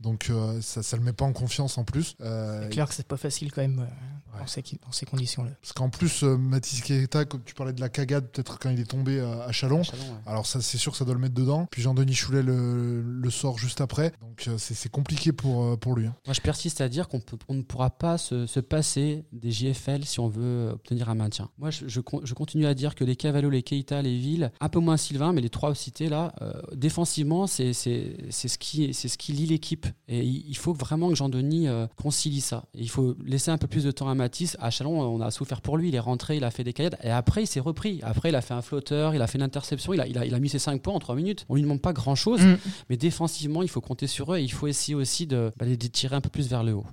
Donc 0.03 0.29
euh, 0.29 0.59
ça 0.61 0.81
ne 0.81 0.99
le 0.99 1.05
met 1.05 1.13
pas 1.13 1.23
en 1.23 1.31
confiance 1.31 1.77
en 1.77 1.85
plus. 1.85 2.15
Euh, 2.21 2.63
c'est 2.63 2.69
clair 2.69 2.87
que 2.87 2.93
c'est 2.93 3.07
pas 3.07 3.17
facile 3.17 3.53
quand 3.53 3.61
même 3.61 3.79
euh, 3.79 4.37
dans, 4.37 4.47
ces, 4.47 4.61
dans, 4.61 4.91
ces, 4.91 5.05
conditions-là. 5.05 5.51
Parce 5.61 5.71
qu'en 5.71 5.89
plus, 5.89 6.23
Mathis 6.23 6.81
Keita, 6.81 7.23
comme 7.23 7.41
tu 7.43 7.53
parlais 7.53 7.71
de 7.71 7.79
la 7.79 7.87
cagade, 7.87 8.27
peut-être 8.27 8.59
quand 8.59 8.69
il 8.69 8.81
est 8.81 8.89
tombé 8.89 9.21
à, 9.21 9.51
Chalon, 9.53 9.81
alors 10.25 10.45
ça 10.45 10.59
c'est 10.61 10.77
sûr 10.77 10.91
que 10.91 10.97
ça 10.97 11.05
doit 11.05 11.13
le 11.13 11.21
mettre 11.21 11.33
dedans. 11.33 11.67
Puis 11.71 11.81
Jean-Denis 11.81 12.15
Choulet 12.15 12.43
le, 12.43 13.01
le, 13.01 13.29
sort 13.29 13.57
juste 13.57 13.79
après. 13.79 14.11
Donc 14.19 14.49
c'est 14.57 14.91
compliqué 14.91 15.31
pour, 15.31 15.79
pour 15.79 15.95
lui. 15.95 16.07
Hein. 16.07 16.15
Moi 16.25 16.33
je 16.33 16.41
persiste 16.41 16.81
à 16.81 16.89
dire 16.89 17.07
qu'on 17.07 17.21
ne 17.49 17.61
pourra 17.61 17.89
pas 17.89 18.17
se, 18.17 18.45
se, 18.45 18.59
passer 18.59 19.23
des 19.31 19.51
JFL 19.51 20.03
si 20.03 20.19
on 20.19 20.27
veut 20.27 20.71
obtenir 20.73 21.09
un 21.09 21.15
maintien. 21.15 21.49
Moi 21.57 21.69
je, 21.69 21.87
je, 21.87 22.33
continue 22.33 22.65
à 22.65 22.73
dire 22.73 22.95
que 22.95 23.05
les 23.05 23.15
Cavallo, 23.15 23.49
les 23.49 23.63
Keita, 23.63 24.01
les 24.01 24.17
Villes, 24.17 24.51
un 24.59 24.69
peu 24.69 24.79
moins 24.79 24.97
Sylvain, 24.97 25.31
mais 25.31 25.41
les 25.41 25.49
trois 25.49 25.73
cités 25.73 26.09
là, 26.09 26.33
défensivement, 26.73 27.47
c'est 27.47 27.71
ce, 27.71 28.57
qui, 28.57 28.93
ce 28.93 29.17
qui 29.17 29.31
lie 29.31 29.45
l'équipe. 29.45 29.87
Et 30.07 30.21
il 30.21 30.57
faut 30.57 30.73
vraiment 30.73 31.09
que 31.09 31.15
Jean-Denis 31.15 31.67
euh, 31.67 31.87
concilie 31.95 32.41
ça. 32.41 32.65
il 32.73 32.89
faut 32.89 33.15
laisser 33.25 33.51
un 33.51 33.57
peu 33.57 33.67
plus 33.67 33.83
de 33.83 33.91
temps 33.91 34.09
à 34.09 34.15
Matisse. 34.15 34.57
À 34.59 34.69
Chalon, 34.69 35.01
on 35.01 35.21
a 35.21 35.31
souffert 35.31 35.61
pour 35.61 35.77
lui. 35.77 35.89
Il 35.89 35.95
est 35.95 35.99
rentré, 35.99 36.37
il 36.37 36.43
a 36.43 36.51
fait 36.51 36.63
des 36.63 36.73
caillades. 36.73 36.97
Et 37.03 37.09
après, 37.09 37.43
il 37.43 37.47
s'est 37.47 37.61
repris. 37.61 37.99
Après, 38.03 38.29
il 38.29 38.35
a 38.35 38.41
fait 38.41 38.53
un 38.53 38.61
flotteur, 38.61 39.15
il 39.15 39.21
a 39.21 39.27
fait 39.27 39.37
une 39.37 39.43
interception. 39.43 39.93
Il 39.93 40.01
a, 40.01 40.07
il 40.07 40.33
a, 40.33 40.39
mis 40.39 40.49
ses 40.49 40.59
5 40.59 40.81
points 40.81 40.93
en 40.93 40.99
3 40.99 41.15
minutes. 41.15 41.45
On 41.47 41.55
lui 41.55 41.61
demande 41.61 41.81
pas 41.81 41.93
grand-chose. 41.93 42.41
Mm. 42.41 42.57
Mais 42.89 42.97
défensivement, 42.97 43.61
il 43.61 43.69
faut 43.69 43.81
compter 43.81 44.07
sur 44.07 44.33
eux. 44.33 44.37
Et 44.37 44.43
il 44.43 44.51
faut 44.51 44.67
essayer 44.67 44.95
aussi 44.95 45.25
de, 45.25 45.51
bah, 45.57 45.65
les 45.65 45.77
tirer 45.77 46.15
un 46.15 46.21
peu 46.21 46.29
plus 46.29 46.49
vers 46.49 46.63
le 46.63 46.73
haut. 46.73 46.85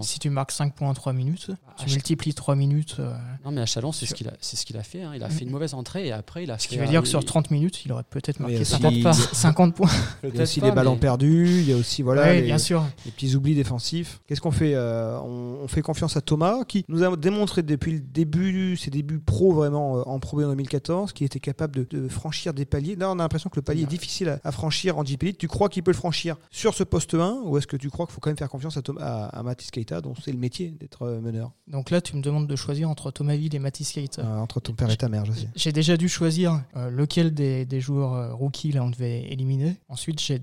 si, 0.00 0.18
tu 0.18 0.30
marques 0.30 0.52
5 0.52 0.74
points 0.74 0.88
en 0.88 0.94
3 0.94 1.12
minutes, 1.12 1.50
tu 1.78 1.90
multiplies 1.90 2.34
3 2.34 2.56
minutes. 2.56 2.96
Euh, 2.98 3.14
non, 3.44 3.52
mais 3.52 3.60
à 3.60 3.66
Chalon, 3.66 3.92
c'est 3.92 4.06
ce 4.06 4.14
qu'il 4.14 4.28
a, 4.28 4.32
ce 4.40 4.64
qu'il 4.64 4.76
a 4.76 4.82
fait. 4.82 5.02
Hein. 5.02 5.12
Il 5.14 5.22
a 5.22 5.28
fait 5.28 5.44
une 5.44 5.50
mm. 5.50 5.52
mauvaise 5.52 5.74
entrée 5.74 6.08
et 6.08 6.12
après, 6.12 6.42
il 6.42 6.50
a 6.50 6.58
ce 6.58 6.66
fait. 6.66 6.74
qui 6.74 6.80
veut 6.80 6.88
dire 6.88 7.02
que 7.02 7.08
sur 7.08 7.24
30 7.24 7.50
minutes, 7.50 7.84
il 7.84 7.92
aurait 7.92 8.02
peut-être 8.02 8.40
marqué 8.40 8.64
50, 8.64 9.14
50 9.14 9.74
points. 9.74 9.88
Il 10.24 10.34
y 10.34 10.40
a 10.40 10.42
aussi 10.42 10.60
les 10.60 10.72
ballons 10.72 10.96
perdus. 10.96 11.60
Il 11.60 11.68
y 11.68 11.72
a 11.72 11.76
aussi 11.76 12.02
voilà, 12.02 12.27
les, 12.32 12.42
bien 12.42 12.58
sûr. 12.58 12.84
les 13.04 13.10
petits 13.10 13.34
oublis 13.34 13.54
défensifs. 13.54 14.20
Qu'est-ce 14.26 14.40
qu'on 14.40 14.50
fait 14.50 14.74
euh, 14.74 15.18
on, 15.20 15.68
fait 15.68 15.82
confiance 15.82 16.16
à 16.16 16.20
Thomas, 16.20 16.64
qui 16.66 16.84
nous 16.88 17.02
a 17.02 17.16
démontré 17.16 17.62
depuis 17.62 17.92
le 17.92 18.00
début, 18.00 18.76
ses 18.76 18.90
débuts 18.90 19.18
pro 19.18 19.52
vraiment 19.52 19.98
euh, 19.98 20.02
en 20.06 20.18
Pro 20.18 20.38
B 20.38 20.40
en 20.40 20.48
2014, 20.48 21.12
qu'il 21.12 21.26
était 21.26 21.40
capable 21.40 21.86
de, 21.86 22.08
franchir 22.08 22.54
des 22.54 22.64
paliers. 22.64 22.96
Là, 22.96 23.10
on 23.10 23.14
a 23.14 23.16
l'impression 23.16 23.50
que 23.50 23.56
le 23.56 23.62
palier 23.62 23.82
est 23.82 23.86
difficile 23.86 24.40
à, 24.42 24.52
franchir 24.52 24.98
en 24.98 25.04
JP. 25.04 25.36
Tu 25.38 25.48
crois 25.48 25.68
qu'il 25.68 25.82
peut 25.82 25.90
le 25.90 25.96
franchir 25.96 26.36
sur 26.50 26.74
ce 26.74 26.84
poste 26.84 27.14
1 27.14 27.42
ou 27.44 27.58
est-ce 27.58 27.66
que 27.66 27.76
tu 27.76 27.90
crois 27.90 28.06
qu'il 28.06 28.14
faut 28.14 28.20
quand 28.20 28.30
même 28.30 28.38
faire 28.38 28.48
confiance 28.48 28.76
à, 28.76 28.82
Thomas, 28.82 29.26
à, 29.26 29.42
Mathis 29.42 29.70
Keita, 29.70 30.00
dont 30.00 30.14
c'est 30.22 30.32
le 30.32 30.38
métier 30.38 30.70
d'être 30.70 31.02
euh, 31.02 31.20
meneur? 31.20 31.52
Donc 31.66 31.90
là, 31.90 32.00
tu 32.00 32.16
me 32.16 32.22
demandes 32.22 32.46
de 32.46 32.56
choisir 32.56 32.88
entre 32.88 33.10
Thomas 33.10 33.36
Ville 33.36 33.54
et 33.54 33.58
Mathis 33.58 33.92
Keita. 33.92 34.26
entre 34.38 34.60
ton 34.60 34.72
père 34.72 34.90
et 34.90 34.96
ta 34.96 35.08
mère, 35.08 35.24
je 35.26 35.32
sais. 35.32 35.48
J'ai 35.54 35.72
déjà 35.72 35.96
dû 35.96 36.08
choisir 36.08 36.62
lequel 36.90 37.34
des, 37.34 37.66
des 37.66 37.80
joueurs 37.80 38.36
rookies 38.36 38.72
là 38.72 38.82
on 38.82 38.90
devait 38.90 39.22
éliminer. 39.30 39.76
Ensuite, 39.88 40.20
j'ai 40.20 40.38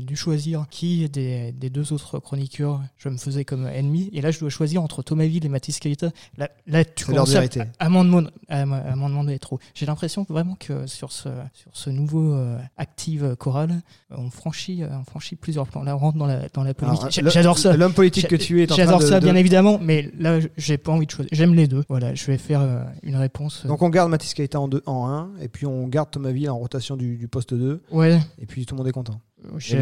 dû 0.00 0.16
choisir 0.16 0.66
qui 0.70 1.02
des, 1.08 1.08
des 1.52 1.70
deux 1.70 1.92
autres 1.92 2.18
chroniqueurs 2.18 2.80
je 2.98 3.08
me 3.08 3.16
faisais 3.16 3.44
comme 3.44 3.66
ennemi. 3.66 4.10
Et 4.12 4.20
là, 4.20 4.30
je 4.30 4.40
dois 4.40 4.50
choisir 4.50 4.82
entre 4.82 5.02
Ville 5.20 5.44
et 5.44 5.48
Mathis 5.48 5.78
Keita. 5.78 6.10
Là, 6.38 6.48
là 6.66 6.84
tu 6.84 7.04
commences 7.04 7.34
à, 7.34 7.42
à 7.78 7.88
m'en 7.88 8.04
demander, 8.04 9.38
trop. 9.38 9.58
J'ai 9.74 9.86
l'impression 9.86 10.24
vraiment 10.28 10.56
que 10.58 10.86
sur 10.86 11.12
ce, 11.12 11.28
sur 11.54 11.70
ce 11.72 11.90
nouveau 11.90 12.32
euh, 12.32 12.58
active 12.76 13.36
choral, 13.36 13.82
on 14.10 14.30
franchit, 14.30 14.82
euh, 14.82 14.88
on 15.00 15.04
franchit 15.04 15.36
plusieurs 15.36 15.66
plans. 15.66 15.82
Là, 15.82 15.96
on 15.96 15.98
rentre 15.98 16.18
dans 16.18 16.26
la, 16.26 16.48
dans 16.48 16.62
la 16.62 16.74
polémique. 16.74 17.02
J'adore 17.10 17.58
ça. 17.58 17.76
L'homme 17.76 17.94
politique 17.94 18.28
que 18.28 18.36
tu 18.36 18.62
es. 18.62 18.66
J'adore 18.68 19.02
ça, 19.02 19.20
bien 19.20 19.36
évidemment, 19.36 19.78
mais 19.80 20.10
là, 20.18 20.38
j'ai 20.56 20.78
pas 20.78 20.92
envie 20.92 21.06
de 21.06 21.10
choisir. 21.10 21.30
J'aime 21.32 21.54
les 21.54 21.66
deux. 21.66 21.84
Voilà, 21.88 22.14
je 22.14 22.24
vais 22.26 22.38
faire 22.38 22.60
euh, 22.60 22.84
une 23.02 23.16
réponse. 23.16 23.66
Donc, 23.66 23.82
on 23.82 23.88
garde 23.88 24.10
Mathis 24.10 24.34
Keita 24.34 24.60
en, 24.60 24.68
deux, 24.68 24.82
en 24.86 25.08
1, 25.08 25.30
et 25.40 25.48
puis 25.48 25.66
on 25.66 25.86
garde 25.88 26.10
Ville 26.22 26.50
en 26.50 26.58
rotation 26.58 26.96
du, 26.96 27.16
du 27.16 27.26
poste 27.26 27.54
2. 27.54 27.82
Ouais. 27.90 28.20
Et 28.40 28.46
puis 28.46 28.64
tout 28.64 28.74
le 28.74 28.78
monde 28.78 28.88
est 28.88 28.92
content 28.92 29.20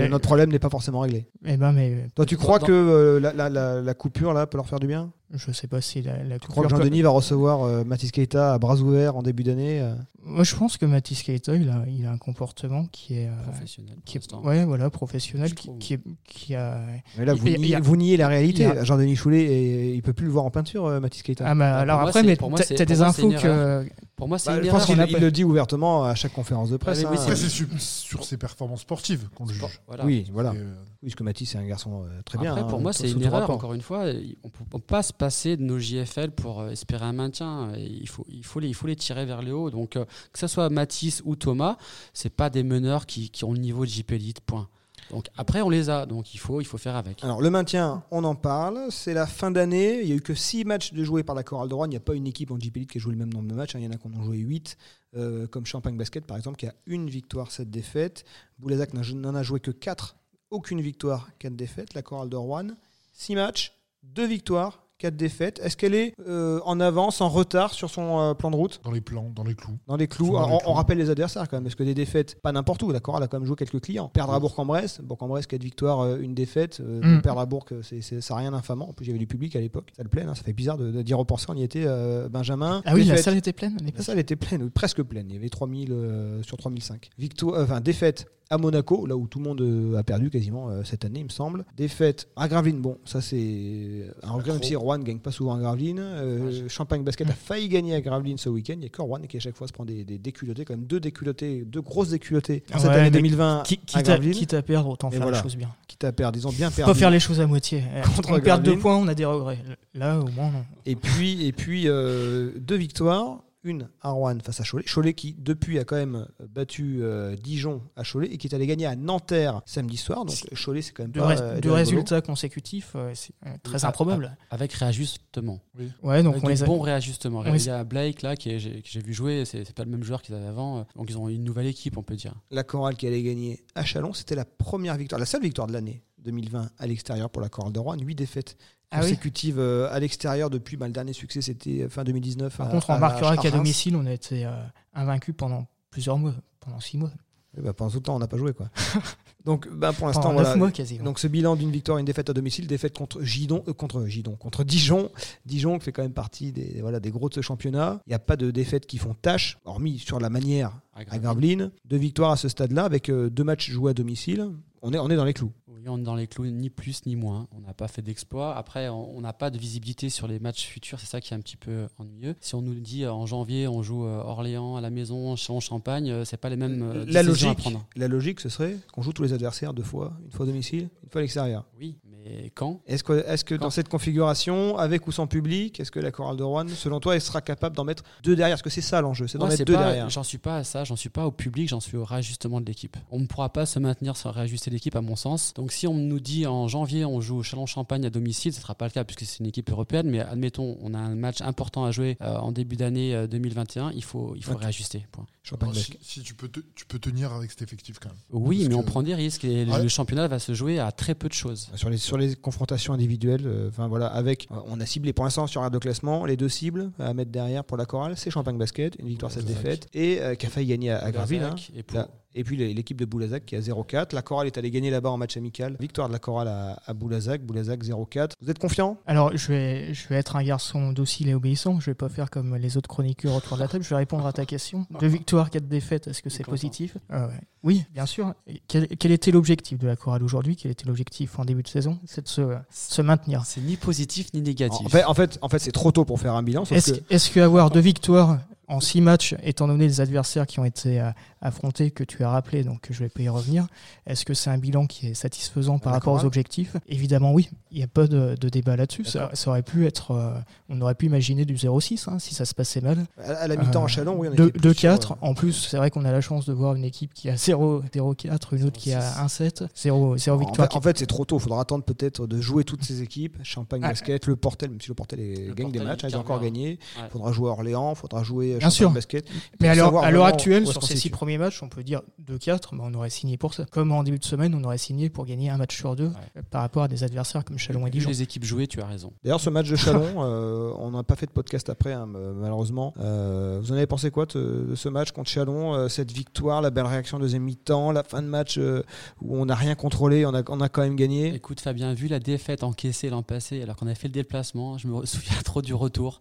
notre 0.09 0.27
problème 0.27 0.51
n'est 0.51 0.59
pas 0.59 0.70
forcément 0.70 1.01
réglé. 1.01 1.29
Eh 1.44 1.57
ben, 1.57 1.73
mais 1.73 2.09
Toi, 2.14 2.27
tu 2.27 2.37
crois 2.37 2.59
que 2.59 2.73
euh, 2.73 3.20
la, 3.20 3.49
la, 3.49 3.81
la, 3.81 3.94
coupure 3.94 4.33
là 4.33 4.46
peut 4.46 4.57
leur 4.57 4.66
faire 4.66 4.81
du 4.81 4.87
bien? 4.87 5.12
Je 5.32 5.52
sais 5.52 5.68
pas 5.68 5.80
si 5.80 6.02
la, 6.02 6.38
Tu 6.38 6.48
crois 6.48 6.64
que 6.64 6.70
Jean-Denis 6.70 7.02
va 7.02 7.10
recevoir 7.10 7.62
euh, 7.62 7.84
Mathis 7.84 8.10
Keita 8.10 8.52
à 8.54 8.58
bras 8.58 8.76
ouverts 8.76 9.16
en 9.16 9.22
début 9.22 9.44
d'année 9.44 9.80
euh 9.80 9.94
Moi, 10.22 10.42
je 10.42 10.56
pense 10.56 10.76
que 10.76 10.86
Mathis 10.86 11.22
Keita, 11.22 11.54
il 11.54 11.68
a, 11.70 11.84
il 11.86 12.04
a 12.04 12.10
un 12.10 12.18
comportement 12.18 12.86
qui 12.86 13.14
est 13.14 13.30
professionnel. 13.44 13.96
Qui 14.04 14.18
est, 14.18 14.34
ouais, 14.44 14.64
voilà, 14.64 14.90
professionnel, 14.90 15.54
qui, 15.54 15.70
qui, 15.78 15.98
qui, 16.24 16.54
a. 16.54 16.80
Mais 17.16 17.24
là, 17.24 17.34
vous, 17.34 17.48
niez, 17.48 17.80
vous 17.80 17.96
niez 17.96 18.16
la 18.16 18.26
réalité. 18.26 18.68
Jean-Denis 18.82 19.16
Choulet, 19.16 19.42
et, 19.42 19.94
il 19.94 20.02
peut 20.02 20.12
plus 20.12 20.26
le 20.26 20.32
voir 20.32 20.44
en 20.44 20.50
peinture, 20.50 21.00
Mathis 21.00 21.22
Keita. 21.22 21.44
Ah, 21.46 21.54
bah, 21.54 21.78
alors 21.78 22.00
après, 22.00 22.22
mais 22.24 22.36
tu 22.36 22.82
as 22.82 22.84
des 22.84 23.02
infos 23.02 23.30
que. 23.30 23.86
Pour 24.20 24.28
moi, 24.28 24.38
c'est 24.38 24.50
bah, 24.50 24.60
Je 24.62 24.70
pense 24.70 24.84
qu'il 24.84 24.96
le 24.98 25.30
dit 25.30 25.44
ouvertement 25.44 26.04
à 26.04 26.14
chaque 26.14 26.34
conférence 26.34 26.68
de 26.68 26.76
presse. 26.76 27.02
Hein. 27.04 27.16
c'est 27.16 27.48
sur, 27.78 28.22
ses 28.22 28.36
performances 28.36 28.82
sportives 28.82 29.30
qu'on 29.34 29.46
le 29.46 29.54
juge. 29.54 29.80
Oui, 30.04 30.26
voilà. 30.30 30.50
Euh, 30.50 30.74
oui, 31.02 31.08
parce 31.08 31.14
que 31.14 31.22
Mathis, 31.22 31.50
c'est 31.50 31.58
un 31.58 31.66
garçon 31.66 32.04
euh, 32.04 32.20
très 32.26 32.36
bien. 32.36 32.52
Après, 32.52 32.66
pour 32.68 32.80
hein, 32.80 32.82
moi, 32.82 32.92
c'est 32.92 33.10
une 33.10 33.22
erreur, 33.22 33.48
encore 33.48 33.72
une 33.72 33.80
fois. 33.80 34.04
On 34.44 34.48
ne 34.48 34.68
peut 34.68 34.78
pas 34.78 35.02
se 35.02 35.14
passer 35.20 35.59
de 35.59 35.62
nos 35.62 35.78
JFL 35.78 36.30
pour 36.30 36.61
euh, 36.61 36.70
espérer 36.70 37.04
un 37.04 37.12
maintien. 37.12 37.72
Il 37.76 38.09
faut, 38.09 38.24
il, 38.30 38.42
faut 38.42 38.59
les, 38.59 38.96
tirer 38.96 39.26
vers 39.26 39.42
le 39.42 39.54
haut. 39.54 39.68
Donc, 39.68 39.90
que 39.90 40.38
ce 40.38 40.46
soit 40.46 40.70
Mathis 40.70 41.20
ou 41.26 41.37
Thomas, 41.37 41.76
c'est 42.14 42.35
pas 42.35 42.48
des 42.48 42.62
meneurs 42.62 43.04
qui, 43.04 43.30
ont 43.42 43.52
le 43.52 43.59
niveau 43.59 43.85
de 43.85 43.90
JP 43.90 44.12
Elite, 44.12 44.40
point. 44.40 44.68
Donc 45.11 45.26
après, 45.37 45.61
on 45.61 45.68
les 45.68 45.90
a, 45.90 46.06
donc 46.06 46.35
il 46.35 46.38
faut, 46.38 46.61
il 46.61 46.64
faut 46.64 46.78
faire 46.78 46.96
avec. 46.96 47.22
Alors 47.22 47.42
le 47.42 47.50
maintien, 47.50 48.04
on 48.11 48.24
en 48.24 48.35
parle. 48.35 48.87
C'est 48.90 49.12
la 49.12 49.26
fin 49.26 49.50
d'année. 49.50 50.00
Il 50.00 50.06
n'y 50.06 50.12
a 50.12 50.14
eu 50.14 50.20
que 50.20 50.35
6 50.35 50.64
matchs 50.64 50.92
de 50.92 51.04
jouer 51.04 51.22
par 51.22 51.35
la 51.35 51.42
Chorale 51.42 51.68
de 51.68 51.74
Rouen. 51.74 51.87
Il 51.87 51.90
n'y 51.90 51.96
a 51.96 52.00
pas 52.00 52.14
une 52.14 52.26
équipe 52.26 52.50
en 52.50 52.59
JP 52.59 52.87
qui 52.87 52.98
a 52.98 53.00
joué 53.00 53.12
le 53.12 53.18
même 53.18 53.33
nombre 53.33 53.48
de 53.48 53.54
matchs. 53.54 53.74
Hein. 53.74 53.80
Il 53.80 53.85
y 53.85 53.88
en 53.88 53.90
a 53.90 53.96
qui 53.96 54.06
en 54.06 54.12
ont 54.12 54.22
joué 54.22 54.38
8, 54.38 54.76
euh, 55.16 55.46
comme 55.48 55.66
Champagne 55.66 55.96
Basket 55.96 56.24
par 56.24 56.37
exemple, 56.37 56.56
qui 56.56 56.66
a 56.66 56.74
une 56.87 57.11
victoire, 57.11 57.50
7 57.50 57.70
défaites. 57.70 58.24
Boulazac 58.59 58.94
n'en 58.94 59.35
a 59.35 59.42
joué 59.42 59.61
que 59.61 59.72
4, 59.72 60.16
aucune 60.50 60.80
victoire, 60.80 61.28
4 61.38 61.56
défaites. 61.56 61.94
La 61.94 62.02
Chorale 62.02 62.28
de 62.28 62.37
Rouen, 62.37 62.68
6 63.12 63.35
matchs, 63.35 63.76
2 64.04 64.26
victoires, 64.26 64.87
4 65.00 65.16
défaites. 65.16 65.58
Est-ce 65.64 65.76
qu'elle 65.76 65.94
est, 65.94 66.14
euh, 66.28 66.60
en 66.64 66.78
avance, 66.78 67.20
en 67.20 67.28
retard 67.28 67.72
sur 67.72 67.90
son 67.90 68.20
euh, 68.20 68.34
plan 68.34 68.50
de 68.50 68.56
route? 68.56 68.80
Dans 68.84 68.92
les 68.92 69.00
plans, 69.00 69.32
dans 69.34 69.42
les 69.42 69.54
clous. 69.54 69.78
Dans 69.88 69.96
les 69.96 70.06
clous. 70.06 70.36
on, 70.36 70.72
rappelle 70.74 70.98
les 70.98 71.10
adversaires 71.10 71.48
quand 71.48 71.56
même, 71.56 71.64
parce 71.64 71.74
que 71.74 71.82
des 71.82 71.94
défaites, 71.94 72.40
pas 72.40 72.52
n'importe 72.52 72.82
où. 72.82 72.92
D'accord, 72.92 73.16
elle 73.16 73.22
a 73.22 73.26
quand 73.26 73.38
même 73.38 73.46
joué 73.46 73.56
quelques 73.56 73.80
clients. 73.80 74.08
Perdre 74.08 74.34
à 74.34 74.38
Bourg-en-Bresse, 74.38 75.00
Bourg-en-Bresse, 75.00 75.46
4 75.46 75.62
victoires, 75.62 76.00
euh, 76.00 76.18
une 76.20 76.34
défaite. 76.34 76.80
Mm. 76.80 77.20
Perdre 77.22 77.40
à 77.40 77.46
Bourg, 77.46 77.64
c'est, 77.82 78.02
ça 78.02 78.34
n'a 78.34 78.40
rien 78.40 78.50
d'infamant. 78.52 78.90
En 78.90 78.92
plus, 78.92 79.06
il 79.06 79.08
y 79.08 79.12
avait 79.12 79.18
du 79.18 79.26
public 79.26 79.56
à 79.56 79.60
l'époque. 79.60 79.90
Ça 79.96 80.02
le 80.02 80.10
plaît, 80.10 80.22
hein. 80.22 80.34
ça 80.34 80.42
fait 80.42 80.52
bizarre 80.52 80.76
de, 80.76 81.02
dire 81.02 81.18
repenser, 81.18 81.46
on 81.48 81.54
y 81.54 81.62
était, 81.62 81.86
Benjamin. 82.28 82.82
Ah 82.84 82.94
oui, 82.94 83.04
la 83.04 83.16
salle 83.16 83.36
était 83.36 83.52
pleine 83.52 83.78
La 83.96 84.02
salle 84.02 84.18
était 84.18 84.36
pleine, 84.36 84.70
presque 84.70 85.02
pleine. 85.02 85.26
Il 85.30 85.34
y 85.34 85.38
avait 85.38 85.48
3000 85.48 86.42
sur 86.42 86.58
3005. 86.58 87.08
Victoire, 87.18 87.62
enfin, 87.62 87.80
défaite 87.80 88.26
à 88.50 88.58
Monaco, 88.58 89.06
là 89.06 89.16
où 89.16 89.28
tout 89.28 89.38
le 89.38 89.44
monde 89.44 89.60
euh, 89.60 89.96
a 89.96 90.02
perdu 90.02 90.28
quasiment 90.28 90.68
euh, 90.68 90.82
cette 90.82 91.04
année, 91.04 91.20
il 91.20 91.24
me 91.24 91.30
semble. 91.30 91.64
Défaite 91.76 92.28
à 92.34 92.48
Gravelines, 92.48 92.80
bon, 92.80 92.98
ça 93.04 93.20
c'est 93.20 94.06
un 94.24 94.32
regret, 94.32 94.52
même 94.52 94.62
si 94.62 94.74
Rouen 94.74 94.98
ne 94.98 95.04
gagne 95.04 95.20
pas 95.20 95.30
souvent 95.30 95.54
à 95.54 95.60
Gravelines. 95.60 96.00
Euh, 96.00 96.68
Champagne 96.68 97.04
Basket 97.04 97.30
a 97.30 97.32
failli 97.34 97.68
gagner 97.68 97.94
à 97.94 98.00
Gravelines 98.00 98.38
ce 98.38 98.48
week-end. 98.48 98.74
Il 98.74 98.80
n'y 98.80 98.86
a 98.86 98.88
que 98.88 99.00
Rouen 99.00 99.20
qui 99.20 99.36
à 99.36 99.40
chaque 99.40 99.56
fois 99.56 99.68
se 99.68 99.72
prend 99.72 99.84
des, 99.84 100.04
des 100.04 100.18
déculottés, 100.18 100.64
quand 100.64 100.74
même 100.74 100.84
deux 100.84 100.98
déculottés, 100.98 101.62
deux 101.64 101.80
grosses 101.80 102.10
déculottés 102.10 102.64
cette 102.76 102.86
année 102.86 103.12
2020 103.12 103.62
qui, 103.64 103.78
quitte 103.78 104.08
à 104.08 104.18
Quitte 104.18 104.54
à 104.54 104.62
perdre, 104.62 104.90
autant 104.90 105.10
faire 105.12 105.30
les 105.30 105.38
choses 105.38 105.56
bien. 105.56 105.68
Quitte 105.86 106.02
à 106.02 106.12
perdre, 106.12 106.32
disons 106.32 106.50
bien 106.50 106.72
perdu. 106.72 106.90
Pas 106.90 106.98
faire 106.98 107.10
les 107.10 107.20
choses 107.20 107.40
à 107.40 107.46
moitié. 107.46 107.84
Contre 108.16 108.32
on 108.32 108.40
perd 108.40 108.64
deux 108.64 108.78
points, 108.78 108.96
on 108.96 109.06
a 109.06 109.14
des 109.14 109.24
regrets. 109.24 109.58
Là, 109.94 110.18
au 110.18 110.28
moins, 110.28 110.50
non. 110.50 110.64
Et 110.86 110.96
puis, 110.96 111.46
et 111.46 111.52
puis 111.52 111.84
deux 111.84 112.76
victoires 112.76 113.38
une 113.62 113.88
à 114.01 114.11
Rouen 114.11 114.38
face 114.42 114.61
à 114.61 114.64
Cholet. 114.64 114.85
Cholet 114.85 115.14
qui, 115.14 115.35
depuis, 115.38 115.79
a 115.79 115.85
quand 115.85 115.96
même 115.96 116.27
battu 116.49 116.99
euh, 117.03 117.37
Dijon 117.37 117.83
à 117.96 118.03
Cholet 118.05 118.29
et 118.29 118.38
qui 118.38 118.46
est 118.46 118.55
allé 118.55 118.66
gagner 118.66 118.87
à 118.87 118.96
Nanterre 118.96 119.62
samedi 119.66 119.96
soir. 119.96 120.25
Donc 120.25 120.37
Cholet, 120.55 120.83
c'est 120.83 120.92
quand 120.92 121.05
même 121.05 121.12
deux, 121.12 121.20
pas. 121.20 121.40
Euh, 121.40 121.61
deux 121.61 121.73
résultats 121.73 122.20
consécutifs, 122.20 122.92
euh, 122.94 123.12
c'est 123.14 123.35
très 123.62 123.85
improbable. 123.85 124.37
Avec 124.51 124.73
réajustement. 124.73 125.61
Oui. 125.79 125.90
Ouais, 126.03 126.23
donc 126.23 126.35
avec 126.35 126.44
on 126.44 126.49
les 126.49 126.62
a... 126.62 126.66
bon 126.66 126.81
réajustement. 126.81 127.44
Il 127.44 127.62
y 127.62 127.70
a 127.70 127.85
Blake, 127.85 128.23
là, 128.23 128.37
que 128.37 128.59
j'ai 128.59 129.01
vu 129.01 129.12
jouer, 129.12 129.44
c'est 129.44 129.73
pas 129.75 129.85
le 129.85 129.90
même 129.90 130.03
joueur 130.03 130.23
qu'ils 130.23 130.35
avaient 130.35 130.46
avant. 130.46 130.87
Donc 130.96 131.07
ils 131.09 131.18
ont 131.18 131.29
une 131.29 131.44
nouvelle 131.44 131.66
équipe, 131.66 131.96
on 131.96 132.03
peut 132.03 132.16
dire. 132.16 132.35
La 132.51 132.64
chorale 132.64 132.96
qui 132.96 133.07
allait 133.07 133.23
gagner 133.23 133.64
à 133.75 133.85
Chalon, 133.85 134.12
c'était 134.12 134.35
la 134.35 134.44
première 134.44 134.96
victoire, 134.96 135.18
la 135.18 135.27
seule 135.27 135.42
victoire 135.42 135.66
de 135.66 135.73
l'année 135.73 136.03
2020 136.24 136.70
à 136.78 136.87
l'extérieur 136.87 137.30
pour 137.30 137.42
la 137.42 137.48
chorale 137.48 137.72
de 137.72 137.78
Rouen. 137.78 137.98
Huit 137.98 138.14
défaites 138.14 138.56
ah 138.90 139.00
consécutive 139.00 139.59
euh, 139.59 139.88
à 139.92 140.00
l'extérieur 140.00 140.50
depuis 140.50 140.76
bah, 140.76 140.87
le 140.87 140.92
dernier 140.92 141.12
succès 141.12 141.40
c'était 141.40 141.88
fin 141.88 142.02
2019 142.02 142.56
par 142.56 142.68
contre 142.70 142.90
on 142.90 142.94
remarquera 142.94 143.37
qu'à 143.37 143.50
domicile 143.52 143.94
on 143.94 144.04
a 144.04 144.12
été 144.12 144.44
euh, 144.44 144.50
invaincu 144.94 145.33
pendant 145.33 145.68
plusieurs 145.90 146.18
mois 146.18 146.35
pendant 146.59 146.80
six 146.80 146.98
mois. 146.98 147.11
Bah, 147.56 147.72
pendant 147.72 147.90
tout 147.90 147.98
le 147.98 148.02
temps 148.02 148.16
on 148.16 148.18
n'a 148.18 148.26
pas 148.26 148.37
joué 148.37 148.52
quoi. 148.52 148.68
Donc 149.44 149.68
bah, 149.72 149.92
pour 149.92 150.06
l'instant 150.09 150.33
voilà. 150.33 150.56
mois 150.56 150.70
quasiment. 150.70 151.04
donc 151.04 151.18
ce 151.18 151.26
bilan 151.26 151.56
d'une 151.56 151.70
victoire 151.70 151.98
et 151.98 152.00
une 152.00 152.06
défaite 152.06 152.30
à 152.30 152.33
domicile 152.33 152.66
défaite 152.66 152.96
contre 152.96 153.22
Gidon 153.22 153.64
euh, 153.68 153.72
contre 153.72 154.04
Gidon 154.06 154.37
contre 154.37 154.64
Dijon. 154.64 155.11
Dijon 155.46 155.78
qui 155.78 155.85
fait 155.85 155.92
quand 155.92 156.02
même 156.02 156.12
partie 156.12 156.52
des 156.52 156.80
voilà 156.80 157.00
des 157.00 157.11
gros 157.11 157.28
de 157.28 157.35
ce 157.35 157.40
championnat. 157.42 158.00
Il 158.06 158.11
n'y 158.11 158.14
a 158.14 158.18
pas 158.18 158.37
de 158.37 158.50
défaites 158.50 158.87
qui 158.87 158.98
font 158.98 159.14
tâche 159.14 159.59
hormis 159.64 159.98
sur 159.98 160.18
la 160.18 160.30
manière 160.30 160.80
à 160.94 161.18
Gravelines 161.18 161.70
deux 161.85 161.96
victoires 161.96 162.33
à 162.33 162.37
ce 162.37 162.48
stade 162.48 162.72
là 162.72 162.85
avec 162.85 163.09
deux 163.11 163.44
matchs 163.44 163.70
joués 163.70 163.92
à 163.92 163.94
domicile. 163.94 164.50
On 164.83 164.92
est 164.92 164.98
on 164.98 165.09
est 165.11 165.16
dans 165.16 165.24
les 165.24 165.35
clous 165.35 165.52
Oui, 165.80 165.88
on 165.88 165.98
est 165.98 166.02
dans 166.02 166.14
les 166.14 166.26
clous, 166.26 166.46
ni 166.46 166.68
plus 166.70 167.06
ni 167.06 167.16
moins. 167.16 167.48
On 167.56 167.60
n'a 167.60 167.72
pas 167.74 167.88
fait 167.88 168.02
d'exploit. 168.02 168.54
Après, 168.56 168.88
on 168.88 169.20
n'a 169.20 169.32
pas 169.32 169.50
de 169.50 169.58
visibilité 169.58 170.10
sur 170.10 170.28
les 170.28 170.38
matchs 170.38 170.66
futurs. 170.66 171.00
C'est 171.00 171.06
ça 171.06 171.20
qui 171.20 171.32
est 171.32 171.36
un 171.36 171.40
petit 171.40 171.56
peu 171.56 171.86
ennuyeux. 171.98 172.34
Si 172.40 172.54
on 172.54 172.62
nous 172.62 172.74
dit 172.74 173.04
euh, 173.04 173.12
en 173.12 173.24
janvier, 173.26 173.66
on 173.68 173.82
joue 173.82 174.04
euh, 174.04 174.22
Orléans 174.22 174.76
à 174.76 174.80
la 174.80 174.90
maison, 174.90 175.30
en 175.32 175.36
Champagne, 175.60 176.10
euh, 176.10 176.24
c'est 176.24 176.36
pas 176.36 176.48
les 176.50 176.56
mêmes 176.56 176.82
euh, 176.82 177.04
La 177.08 177.22
décisions 177.22 177.48
à 177.48 177.52
logique, 177.52 177.58
prendre. 177.58 177.86
la 177.96 178.08
logique, 178.08 178.40
ce 178.40 178.48
serait 178.48 178.76
qu'on 178.92 179.02
joue 179.02 179.12
tous 179.12 179.22
les 179.22 179.32
adversaires 179.32 179.72
deux 179.72 179.82
fois, 179.82 180.12
une 180.24 180.30
fois 180.30 180.44
à 180.44 180.48
domicile, 180.48 180.88
une 181.02 181.10
fois 181.10 181.20
à 181.20 181.22
l'extérieur. 181.22 181.64
Oui, 181.78 181.96
mais 182.04 182.50
quand? 182.54 182.80
Est-ce 182.86 183.02
que, 183.02 183.24
est-ce 183.26 183.44
que 183.44 183.54
Quand? 183.54 183.62
dans 183.64 183.70
cette 183.70 183.88
configuration, 183.88 184.76
avec 184.76 185.06
ou 185.06 185.12
sans 185.12 185.26
public, 185.26 185.80
est-ce 185.80 185.90
que 185.90 185.98
la 186.00 186.10
chorale 186.10 186.36
de 186.36 186.42
Rouen, 186.42 186.66
selon 186.68 187.00
toi, 187.00 187.14
elle 187.14 187.20
sera 187.22 187.40
capable 187.40 187.74
d'en 187.76 187.84
mettre 187.84 188.02
deux 188.22 188.36
derrière? 188.36 188.56
Parce 188.56 188.62
que 188.62 188.70
c'est 188.70 188.80
ça 188.82 189.00
l'enjeu, 189.00 189.26
c'est 189.26 189.38
d'en 189.38 189.46
mettre 189.48 189.64
deux 189.64 189.72
pas- 189.74 189.84
derrière. 189.84 190.10
J'en 190.10 190.22
suis 190.22 190.38
pas 190.38 190.58
à 190.58 190.64
ça, 190.64 190.84
j'en 190.84 190.96
suis 190.96 191.08
pas 191.08 191.26
au 191.26 191.30
public, 191.30 191.68
j'en 191.68 191.80
suis 191.80 191.96
au 191.96 192.04
réajustement 192.04 192.60
de 192.60 192.66
l'équipe. 192.66 192.96
On 193.10 193.18
ne 193.18 193.26
pourra 193.26 193.48
pas 193.50 193.64
se 193.64 193.78
maintenir 193.78 194.16
sans 194.16 194.30
réajuster 194.30 194.70
l'équipe, 194.70 194.94
à 194.96 195.00
mon 195.00 195.16
sens. 195.16 195.54
Donc, 195.54 195.69
si 195.72 195.87
on 195.87 195.94
nous 195.94 196.20
dit 196.20 196.46
en 196.46 196.68
janvier, 196.68 197.04
on 197.04 197.20
joue 197.20 197.37
au 197.38 197.42
Chalon-Champagne 197.42 198.04
à 198.06 198.11
domicile, 198.11 198.52
ce 198.52 198.59
ne 198.59 198.62
sera 198.62 198.74
pas 198.74 198.87
le 198.87 198.90
cas 198.90 199.04
puisque 199.04 199.24
c'est 199.24 199.38
une 199.40 199.46
équipe 199.46 199.70
européenne. 199.70 200.09
Mais 200.11 200.20
admettons, 200.20 200.76
on 200.83 200.94
a 200.94 200.98
un 200.98 201.14
match 201.14 201.40
important 201.40 201.85
à 201.85 201.90
jouer 201.90 202.16
euh, 202.22 202.37
en 202.37 202.52
début 202.52 202.76
d'année 202.76 203.14
euh, 203.14 203.26
2021, 203.26 203.92
il 203.94 204.04
faut, 204.04 204.35
il 204.37 204.44
faut 204.44 204.56
réajuster. 204.56 205.06
point. 205.12 205.26
Alors, 205.62 205.74
si, 205.74 205.94
si 206.00 206.20
tu, 206.22 206.35
peux 206.35 206.48
te- 206.48 206.61
tu 206.76 206.85
peux 206.87 206.98
tenir 206.98 207.33
avec 207.33 207.50
cet 207.50 207.62
effectif 207.62 207.98
quand 207.98 208.11
même. 208.11 208.18
Oui, 208.30 208.59
Parce 208.59 208.68
mais 208.68 208.74
on 208.76 208.83
prend 208.83 209.02
des 209.02 209.14
risques 209.14 209.44
et 209.44 209.64
le- 209.64 209.72
Ouais. 209.72 209.83
le 209.83 209.88
championnat 209.88 210.28
va 210.28 210.38
se 210.38 210.54
jouer 210.54 210.78
à 210.78 210.92
très 210.92 211.14
peu 211.14 211.28
de 211.28 211.33
choses. 211.33 211.70
Sur 211.74 211.90
les, 211.90 211.96
sur 211.96 212.16
les 212.18 212.37
confrontations 212.37 212.92
individuelles, 212.92 213.46
euh, 213.46 213.68
enfin 213.68 213.88
voilà, 213.88 214.06
avec, 214.06 214.46
euh, 214.52 214.56
on 214.66 214.78
a 214.80 214.87
ciblé 214.87 215.12
pour 215.12 215.24
l'instant 215.24 215.46
sur 215.46 215.62
un 215.62 215.70
de 215.70 215.78
classement, 215.78 216.24
les 216.24 216.37
deux 216.37 216.48
cibles 216.48 216.92
à 217.00 217.14
mettre 217.14 217.33
derrière 217.33 217.64
pour 217.64 217.76
la 217.76 217.87
chorale, 217.87 218.16
c'est 218.16 218.30
Champagne 218.30 218.59
Basket, 218.59 218.94
une 219.00 219.09
victoire, 219.09 219.33
cette 219.33 219.44
Boulazac. 219.44 219.64
défaite, 219.64 219.88
et 219.94 220.20
euh, 220.20 220.35
qui 220.37 220.46
a 220.46 220.50
failli 220.50 220.66
gagner 220.68 220.90
à, 220.90 220.98
à 221.04 221.11
Graville. 221.11 221.42
hein. 221.42 221.56
Et 221.74 221.83
pour- 221.83 221.98
Là. 221.98 222.09
Et 222.34 222.44
puis 222.44 222.56
l'équipe 222.56 222.98
de 222.98 223.04
Boulazac 223.04 223.44
qui 223.44 223.56
a 223.56 223.60
0-4. 223.60 224.14
La 224.14 224.22
chorale 224.22 224.46
est 224.46 224.56
allée 224.56 224.70
gagner 224.70 224.90
là-bas 224.90 225.10
en 225.10 225.16
match 225.16 225.36
amical. 225.36 225.76
Victoire 225.80 226.08
de 226.08 226.12
la 226.12 226.18
chorale 226.18 226.48
à, 226.48 226.80
à 226.86 226.94
Boulazac. 226.94 227.42
Boulazac 227.42 227.82
0-4. 227.82 228.30
Vous 228.40 228.50
êtes 228.50 228.58
confiant? 228.58 228.98
Alors, 229.06 229.36
je 229.36 229.48
vais, 229.48 229.94
je 229.94 230.06
vais 230.08 230.16
être 230.16 230.36
un 230.36 230.42
garçon 230.44 230.92
docile 230.92 231.28
et 231.28 231.34
obéissant. 231.34 231.80
Je 231.80 231.86
vais 231.86 231.94
pas 231.94 232.08
faire 232.08 232.30
comme 232.30 232.56
les 232.56 232.76
autres 232.76 232.88
chroniqueurs 232.88 233.34
autour 233.34 233.56
de 233.56 233.62
la 233.62 233.68
table. 233.68 233.82
Je 233.82 233.90
vais 233.90 233.96
répondre 233.96 234.26
à 234.26 234.32
ta 234.32 234.46
question. 234.46 234.86
Deux 235.00 235.08
victoires, 235.08 235.50
quatre 235.50 235.66
défaites. 235.68 236.06
Est-ce 236.06 236.22
que 236.22 236.30
c'est 236.30 236.44
positif? 236.44 236.96
Euh, 237.12 237.26
ouais. 237.26 237.40
Oui, 237.62 237.84
bien 237.92 238.06
sûr. 238.06 238.32
Quel, 238.68 238.86
quel 238.88 239.12
était 239.12 239.30
l'objectif 239.32 239.78
de 239.78 239.86
la 239.86 239.96
chorale 239.96 240.22
aujourd'hui? 240.22 240.56
Quel 240.56 240.70
était 240.70 240.86
l'objectif 240.86 241.38
en 241.38 241.44
début 241.44 241.62
de 241.62 241.68
saison? 241.68 241.98
C'est 242.06 242.22
de 242.22 242.28
se, 242.28 242.42
se 242.70 243.02
maintenir. 243.02 243.44
C'est 243.44 243.60
ni 243.60 243.76
positif 243.76 244.32
ni 244.32 244.40
négatif. 244.40 244.86
En 244.86 244.88
fait, 244.88 245.04
en 245.04 245.14
fait, 245.14 245.38
en 245.42 245.48
fait 245.48 245.58
c'est 245.58 245.72
trop 245.72 245.92
tôt 245.92 246.04
pour 246.04 246.20
faire 246.20 246.34
un 246.34 246.42
bilan. 246.42 246.62
Est-ce 246.70 246.92
que, 246.92 247.00
est-ce 247.10 247.30
qu'avoir 247.30 247.70
deux 247.70 247.80
victoires 247.80 248.38
en 248.70 248.80
six 248.80 249.00
matchs, 249.00 249.35
étant 249.42 249.66
donné 249.66 249.87
les 249.87 250.00
adversaires 250.00 250.46
qui 250.46 250.61
ont 250.61 250.64
été 250.64 251.00
euh, 251.00 251.11
affrontés, 251.42 251.90
que 251.90 252.04
tu 252.04 252.22
as 252.24 252.30
rappelé, 252.30 252.62
donc 252.64 252.87
je 252.90 252.98
vais 253.00 253.09
pas 253.09 253.22
y 253.22 253.28
revenir, 253.28 253.66
est-ce 254.06 254.24
que 254.24 254.33
c'est 254.35 254.50
un 254.50 254.59
bilan 254.59 254.87
qui 254.87 255.09
est 255.09 255.14
satisfaisant 255.14 255.78
par 255.78 255.92
rapport 255.92 256.14
aux 256.14 256.24
objectifs? 256.24 256.76
Évidemment, 256.88 257.33
oui. 257.33 257.48
Il 257.72 257.78
n'y 257.78 257.83
a 257.85 257.88
pas 257.88 258.06
de, 258.06 258.37
de 258.40 258.48
débat 258.48 258.76
là-dessus. 258.76 259.04
Ça, 259.04 259.30
aurait 259.46 259.62
pu 259.62 259.87
être. 259.87 260.12
euh, 260.12 260.35
on 260.68 260.80
aurait 260.80 260.94
pu 260.94 261.06
imaginer 261.06 261.44
du 261.44 261.54
0-6 261.56 262.09
hein, 262.09 262.18
si 262.18 262.35
ça 262.35 262.44
se 262.44 262.54
passait 262.54 262.80
mal. 262.80 263.06
à, 263.22 263.33
à 263.33 263.46
la 263.48 263.56
mi-temps 263.56 263.83
Euh, 263.83 263.85
à 263.85 263.88
Chalon, 263.88 264.14
oui, 264.18 264.28
on 264.30 264.35
deux- 264.35 264.48
était 264.48 264.59
plus 264.61 264.74
sur, 264.74 264.90
2-4. 264.90 265.12
euh, 265.12 265.16
En 265.20 265.35
plus, 265.35 265.52
c'est 265.52 265.76
vrai 265.76 265.90
qu'on 265.90 266.04
a 266.04 266.12
la 266.12 266.20
chance 266.20 266.46
de 266.46 266.52
voir 266.52 266.74
une 266.74 266.85
équipe 266.85 267.12
qui 267.14 267.28
a 267.28 267.37
0 267.37 267.83
0-4, 267.94 268.54
une 268.56 268.64
autre 268.64 268.78
qui 268.78 268.92
a 268.92 269.00
1-7, 269.24 269.66
0, 269.74 270.16
0 270.16 270.37
En 270.37 270.38
victoire. 270.40 270.68
fait, 270.70 270.76
en 270.76 270.80
fait, 270.80 270.98
c'est 270.98 271.06
trop 271.06 271.24
tôt. 271.24 271.38
Il 271.38 271.42
faudra 271.42 271.61
attendre 271.61 271.85
peut-être 271.85 272.26
de 272.26 272.40
jouer 272.40 272.64
toutes 272.64 272.85
ces 272.85 273.02
équipes. 273.02 273.37
Champagne 273.42 273.80
Ah. 273.85 273.88
Basket, 273.88 274.26
le 274.26 274.37
Portel, 274.37 274.70
même 274.70 274.80
si 274.80 274.88
le 274.88 274.94
Portel 274.94 275.20
est- 275.20 275.48
Le 275.48 275.54
gagne 275.54 275.72
des 275.72 275.80
matchs, 275.80 276.00
ils 276.02 276.06
ont 276.06 276.09
il 276.11 276.16
encore 276.16 276.37
carburant. 276.40 276.44
gagné. 276.52 276.78
Il 276.96 277.02
Ouais. 277.02 277.09
faudra 277.11 277.33
jouer 277.33 277.48
à 277.48 277.52
Orléans, 277.52 277.92
il 277.94 277.98
faudra 277.98 278.22
jouer 278.22 278.59
Bien 278.61 278.70
sûr. 278.70 278.90
Basket. 278.90 279.27
Mais 279.61 279.77
pour 279.77 280.03
à 280.03 280.11
l'heure 280.11 280.27
actuelle, 280.27 280.66
sur 280.66 280.83
ces 280.83 280.96
six 280.96 281.11
premiers 281.11 281.38
matchs, 281.38 281.62
on 281.62 281.68
peut 281.68 281.83
dire 281.83 282.03
2-4, 282.27 282.77
bah, 282.77 282.85
on 282.85 282.94
aurait 282.94 283.11
signé 283.11 283.37
pour 283.37 283.55
ça. 283.55 283.64
Comme 283.70 283.92
en 283.92 284.03
début 284.03 284.18
de 284.18 284.25
semaine, 284.25 284.55
on 284.55 284.64
aurait 284.64 284.79
signé 284.79 285.11
pour 285.11 285.27
gagner 285.27 285.51
un 285.51 285.57
match 285.57 285.77
sur 285.77 285.96
deux 285.96 286.11
par 286.51 286.62
rapport 286.62 286.85
à 286.85 286.88
des 286.88 287.05
adversaires 287.05 287.44
comme 287.44 287.59
Chalon 287.59 287.87
et 287.87 287.90
Dijon. 287.90 288.09
les 288.09 288.23
équipes 288.23 288.44
jouées, 288.44 288.66
tu 288.66 288.81
as 288.81 288.87
raison. 288.87 289.12
D'ailleurs, 289.25 289.40
ce 289.40 289.51
match 289.51 289.68
de 289.68 289.77
Chalon, 289.81 290.14
euh, 290.18 290.73
on 290.79 290.90
n'a 290.90 291.03
pas 291.03 291.16
fait 291.16 291.27
de 291.27 291.33
podcast 291.33 291.68
après, 291.68 291.92
hein, 291.92 292.07
malheureusement. 292.07 292.94
Euh, 292.99 293.59
vous 293.62 293.73
en 293.73 293.77
avez 293.77 293.87
pensé 293.87 294.11
quoi 294.11 294.27
de, 294.27 294.75
ce 294.75 294.88
match 294.88 295.12
contre 295.12 295.31
Chalon 295.31 295.75
euh, 295.75 295.88
Cette 295.88 296.12
victoire, 296.12 296.62
la 296.62 296.70
belle 296.70 296.87
réaction 296.87 297.18
deuxième 297.18 297.42
mi-temps, 297.42 297.92
la 297.92 298.03
fin 298.03 298.23
de 298.23 298.27
match 298.27 298.59
euh, 298.59 298.83
où 299.20 299.37
on 299.37 299.46
n'a 299.46 299.55
rien 299.55 299.75
contrôlé, 299.75 300.27
on 300.27 300.35
a, 300.35 300.42
on 300.49 300.61
a 300.61 300.68
quand 300.68 300.83
même 300.83 300.96
gagné? 300.96 301.35
Écoute 301.35 301.61
Fabien, 301.61 301.94
vu 301.94 302.09
la 302.09 302.18
défaite 302.18 302.62
encaissée 302.62 303.11
l'an 303.11 303.23
passé, 303.23 303.62
alors 303.62 303.77
qu'on 303.77 303.87
a 303.87 303.94
fait 303.94 304.09
le 304.09 304.14
déplacement, 304.14 304.79
je 304.79 304.88
me 304.88 305.05
souviens 305.07 305.37
trop 305.44 305.62
du 305.62 305.75
retour. 305.75 306.20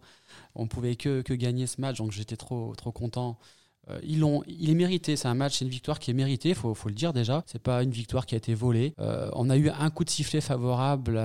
On 0.54 0.66
pouvait 0.66 0.96
que, 0.96 1.22
gagner 1.34 1.66
ce 1.66 1.80
match, 1.80 1.98
donc 1.98 2.12
j'étais 2.12 2.36
trop, 2.36 2.74
trop 2.76 2.92
content. 2.92 3.38
Euh, 3.88 3.98
ils 4.04 4.20
l'ont, 4.20 4.42
il 4.46 4.68
est 4.70 4.74
mérité, 4.74 5.16
c'est 5.16 5.26
un 5.26 5.34
match, 5.34 5.58
c'est 5.58 5.64
une 5.64 5.70
victoire 5.70 5.98
qui 5.98 6.10
est 6.10 6.14
méritée, 6.14 6.52
faut, 6.54 6.74
faut 6.74 6.88
le 6.88 6.94
dire 6.94 7.12
déjà. 7.12 7.42
C'est 7.46 7.62
pas 7.62 7.82
une 7.82 7.90
victoire 7.90 8.26
qui 8.26 8.34
a 8.34 8.38
été 8.38 8.54
volée. 8.54 8.92
Euh, 9.00 9.30
on 9.32 9.48
a 9.48 9.56
eu 9.56 9.70
un 9.70 9.90
coup 9.90 10.04
de 10.04 10.10
sifflet 10.10 10.40
favorable 10.40 11.20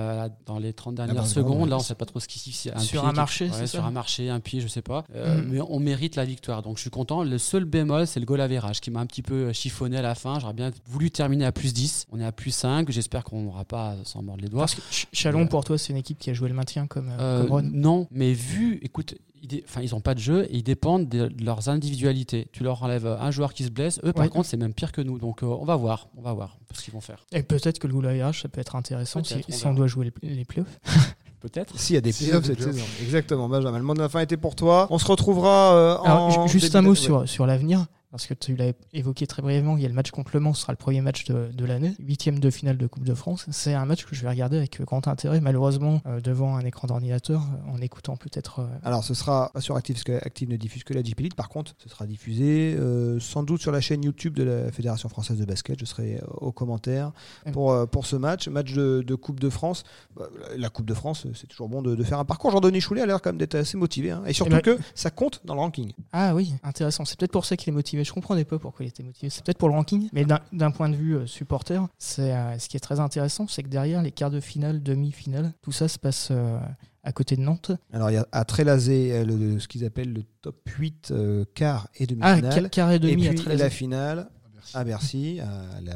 dans 0.46 0.58
les 0.58 0.72
30 0.72 0.94
dernières 0.94 1.14
bah, 1.16 1.24
secondes. 1.26 1.58
bon, 1.58 1.64
Là, 1.66 1.76
on 1.76 1.80
sait 1.80 1.94
pas 1.94 2.06
trop 2.06 2.18
ce 2.20 2.26
qui 2.28 2.38
siffle. 2.38 2.78
Sur 2.80 3.00
pied 3.02 3.08
un 3.08 3.10
qui- 3.12 3.16
marché, 3.16 3.44
ouais, 3.46 3.50
c'est 3.52 3.66
Sur 3.66 3.80
ça 3.82 3.86
un 3.86 3.90
marché, 3.90 4.30
un 4.30 4.40
pied, 4.40 4.60
je 4.60 4.68
sais 4.68 4.82
pas. 4.82 5.04
Euh, 5.14 5.36
Mhm. 5.42 5.48
Mais 5.50 5.60
on 5.60 5.78
mérite 5.78 6.16
la 6.16 6.24
victoire, 6.24 6.62
donc 6.62 6.76
je 6.76 6.80
suis 6.82 6.90
content. 6.90 7.22
Le 7.22 7.38
seul 7.38 7.64
bémol, 7.66 8.06
c'est 8.06 8.20
le 8.20 8.26
goal 8.26 8.40
average 8.40 8.80
qui 8.80 8.90
m'a 8.90 9.00
un 9.00 9.06
petit 9.06 9.22
peu 9.22 9.52
chiffonné 9.52 9.98
à 9.98 10.02
la 10.02 10.14
fin. 10.14 10.38
J'aurais 10.40 10.54
bien 10.54 10.70
voulu 10.86 11.10
terminer 11.10 11.44
à 11.44 11.52
plus 11.52 11.74
10. 11.74 12.06
On 12.10 12.18
est 12.20 12.24
à 12.24 12.32
plus 12.32 12.50
5. 12.52 12.90
J'espère 12.90 13.22
qu'on 13.24 13.42
n'aura 13.42 13.64
pas 13.64 13.90
à 13.90 13.96
s'en 14.04 14.22
mordre 14.22 14.42
les 14.42 14.48
doigts. 14.48 14.62
Parce 14.62 14.74
que 14.74 14.80
Ch- 14.90 15.06
Chalon, 15.12 15.46
pour 15.46 15.62
toi, 15.64 15.76
c'est 15.78 15.92
une 15.92 15.98
équipe 15.98 16.18
qui 16.18 16.30
a 16.30 16.34
joué 16.34 16.48
le 16.48 16.54
maintien 16.54 16.86
comme, 16.86 17.10
euh, 17.10 17.16
Euh, 17.20 17.42
comme 17.42 17.50
Ron. 17.50 17.70
non, 17.72 18.08
mais 18.10 18.32
vu, 18.32 18.78
écoute, 18.82 19.14
ils, 19.50 19.62
enfin, 19.68 19.80
ils 19.82 19.94
ont 19.94 20.00
pas 20.00 20.14
de 20.14 20.20
jeu 20.20 20.44
et 20.50 20.56
ils 20.56 20.62
dépendent 20.62 21.08
de, 21.08 21.28
de 21.28 21.44
leurs 21.44 21.68
individualités. 21.68 22.48
Tu 22.52 22.62
leur 22.62 22.82
enlèves 22.82 23.06
un 23.06 23.30
joueur 23.30 23.52
qui 23.54 23.64
se 23.64 23.70
blesse, 23.70 24.00
eux 24.04 24.12
par 24.12 24.24
Ouais. 24.24 24.30
contre 24.30 24.48
c'est 24.48 24.56
même 24.56 24.74
pire 24.74 24.92
que 24.92 25.00
nous. 25.00 25.18
Donc 25.18 25.42
euh, 25.42 25.46
on 25.46 25.64
va 25.64 25.76
voir, 25.76 26.08
on 26.16 26.22
va 26.22 26.32
voir 26.32 26.56
ce 26.74 26.82
qu'ils 26.82 26.92
vont 26.94 27.00
faire. 27.00 27.24
Et 27.32 27.42
peut-être 27.42 27.78
que 27.78 27.86
le 27.86 27.96
average, 28.08 28.42
ça 28.42 28.48
peut 28.48 28.60
être 28.60 28.76
intéressant 28.76 29.22
si, 29.24 29.34
on 29.48 29.52
si 29.52 29.74
doit 29.74 29.86
jouer 29.86 30.12
les, 30.22 30.34
les 30.34 30.44
playoffs. 30.44 30.78
Peut-être. 31.40 31.78
S'il 31.78 31.94
y 31.94 31.98
a 31.98 32.00
des 32.00 32.12
playoffs 32.12 32.42
des 32.42 32.54
cette 32.54 32.62
saison. 32.62 32.84
Exactement, 33.02 33.48
Benjamin. 33.48 33.78
Le 33.78 33.84
mot 33.84 33.94
de 33.94 34.00
la 34.00 34.08
fin 34.08 34.20
était 34.20 34.36
pour 34.38 34.56
toi. 34.56 34.86
On 34.90 34.98
se 34.98 35.06
retrouvera 35.06 35.74
euh, 35.76 35.98
Alors, 36.04 36.22
en. 36.38 36.46
ju- 36.46 36.58
juste 36.58 36.74
un 36.74 36.82
mot 36.82 36.94
sur, 36.94 37.28
sur 37.28 37.46
l'avenir, 37.46 37.86
parce 38.10 38.26
que 38.26 38.34
tu 38.34 38.56
l'as 38.56 38.72
évoqué 38.92 39.26
très 39.26 39.42
brièvement. 39.42 39.76
Il 39.76 39.82
y 39.82 39.84
a 39.86 39.88
le 39.88 39.94
match 39.94 40.10
contre 40.10 40.30
Le 40.34 40.40
Mans, 40.40 40.54
ce 40.54 40.62
sera 40.62 40.72
le 40.72 40.76
premier 40.76 41.00
match 41.00 41.24
de, 41.24 41.50
de 41.52 41.64
l'année, 41.64 41.94
huitième 41.98 42.38
de 42.38 42.50
finale 42.50 42.76
de 42.78 42.86
Coupe 42.86 43.04
de 43.04 43.14
France. 43.14 43.46
C'est 43.50 43.74
un 43.74 43.84
match 43.84 44.04
que 44.06 44.14
je 44.14 44.22
vais 44.22 44.28
regarder 44.28 44.56
avec 44.56 44.80
grand 44.82 45.06
intérêt, 45.08 45.40
malheureusement, 45.40 46.00
euh, 46.06 46.20
devant 46.20 46.56
un 46.56 46.64
écran 46.64 46.86
d'ordinateur, 46.88 47.42
euh, 47.42 47.70
en 47.72 47.80
écoutant 47.80 48.16
peut-être. 48.16 48.60
euh, 48.60 48.66
Alors, 48.84 49.04
ce 49.04 49.14
sera 49.14 49.50
pas 49.52 49.60
sur 49.60 49.76
Active, 49.76 49.96
parce 49.96 50.04
que 50.04 50.24
Active 50.24 50.48
ne 50.48 50.56
diffuse 50.56 50.84
que 50.84 50.94
la 50.94 51.00
Elite. 51.00 51.34
Par 51.34 51.48
contre, 51.48 51.74
ce 51.78 51.88
sera 51.88 52.06
diffusé 52.06 52.74
euh, 52.78 53.18
sans 53.20 53.42
doute 53.42 53.60
sur 53.60 53.72
la 53.72 53.80
chaîne 53.80 54.02
YouTube 54.04 54.34
de 54.34 54.42
la 54.44 54.72
Fédération 54.72 55.08
française 55.08 55.38
de 55.38 55.44
basket. 55.44 55.78
Je 55.80 55.84
serai 55.84 56.16
euh, 56.16 56.26
aux 56.38 56.52
commentaires 56.52 57.12
pour, 57.52 57.72
euh, 57.72 57.86
pour 57.86 58.06
ce 58.06 58.16
match. 58.16 58.48
Match 58.48 58.72
de, 58.72 59.02
de 59.06 59.14
Coupe 59.14 59.40
de 59.40 59.50
France. 59.50 59.84
Bah, 60.16 60.26
La 60.56 60.68
Coupe 60.68 60.86
de 60.86 60.94
France, 60.94 61.26
c'est 61.34 61.46
toujours 61.46 61.68
bon 61.68 61.82
de, 61.82 61.94
de 61.94 62.02
faire 62.04 62.18
un 62.18 62.24
parcours. 62.24 62.50
Jean-Denis 62.50 62.80
Choulet 62.80 63.02
a 63.02 63.06
l'air 63.06 63.20
quand 63.20 63.30
même 63.30 63.38
d'être 63.38 63.54
assez 63.54 63.76
motivé. 63.76 64.10
hein. 64.10 64.22
Et 64.26 64.32
surtout 64.32 64.52
Eh 64.58 64.62
ben- 64.62 64.76
que 64.76 64.82
ça 64.94 65.10
compte 65.10 65.40
dans 65.44 65.54
le 65.54 65.60
ranking. 65.60 65.92
Ah 66.12 66.34
oui, 66.34 66.54
intéressant. 66.62 67.04
C'est 67.04 67.18
peut-être 67.18 67.32
pour 67.32 67.44
ça 67.44 67.56
qu'il 67.56 67.68
est 67.70 67.72
motivé. 67.74 68.04
Je 68.06 68.12
comprenais 68.12 68.44
pas 68.44 68.58
pourquoi 68.58 68.84
il 68.84 68.88
était 68.88 69.02
motivé. 69.02 69.28
C'est 69.30 69.44
peut-être 69.44 69.58
pour 69.58 69.68
le 69.68 69.74
ranking. 69.74 70.08
Mais 70.12 70.24
d'un- 70.24 70.70
point 70.70 70.88
de 70.88 70.96
vue 70.96 71.16
euh, 71.16 71.26
supporter, 71.26 71.80
c'est 71.98 72.32
euh, 72.32 72.58
ce 72.58 72.68
qui 72.68 72.76
est 72.76 72.80
très 72.80 73.00
intéressant, 73.00 73.46
c'est 73.48 73.62
que 73.62 73.68
derrière 73.68 74.00
les 74.02 74.12
quarts 74.12 74.30
de 74.30 74.40
finale, 74.40 74.82
demi-finale, 74.82 75.52
tout 75.62 75.72
ça 75.72 75.88
se 75.88 75.98
passe 75.98 76.28
euh, 76.30 76.58
à 77.02 77.12
côté 77.12 77.36
de 77.36 77.40
Nantes. 77.42 77.72
Alors, 77.92 78.10
il 78.10 78.14
y 78.14 78.16
a 78.18 78.26
à 78.32 78.44
Trélazé 78.44 79.12
euh, 79.12 79.24
le- 79.24 79.58
ce 79.58 79.68
qu'ils 79.68 79.84
appellent 79.84 80.12
le 80.12 80.22
top 80.42 80.56
8 80.68 81.10
euh, 81.10 81.44
quart 81.54 81.88
et 81.96 82.04
Ah, 82.04 82.06
demi-finale. 82.06 82.54
quart 82.62 82.70
quart 82.70 82.90
et 82.92 82.94
et 82.96 82.98
demi 82.98 83.26
à 83.26 83.30
puis 83.30 83.40
13. 83.40 83.58
la 83.58 83.70
finale 83.70 84.28
Ah, 84.28 84.48
merci. 84.54 84.76
à 84.76 84.84
Bercy, 84.84 85.40
à 85.40 85.80
la, 85.80 85.94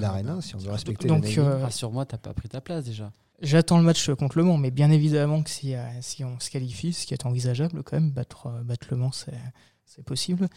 la 0.00 0.08
Arena, 0.10 0.40
si 0.40 0.54
on 0.54 0.58
veut 0.58 0.70
respecter 0.70 1.08
Donc, 1.08 1.24
le 1.24 1.42
naming. 1.42 1.52
euh, 1.60 1.62
Rassure-moi, 1.64 2.04
t'as 2.06 2.18
pas 2.18 2.32
pris 2.34 2.48
ta 2.48 2.60
place 2.60 2.84
déjà. 2.84 3.10
J'attends 3.42 3.78
le 3.78 3.84
match 3.84 4.10
contre 4.10 4.36
Le 4.36 4.44
Mans, 4.44 4.58
mais 4.58 4.70
bien 4.70 4.90
évidemment 4.90 5.42
que 5.42 5.48
si, 5.48 5.74
euh, 5.74 5.82
si 6.02 6.22
on 6.24 6.38
se 6.40 6.50
qualifie, 6.50 6.92
ce 6.92 7.06
qui 7.06 7.14
est 7.14 7.24
envisageable 7.24 7.82
quand 7.82 7.96
même, 7.96 8.10
battre, 8.10 8.48
euh, 8.48 8.62
battre 8.62 8.86
Le 8.90 8.96
Mans, 8.98 9.12
c'est 9.12 10.04
possible. 10.04 10.48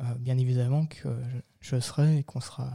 Euh, 0.00 0.02
bien 0.18 0.36
évidemment 0.38 0.86
que 0.86 1.08
je, 1.60 1.76
je 1.76 1.80
serai 1.80 2.18
et 2.18 2.22
qu'on 2.22 2.40
sera, 2.40 2.70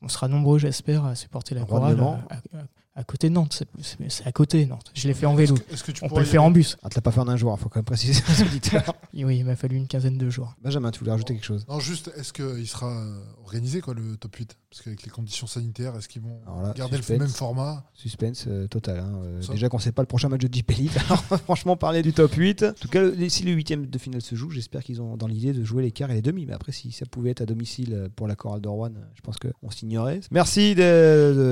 on 0.00 0.08
sera 0.08 0.28
nombreux, 0.28 0.58
j'espère, 0.58 1.04
à 1.04 1.14
supporter 1.14 1.54
la 1.54 1.62
chorale 1.76 1.96
à, 2.30 2.34
à- 2.58 2.62
à 2.94 3.04
côté 3.04 3.28
de 3.28 3.34
Nantes. 3.34 3.62
C'est- 4.08 4.26
à 4.26 4.32
côté 4.32 4.66
Nantes. 4.66 4.90
Je 4.94 5.08
l'ai 5.08 5.14
fait 5.14 5.26
en 5.26 5.34
vélo. 5.34 5.56
Est-ce 5.70 5.82
que- 5.82 5.92
que 5.92 5.96
tu 5.98 6.04
On 6.04 6.08
peut 6.08 6.18
le 6.20 6.26
faire 6.26 6.42
en 6.44 6.50
bus. 6.50 6.76
Ah, 6.82 6.88
tu 6.90 6.96
l'as 6.96 7.00
pas 7.02 7.10
fait 7.10 7.20
en 7.20 7.28
un 7.28 7.36
jour, 7.36 7.54
il 7.58 7.62
faut 7.62 7.68
quand 7.68 7.78
même 7.78 7.84
préciser 7.84 8.20
aux 8.28 8.42
auditeurs. 8.46 8.94
Et 9.14 9.24
Oui, 9.24 9.38
il 9.38 9.44
m'a 9.44 9.56
fallu 9.56 9.76
une 9.76 9.86
quinzaine 9.86 10.18
de 10.18 10.28
jours. 10.30 10.54
Benjamin, 10.62 10.90
tu 10.90 10.98
voulais 11.00 11.10
rajouter 11.12 11.34
quelque 11.34 11.44
chose 11.44 11.64
Non, 11.68 11.80
juste, 11.80 12.10
est-ce 12.16 12.32
qu'il 12.32 12.66
sera 12.68 13.04
organisé, 13.42 13.80
quoi, 13.80 13.94
le 13.94 14.16
top 14.16 14.34
8 14.36 14.56
Parce 14.70 14.82
qu'avec 14.82 15.02
les 15.04 15.10
conditions 15.10 15.46
sanitaires, 15.46 15.94
est-ce 15.96 16.08
qu'ils 16.08 16.22
vont 16.22 16.40
là, 16.62 16.72
garder 16.76 16.96
suspense. 16.96 17.18
le 17.18 17.24
même 17.24 17.28
format? 17.34 17.84
Suspense 17.94 18.44
euh, 18.48 18.66
total. 18.68 18.98
hein. 19.00 19.20
Euh, 19.24 19.40
déjà 19.52 19.68
qu'on 19.68 19.78
sait 19.78 19.92
pas 19.92 20.02
le 20.02 20.06
prochain 20.06 20.28
match 20.28 20.40
de. 20.42 20.48
Alors, 21.06 21.22
franchement, 21.44 21.76
parler 21.76 22.02
du 22.02 22.12
top 22.12 22.32
8. 22.34 22.62
En 22.62 22.72
tout 22.72 22.88
cas, 22.88 23.02
le- 23.02 23.28
si 23.28 23.42
le 23.44 23.52
huitième 23.52 23.86
de 23.86 23.98
finale 23.98 24.22
se 24.22 24.34
joue, 24.34 24.50
j'espère 24.50 24.82
qu'ils 24.84 25.00
ont 25.02 25.16
dans 25.16 25.26
l'idée 25.26 25.52
de 25.52 25.64
jouer 25.64 25.82
les 25.82 25.92
quarts 25.92 26.10
et 26.10 26.14
les 26.14 26.22
demi. 26.22 26.46
Mais 26.46 26.52
après, 26.52 26.72
si 26.72 26.92
ça 26.92 27.04
pouvait 27.06 27.30
être 27.30 27.40
à 27.40 27.46
domicile 27.46 27.92
euh, 27.94 28.08
pour 28.14 28.28
la 28.28 28.36
chorale 28.36 28.60
de 28.60 28.68
Rouen, 28.68 28.90
euh, 28.96 29.00
je 29.14 29.20
pense 29.22 29.36
qu'on 29.38 29.70
signerait. 29.70 30.20
Merci 30.30 30.74
de, 30.74 30.80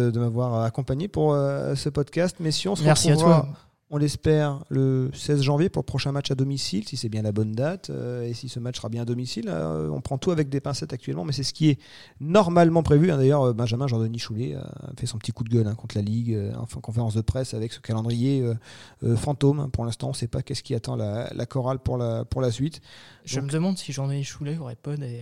de- 0.06 0.10
de 0.10 0.18
m'avoir 0.20 0.62
accompagné 0.62 1.08
pour 1.08 1.29
euh, 1.32 1.74
ce 1.74 1.88
podcast. 1.88 2.36
Messieurs, 2.40 2.70
on 2.70 2.76
se 2.76 2.82
Merci 2.84 3.10
à 3.10 3.14
retrouvera 3.14 3.40
toi. 3.42 3.48
On 3.92 3.96
l'espère 3.96 4.62
le 4.68 5.10
16 5.12 5.42
janvier 5.42 5.68
pour 5.68 5.80
le 5.82 5.86
prochain 5.86 6.12
match 6.12 6.30
à 6.30 6.36
domicile, 6.36 6.86
si 6.86 6.96
c'est 6.96 7.08
bien 7.08 7.22
la 7.22 7.32
bonne 7.32 7.50
date. 7.50 7.90
euh, 7.90 8.22
et 8.22 8.34
si 8.34 8.48
ce 8.48 8.60
match 8.60 8.76
sera 8.76 8.88
bien 8.88 9.02
à 9.02 9.04
domicile, 9.04 9.46
euh, 9.48 9.88
on 9.90 10.00
prend 10.00 10.16
tout 10.16 10.30
avec 10.30 10.48
des 10.48 10.60
pincettes 10.60 10.92
actuellement, 10.92 11.24
mais 11.24 11.32
c'est 11.32 11.42
ce 11.42 11.52
qui 11.52 11.70
est 11.70 11.78
normalement 12.20 12.84
prévu. 12.84 13.10
hein. 13.10 13.16
D'ailleurs, 13.16 13.42
euh, 13.48 13.52
Benjamin 13.52 13.88
Jean-Denis 13.88 14.20
Choulet 14.20 14.54
a 14.54 14.92
fait 14.96 15.06
son 15.06 15.18
petit 15.18 15.32
coup 15.32 15.42
de 15.42 15.48
gueule 15.48 15.66
hein, 15.66 15.74
contre 15.74 15.96
la 15.96 16.02
Ligue 16.02 16.34
euh, 16.34 16.52
en 16.54 16.66
conférence 16.80 17.14
de 17.14 17.20
presse 17.20 17.52
avec 17.52 17.72
ce 17.72 17.80
calendrier 17.80 18.42
euh, 18.42 18.54
euh, 19.02 19.16
fantôme. 19.16 19.68
Pour 19.72 19.84
l'instant, 19.84 20.06
on 20.06 20.10
ne 20.10 20.16
sait 20.16 20.28
pas 20.28 20.42
qu'est-ce 20.42 20.62
qui 20.62 20.76
attend 20.76 20.94
la, 20.94 21.28
la 21.34 21.46
chorale 21.46 21.80
pour 21.80 21.96
la, 21.96 22.24
pour 22.24 22.40
la 22.42 22.52
suite. 22.52 22.80
Je 23.24 23.40
Donc- 23.40 23.46
me 23.46 23.50
demande 23.50 23.76
si 23.76 23.92
Jean-Denis 23.92 24.22
Choulet 24.22 24.54
n'aurait 24.54 24.76
pas 24.76 24.96
des, 24.96 25.20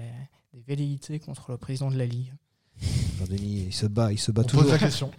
des 0.52 0.60
velléités 0.66 1.20
contre 1.20 1.52
le 1.52 1.56
président 1.56 1.90
de 1.90 1.96
la 1.96 2.04
Ligue. 2.04 2.34
Jean-Denis, 3.18 3.64
il 3.68 3.72
se 3.72 3.86
bat, 3.86 4.12
il 4.12 4.18
se 4.18 4.30
bat 4.30 4.42
On 4.42 4.46
toujours. 4.46 4.64
pose 4.64 4.72
la 4.72 4.78
question. 4.78 5.10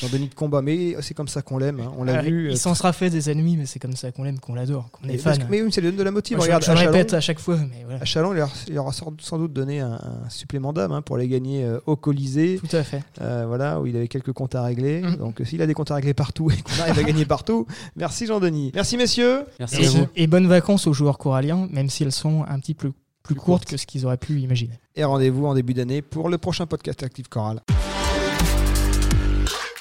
Jean-Denis 0.00 0.28
de 0.28 0.34
combat, 0.34 0.60
mais 0.62 0.94
c'est 1.00 1.14
comme 1.14 1.28
ça 1.28 1.40
qu'on 1.42 1.56
l'aime. 1.58 1.80
hein. 1.80 1.92
On 1.98 2.04
l'a 2.04 2.18
Ah, 2.18 2.22
vu. 2.22 2.48
euh, 2.48 2.50
il 2.52 2.58
s'en 2.58 2.74
sera 2.74 2.92
fait 2.92 3.08
des 3.10 3.30
ennemis, 3.30 3.56
mais 3.56 3.64
c'est 3.66 3.78
comme 3.78 3.96
ça 3.96 4.12
qu'on 4.12 4.22
l'aime, 4.22 4.38
qu'on 4.38 4.54
l'adore, 4.54 4.90
qu'on 4.92 5.04
est 5.08 5.12
mais, 5.12 5.18
fan. 5.18 5.38
que- 5.38 5.44
mais 5.50 5.62
oui, 5.62 5.72
ça 5.72 5.80
lui 5.80 5.88
donne 5.88 5.96
de 5.96 6.02
la 6.02 6.10
motive. 6.10 6.36
Moi, 6.36 6.44
je- 6.46 6.50
Regarde, 6.50 6.62
je, 6.62 6.70
Chalon- 6.70 6.92
répète 6.92 7.14
à 7.14 7.20
chaque 7.20 7.38
fois, 7.40 7.56
mais 7.56 7.84
voilà. 7.84 8.00
À 8.02 8.04
Chalon, 8.04 8.32
il 8.32 8.36
leur, 8.36 8.50
il 8.68 8.74
leur 8.74 8.86
a 8.88 8.92
sans 8.92 9.38
doute 9.38 9.52
donné 9.52 9.80
un, 9.80 9.92
un 9.92 10.28
supplément 10.28 10.72
d'âme 10.72 10.92
hein, 10.92 11.00
pour 11.02 11.16
les 11.16 11.26
gagner 11.26 11.64
euh, 11.64 11.80
au 11.86 11.96
Colisée, 11.96 12.60
Tout 12.68 12.76
à 12.76 12.82
fait. 12.84 13.02
euh, 13.22 13.44
voilà, 13.48 13.80
où 13.80 13.86
il 13.86 13.96
avait 13.96 14.08
quelques 14.08 14.32
comptes 14.32 14.54
à 14.54 14.62
régler. 14.62 15.00
Mm. 15.02 15.16
Donc, 15.16 15.40
euh, 15.40 15.44
s'il 15.44 15.62
a 15.62 15.66
des 15.66 15.74
comptes 15.74 15.90
à 15.90 15.94
régler 15.94 16.14
partout 16.14 16.50
et 16.50 16.56
qu'on 16.60 16.82
arrive 16.82 16.98
à 16.98 17.02
gagner 17.02 17.24
partout, 17.24 17.66
merci 17.96 18.26
Jean-Denis. 18.26 18.72
Merci 18.74 18.96
messieurs. 18.98 19.44
Merci 19.58 19.82
Et, 19.82 19.86
à 19.86 19.90
vous. 19.90 20.06
et 20.16 20.26
bonnes 20.26 20.46
vacances 20.48 20.86
aux 20.86 20.92
joueurs 20.92 21.18
coralliens, 21.18 21.66
même 21.70 21.88
si 21.88 22.02
elles 22.04 22.12
sont 22.12 22.44
un 22.46 22.58
petit 22.60 22.74
peu 22.74 22.92
plus, 23.22 23.34
courtes 23.34 23.64
que 23.66 23.76
ce 23.76 23.86
qu'ils 23.86 24.06
auraient 24.06 24.16
pu 24.16 24.40
imaginer. 24.40 24.78
Et 24.96 25.04
rendez-vous 25.04 25.46
en 25.46 25.54
début 25.54 25.74
d'année 25.74 26.00
pour 26.02 26.28
le 26.28 26.38
prochain 26.38 26.66
podcast 26.66 27.02
Active 27.02 27.28
Choral. 27.28 27.60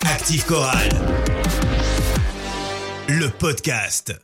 Active 0.10 0.45
Chorale. 0.45 0.89
Le 3.10 3.30
podcast. 3.30 4.18